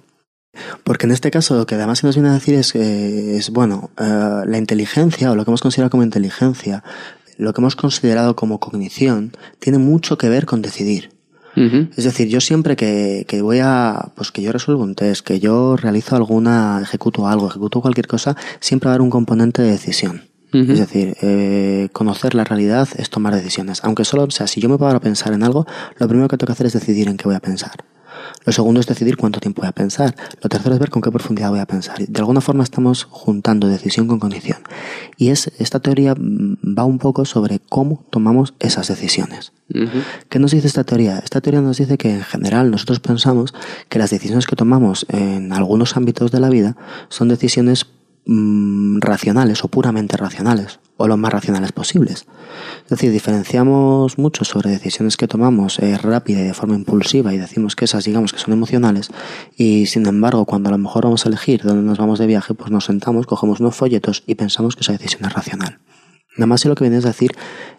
[0.83, 3.89] Porque en este caso lo que Damasio nos viene a decir es, eh, es bueno,
[3.97, 6.83] eh, la inteligencia o lo que hemos considerado como inteligencia,
[7.37, 11.12] lo que hemos considerado como cognición tiene mucho que ver con decidir.
[11.55, 15.39] Es decir, yo siempre que, que voy a, pues que yo resuelvo un test, que
[15.39, 19.71] yo realizo alguna, ejecuto algo, ejecuto cualquier cosa, siempre va a haber un componente de
[19.71, 20.23] decisión.
[20.53, 23.83] Es decir, eh, conocer la realidad es tomar decisiones.
[23.83, 25.65] Aunque solo, o sea, si yo me paro a pensar en algo,
[25.97, 27.71] lo primero que tengo que hacer es decidir en qué voy a pensar.
[28.45, 30.15] Lo segundo es decidir cuánto tiempo voy a pensar.
[30.41, 31.97] Lo tercero es ver con qué profundidad voy a pensar.
[31.97, 34.59] De alguna forma estamos juntando decisión con cognición.
[35.17, 39.51] Y es, esta teoría mm, va un poco sobre cómo tomamos esas decisiones.
[40.29, 41.19] ¿Qué nos dice esta teoría?
[41.19, 43.55] Esta teoría nos dice que en general nosotros pensamos
[43.89, 46.75] que las decisiones que tomamos en algunos ámbitos de la vida
[47.09, 47.87] son decisiones
[48.25, 52.25] mm, racionales o puramente racionales o lo más racionales posibles.
[52.83, 57.37] Es decir, diferenciamos mucho sobre decisiones que tomamos eh, rápida y de forma impulsiva y
[57.37, 59.09] decimos que esas digamos que son emocionales
[59.57, 62.53] y sin embargo cuando a lo mejor vamos a elegir dónde nos vamos de viaje
[62.53, 65.79] pues nos sentamos, cogemos unos folletos y pensamos que esa decisión es racional.
[66.35, 67.35] Nada más si lo que vienes a decir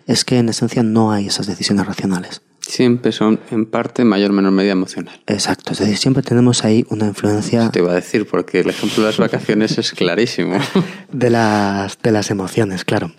[0.06, 2.42] es que en esencia no hay esas decisiones racionales.
[2.66, 5.20] Siempre son en parte mayor o menor medida emocional.
[5.26, 9.02] Exacto, es decir, siempre tenemos ahí una influencia Te iba a decir, porque el ejemplo
[9.02, 10.56] de las vacaciones es clarísimo.
[11.12, 13.12] de las, de las emociones, claro.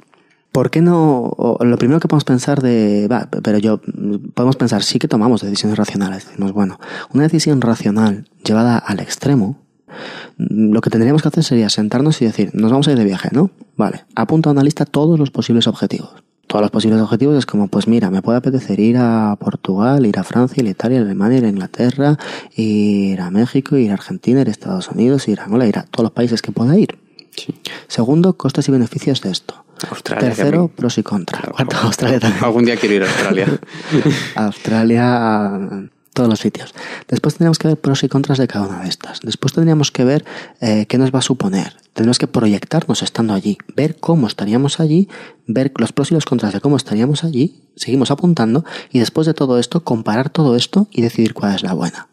[0.51, 1.57] ¿Por qué no?
[1.59, 3.81] lo primero que podemos pensar de, va, pero yo,
[4.33, 6.27] podemos pensar, sí que tomamos decisiones racionales.
[6.27, 6.79] Decimos, bueno,
[7.13, 9.61] una decisión racional llevada al extremo,
[10.37, 13.03] mm, lo que tendríamos que hacer sería sentarnos y decir, nos vamos a ir de
[13.03, 13.51] viaje, ¿no?
[13.75, 16.24] Vale, apunta a una lista todos los posibles objetivos.
[16.55, 20.17] Todos los posibles objetivos es como, pues mira, me puede apetecer ir a Portugal, ir
[20.17, 22.17] a Francia, ir a Italia, ir a Alemania, ir a Inglaterra,
[22.55, 25.83] ir a México, ir a Argentina, ir a Estados Unidos, ir a Angola, ir a
[25.83, 26.97] todos los países que pueda ir.
[27.35, 27.53] Sí.
[27.89, 29.65] Segundo, costes y beneficios de esto.
[29.89, 30.29] Australia.
[30.29, 31.41] Tercero, mí- pros y contras.
[31.41, 32.41] Claro, Cuarto, Australia también.
[32.45, 33.47] Algún día quiero ir a Australia.
[34.35, 36.73] Australia, todos los sitios.
[37.09, 39.19] Después tendríamos que ver pros y contras de cada una de estas.
[39.19, 40.23] Después tendríamos que ver
[40.61, 41.75] eh, qué nos va a suponer.
[41.95, 45.07] Tendríamos que proyectarnos estando allí, ver cómo estaríamos allí,
[45.47, 49.33] ver los pros y los contras de cómo estaríamos allí, seguimos apuntando y después de
[49.33, 52.09] todo esto, comparar todo esto y decidir cuál es la buena.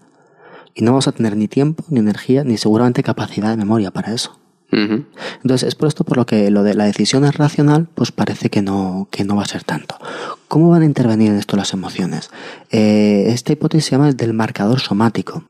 [0.72, 4.14] Y no vamos a tener ni tiempo, ni energía, ni seguramente capacidad de memoria para
[4.14, 4.38] eso.
[4.70, 8.50] Entonces, es por esto por lo que lo de la decisión es racional, pues parece
[8.50, 9.98] que no, que no va a ser tanto.
[10.46, 12.30] ¿Cómo van a intervenir en esto las emociones?
[12.70, 15.44] Eh, esta hipótesis se llama el del marcador somático.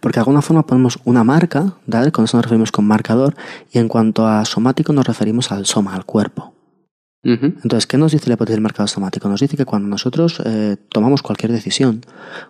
[0.00, 2.12] Porque de alguna forma ponemos una marca, ¿vale?
[2.12, 3.34] Con eso nos referimos con marcador,
[3.72, 6.54] y en cuanto a somático nos referimos al soma, al cuerpo.
[7.24, 9.28] Entonces, ¿qué nos dice la hipótesis del marcador somático?
[9.28, 12.00] Nos dice que cuando nosotros eh, tomamos cualquier decisión,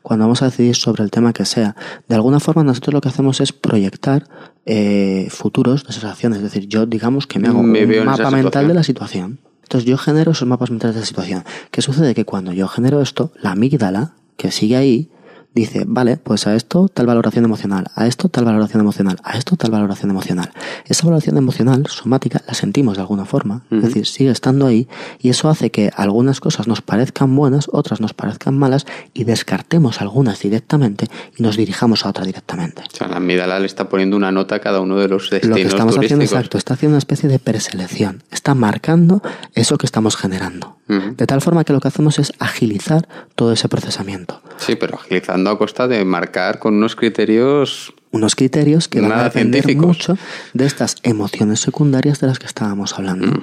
[0.03, 1.75] cuando vamos a decidir sobre el tema que sea,
[2.07, 4.29] de alguna forma nosotros lo que hacemos es proyectar
[4.67, 6.39] eh, futuros de esas acciones.
[6.39, 9.41] Es decir, yo digamos que me hago Me un mapa mental de la situación.
[9.63, 11.45] Entonces yo genero esos mapas mentales de la situación.
[11.71, 12.15] ¿Qué sucede?
[12.15, 15.11] Que cuando yo genero esto, la amígdala, que sigue ahí,
[15.55, 19.57] dice, vale, pues a esto tal valoración emocional, a esto tal valoración emocional, a esto
[19.57, 20.53] tal valoración emocional.
[20.87, 23.87] Esa valoración emocional, somática, la sentimos de alguna forma, es Ujú.
[23.87, 24.89] decir, sigue estando ahí
[25.19, 30.01] y eso hace que algunas cosas nos parezcan buenas, otras nos parezcan malas y descartemos
[30.01, 32.83] algunas directamente y nos dirijamos a otra directamente.
[32.93, 35.59] O sea, la amígdala le está poniendo una nota a cada uno de los destinos
[35.59, 39.23] Lo que estamos haciendo, exacto, está haciendo una especie de preselección, está marcando
[39.55, 40.77] eso que estamos generando.
[40.89, 44.41] De tal forma que lo que hacemos es agilizar todo ese procesamiento.
[44.57, 49.24] Sí, pero agilizando a costa de marcar con unos criterios Unos criterios que van a
[49.24, 49.86] depender científicos.
[49.86, 50.18] mucho
[50.55, 53.43] de estas emociones secundarias de las que estábamos hablando.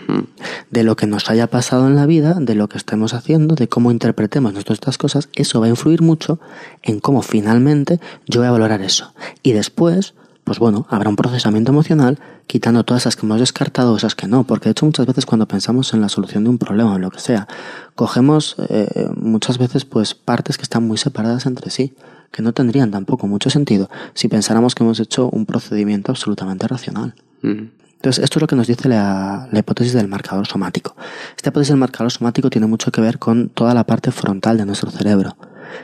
[0.71, 3.67] De lo que nos haya pasado en la vida, de lo que estemos haciendo, de
[3.67, 6.39] cómo interpretemos nosotros estas cosas, eso va a influir mucho
[6.81, 9.13] en cómo finalmente yo voy a valorar eso.
[9.43, 14.15] Y después, pues bueno, habrá un procesamiento emocional quitando todas esas que hemos descartado esas
[14.15, 16.93] que no, porque de hecho muchas veces cuando pensamos en la solución de un problema
[16.93, 17.47] o en lo que sea,
[17.95, 21.95] cogemos eh, muchas veces pues partes que están muy separadas entre sí,
[22.31, 27.15] que no tendrían tampoco mucho sentido si pensáramos que hemos hecho un procedimiento absolutamente racional.
[27.41, 30.95] Entonces, esto es lo que nos dice la, la hipótesis del marcador somático.
[31.35, 34.65] Esta hipótesis del marcador somático tiene mucho que ver con toda la parte frontal de
[34.65, 35.37] nuestro cerebro,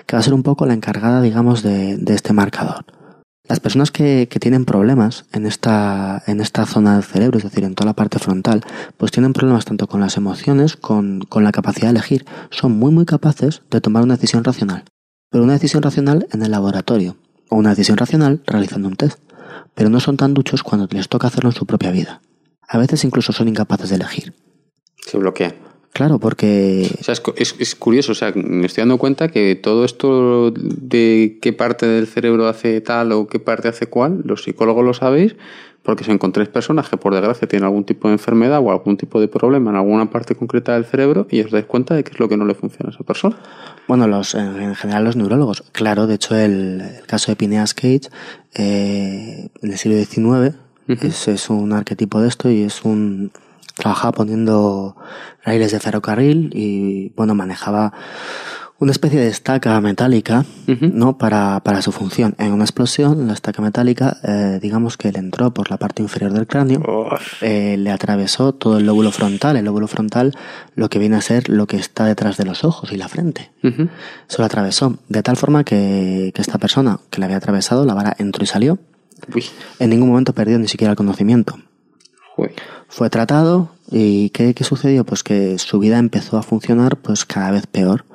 [0.06, 2.86] que va a ser un poco la encargada, digamos, de, de este marcador.
[3.52, 7.76] Las personas que, tienen problemas en esta, en esta zona del cerebro, es decir, en
[7.76, 8.64] toda la parte frontal,
[8.96, 12.26] pues tienen problemas tanto con las emociones, con, con la capacidad de elegir.
[12.50, 14.86] Son muy, muy capaces de tomar una decisión racional.
[15.30, 17.18] Pero una decisión racional en el laboratorio,
[17.50, 19.20] o una decisión racional realizando un test.
[19.76, 22.22] Pero no son tan duchos cuando les toca hacerlo en su propia vida.
[22.70, 24.34] A veces incluso son incapaces de elegir.
[25.06, 25.54] Se bloquea.
[26.02, 29.54] Claro, porque O sea, es, es- es curioso, o sea, me estoy dando cuenta que
[29.56, 34.44] todo esto de qué parte del cerebro hace tal o qué parte hace cual, los
[34.44, 35.36] psicólogos lo sabéis,
[35.84, 39.20] porque si encontréis personas que por desgracia tienen algún tipo de enfermedad o algún tipo
[39.20, 42.20] de problema en alguna parte concreta del cerebro y os dais cuenta de qué es
[42.20, 43.38] lo que no le funciona a esa persona.
[43.88, 45.64] Bueno, los, en, en general los neurólogos.
[45.72, 48.10] Claro, de hecho el, el caso de Phineas Cage
[48.56, 50.56] eh, en el siglo XIX
[50.88, 53.32] es, es un arquetipo de esto y es un
[53.76, 54.96] trabajaba poniendo
[55.44, 57.94] raíles de ferrocarril y, bueno, manejaba
[58.80, 60.44] una especie de estaca metálica.
[60.66, 61.20] ¿no?
[61.20, 62.34] Para, para su función.
[62.40, 66.34] En una explosión, la estaca metálica, eh, digamos que le entró por la parte inferior
[66.34, 66.82] del cráneo,
[67.42, 69.56] eh, le atravesó todo el lóbulo frontal.
[69.56, 70.36] El lóbulo frontal,
[70.74, 73.52] lo que viene a ser lo que está detrás de los ojos y la frente.
[73.64, 73.88] Ujú.
[74.28, 77.94] Se lo atravesó de tal forma que, que esta persona que le había atravesado, la
[77.94, 78.80] vara entró y salió.
[79.36, 79.46] Uy,
[79.78, 81.60] En ningún momento perdió ni siquiera el conocimiento.
[82.88, 85.06] Fue tratado y ¿qué, qué sucedió?
[85.06, 88.06] Pues que su vida empezó a funcionar pues cada vez peor.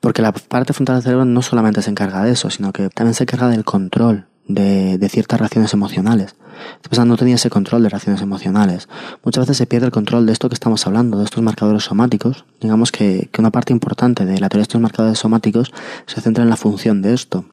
[0.00, 3.14] Porque la parte frontal del cerebro no solamente se encarga de eso, sino que también
[3.14, 6.36] se encarga del control de, de ciertas reacciones emocionales.
[6.76, 8.88] Esta persona no tenía ese control de reacciones emocionales.
[9.24, 12.44] Muchas veces se pierde el control de esto que estamos hablando, de estos marcadores somáticos.
[12.60, 15.72] Digamos que, que una parte importante de la teoría de estos marcadores somáticos
[16.06, 17.46] se centra en la función de esto.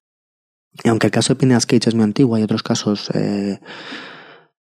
[0.83, 3.59] Y aunque el caso de Phineas Cage es muy antiguo, hay otros casos eh,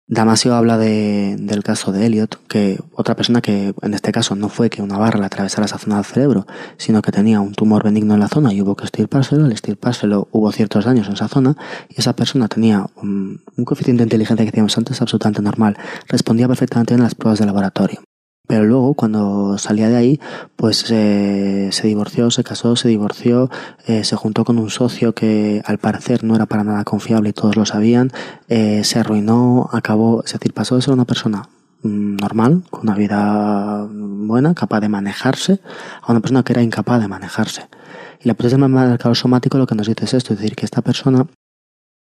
[0.09, 4.47] Damasio habla de, del caso de Elliot, que otra persona que en este caso no
[4.47, 6.47] fue que una barra le atravesara esa zona del cerebro,
[6.77, 10.29] sino que tenía un tumor benigno en la zona y hubo que estirpárselo, al estirpárselo
[10.31, 11.57] hubo ciertos daños en esa zona
[11.89, 15.77] y esa persona tenía un, coeficiente de inteligencia que decíamos antes absolutamente normal,
[16.07, 18.06] respondía perfectamente bien a las pruebas de laboratorio.
[18.47, 20.19] Pero luego, cuando salía de ahí,
[20.55, 23.49] pues eh, se divorció, se casó, se divorció,
[23.85, 27.33] eh, se juntó con un socio que al parecer no era para nada confiable y
[27.33, 28.09] todos lo sabían,
[28.47, 31.49] eh, se arruinó, acabó, es decir, pasó de ser una persona
[31.83, 35.59] mm, normal, con una vida buena, capaz de manejarse,
[36.01, 37.67] a una persona que era incapaz de manejarse.
[38.21, 40.65] Y la hipótesis del marcador somático lo que nos dice es esto, es decir, que
[40.65, 41.27] esta persona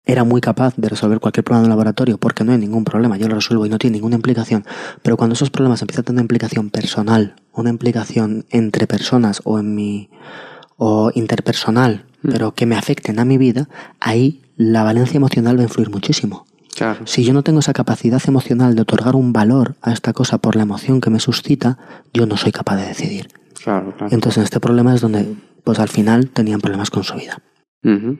[0.06, 3.18] era muy capaz de resolver cualquier problema en el laboratorio porque no hay ningún problema,
[3.18, 4.66] yo lo resuelvo y no tiene ninguna implicación.
[5.04, 9.60] Pero cuando esos problemas empiezan a tener una implicación personal, una implicación entre personas o
[9.60, 10.10] en mi
[10.78, 13.70] o interpersonal, pero que me afecten a mi vida,
[14.00, 16.46] ahí la valencia emocional va a influir muchísimo.
[16.76, 17.06] Claro.
[17.06, 20.56] Si yo no tengo esa capacidad emocional de otorgar un valor a esta cosa por
[20.56, 21.78] la emoción que me suscita,
[22.14, 23.28] yo no soy capaz de decidir.
[23.62, 24.14] Claro, claro.
[24.14, 25.36] Entonces en este problema es donde,
[25.66, 27.42] pues al final, tenían problemas con su vida.
[27.84, 28.18] Ujú.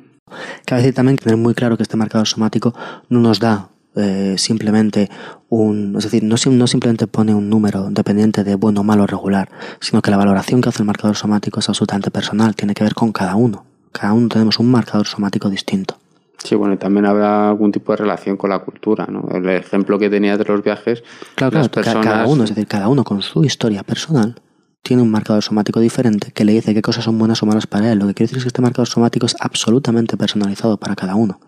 [0.66, 2.74] Cabe decir también que tener muy claro que este marcador somático
[3.10, 5.10] no nos da eh, simplemente
[5.50, 9.50] un, es decir, no, no simplemente pone un número dependiente de bueno, malo regular,
[9.80, 12.94] sino que la valoración que hace el marcador somático es absolutamente personal, tiene que ver
[12.94, 13.66] con cada uno.
[13.92, 15.98] Cada uno tenemos un marcador somático distinto.
[16.38, 19.28] Sí, bueno, y también habrá algún tipo de relación con la cultura, ¿no?
[19.34, 21.04] El ejemplo que tenía de los viajes,
[21.36, 22.06] Claro, las claro, personas...
[22.06, 24.36] cada uno, es decir, cada uno con su historia personal
[24.82, 27.92] tiene un marcador somático diferente que le dice qué cosas son buenas o malas para
[27.92, 28.00] él.
[28.00, 31.40] Lo que quiere decir es que este marcador somático es absolutamente personalizado para cada uno.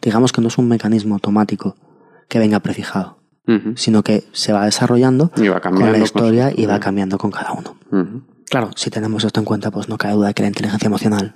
[0.00, 1.76] Digamos que no es un mecanismo automático
[2.28, 3.18] que venga prefijado,
[3.76, 7.18] sino que se va desarrollando Y va con cambiando la con historia y va cambiando
[7.18, 7.76] con cada uno.
[8.48, 11.34] Claro, si tenemos esto en cuenta, pues no cabe duda de que la inteligencia emocional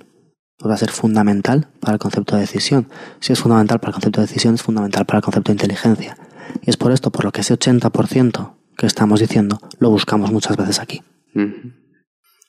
[0.57, 2.87] pues va a ser fundamental para el concepto de decisión.
[3.19, 6.17] Si es fundamental para el concepto de decisión, es fundamental para el concepto de inteligencia.
[6.63, 10.57] Y es por esto por lo que ese 80% que estamos diciendo lo buscamos muchas
[10.57, 11.03] veces aquí.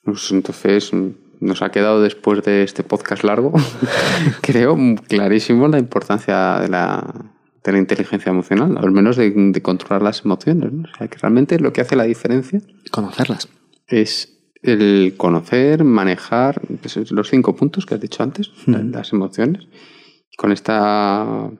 [0.04, 0.92] Pues entonces
[1.40, 3.52] nos ha quedado después de este podcast largo,
[4.40, 7.32] creo clarísimo la importancia de la,
[7.64, 10.72] de la inteligencia emocional, al menos de, de controlar las emociones.
[10.72, 10.88] ¿no?
[10.88, 12.60] O sea, que realmente lo que hace la diferencia
[12.90, 13.48] Conocerlas.
[13.86, 19.66] es el conocer, manejar pues, los cinco puntos que has dicho antes, las emociones.
[20.36, 21.50] Con esta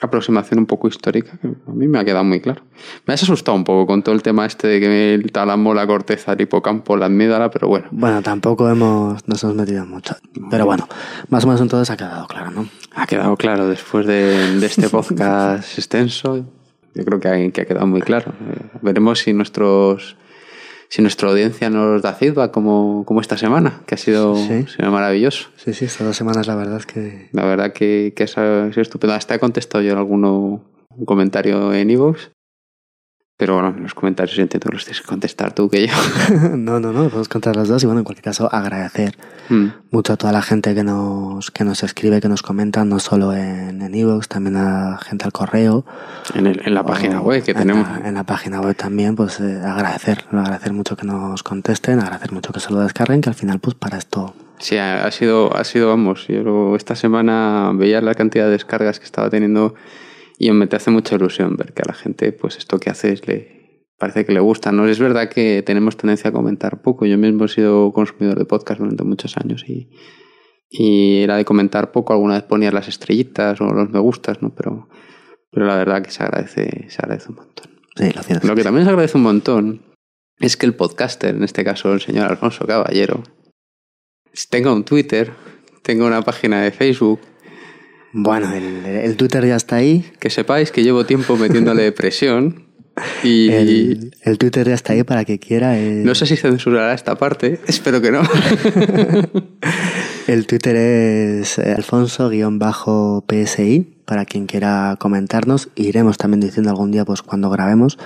[0.00, 2.62] aproximación un poco histórica, que a mí me ha quedado muy claro.
[3.06, 5.86] Me has asustado un poco con todo el tema este de que el tálamo, la
[5.86, 10.14] corteza, el hipocampo, la amígdala, pero bueno, Bueno, tampoco hemos, nos hemos metido mucho.
[10.50, 10.88] Pero bueno,
[11.28, 12.68] más o menos entonces ha quedado claro, ¿no?
[12.94, 16.46] ha quedado claro después de, de este podcast extenso.
[16.94, 18.32] Yo creo que ha, que ha quedado muy claro.
[18.32, 20.16] Eh, veremos si nuestros
[20.90, 24.66] si nuestra audiencia nos da feedback como, como esta semana, que ha sido, Sí.
[24.66, 25.48] sido maravilloso.
[25.56, 27.28] Sí, sí, estas dos semanas la verdad que...
[27.32, 29.14] La verdad que, que es, es estupendo.
[29.14, 32.30] Hasta he contestado yo en alguno un comentario en iVoox.
[33.38, 35.92] Pero bueno, en los comentarios entiendo que los tienes que contestar tú que yo.
[36.56, 39.16] no, no, no, podemos contar las dos y bueno, en cualquier caso agradecer
[39.50, 39.68] Mm.
[39.92, 43.32] mucho a toda la gente que nos, que nos escribe, que nos comenta, no solo
[43.32, 45.86] en en iVoox, también a gente al correo.
[46.34, 47.88] en, el- en la página web que en tenemos.
[47.88, 52.32] La, en la página web también, pues eh, agradecer, agradecer mucho que nos contesten, agradecer
[52.32, 54.34] mucho que se lo descarguen, que al final, pues para esto.
[54.58, 59.06] Sí, ha, sido, ha sido, vamos, yo esta semana veía la cantidad de descargas que
[59.06, 59.74] estaba teniendo
[60.38, 63.26] y me te hace mucha ilusión ver que a la gente, pues esto que haces
[63.26, 63.58] le
[63.98, 64.70] parece que le gusta.
[64.70, 67.04] No es verdad que tenemos tendencia a comentar poco.
[67.06, 69.90] Yo mismo he sido consumidor de podcast durante muchos años y,
[70.70, 72.12] y era de comentar poco.
[72.12, 74.54] Alguna vez ponía las estrellitas o los me gustas, ¿no?
[74.54, 74.88] Pero,
[75.50, 77.66] pero la verdad que se agradece, se agradece un montón.
[77.96, 78.48] Sí, lo.
[78.48, 79.82] Lo que también se agradece un montón
[80.38, 83.24] es que el podcaster, en este caso el señor Alfonso Caballero,
[84.50, 85.32] tenga un Twitter,
[85.82, 87.18] tenga una página de Facebook,
[88.12, 90.10] Bueno, el, el Twitter ya está ahí.
[90.18, 92.64] que sepáis que llevo tiempo metiéndole presión
[93.22, 95.78] Y El, el Twitter ya está ahí para que quiera.
[95.78, 98.22] eh, no sé si censurará esta parte, espero que no.
[100.26, 105.68] El Twitter es eh, alfonso-psi para quien quiera comentarnos.
[105.74, 107.98] Iremos también diciendo algún día, pues cuando grabemos,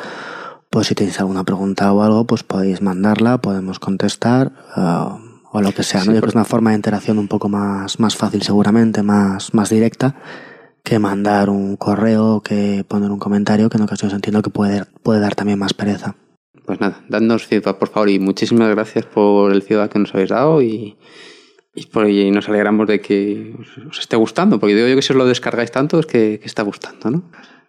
[0.71, 5.05] pues si tenéis alguna pregunta o algo, pues podéis mandarla, podemos contestar eh,
[5.53, 6.01] o lo que sea.
[6.01, 6.07] ¿no?
[6.07, 9.03] Sí, Yo creo que es una forma de interacción un poco más, más fácil seguramente,
[9.03, 10.17] más, más directa
[10.83, 15.21] que mandar un correo, que poner un comentario, que en ocasiones entiendo que puede, puede
[15.21, 16.17] dar también más pereza.
[16.65, 20.31] Pues nada, dadnos feedback, por favor, y muchísimas gracias por el feedback que nos habéis
[20.31, 20.97] dado y,
[21.75, 25.03] y, por, y nos alegramos de que os, os esté gustando, porque digo yo que
[25.03, 27.19] si os lo descargáis tanto es que, que está gustando, ¿no?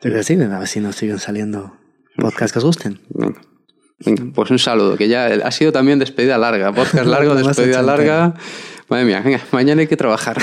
[0.01, 1.73] Yo creo que sí, a ver si nos siguen saliendo
[2.18, 2.99] podcasts que os gusten.
[3.10, 3.41] Venga.
[3.99, 8.34] Venga, pues un saludo, que ya ha sido también despedida larga, podcast largo, despedida larga.
[8.90, 10.38] Madre mía, venga, mañana hay que trabajar.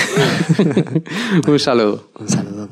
[1.47, 2.11] un saludo.
[2.19, 2.69] Un saludo.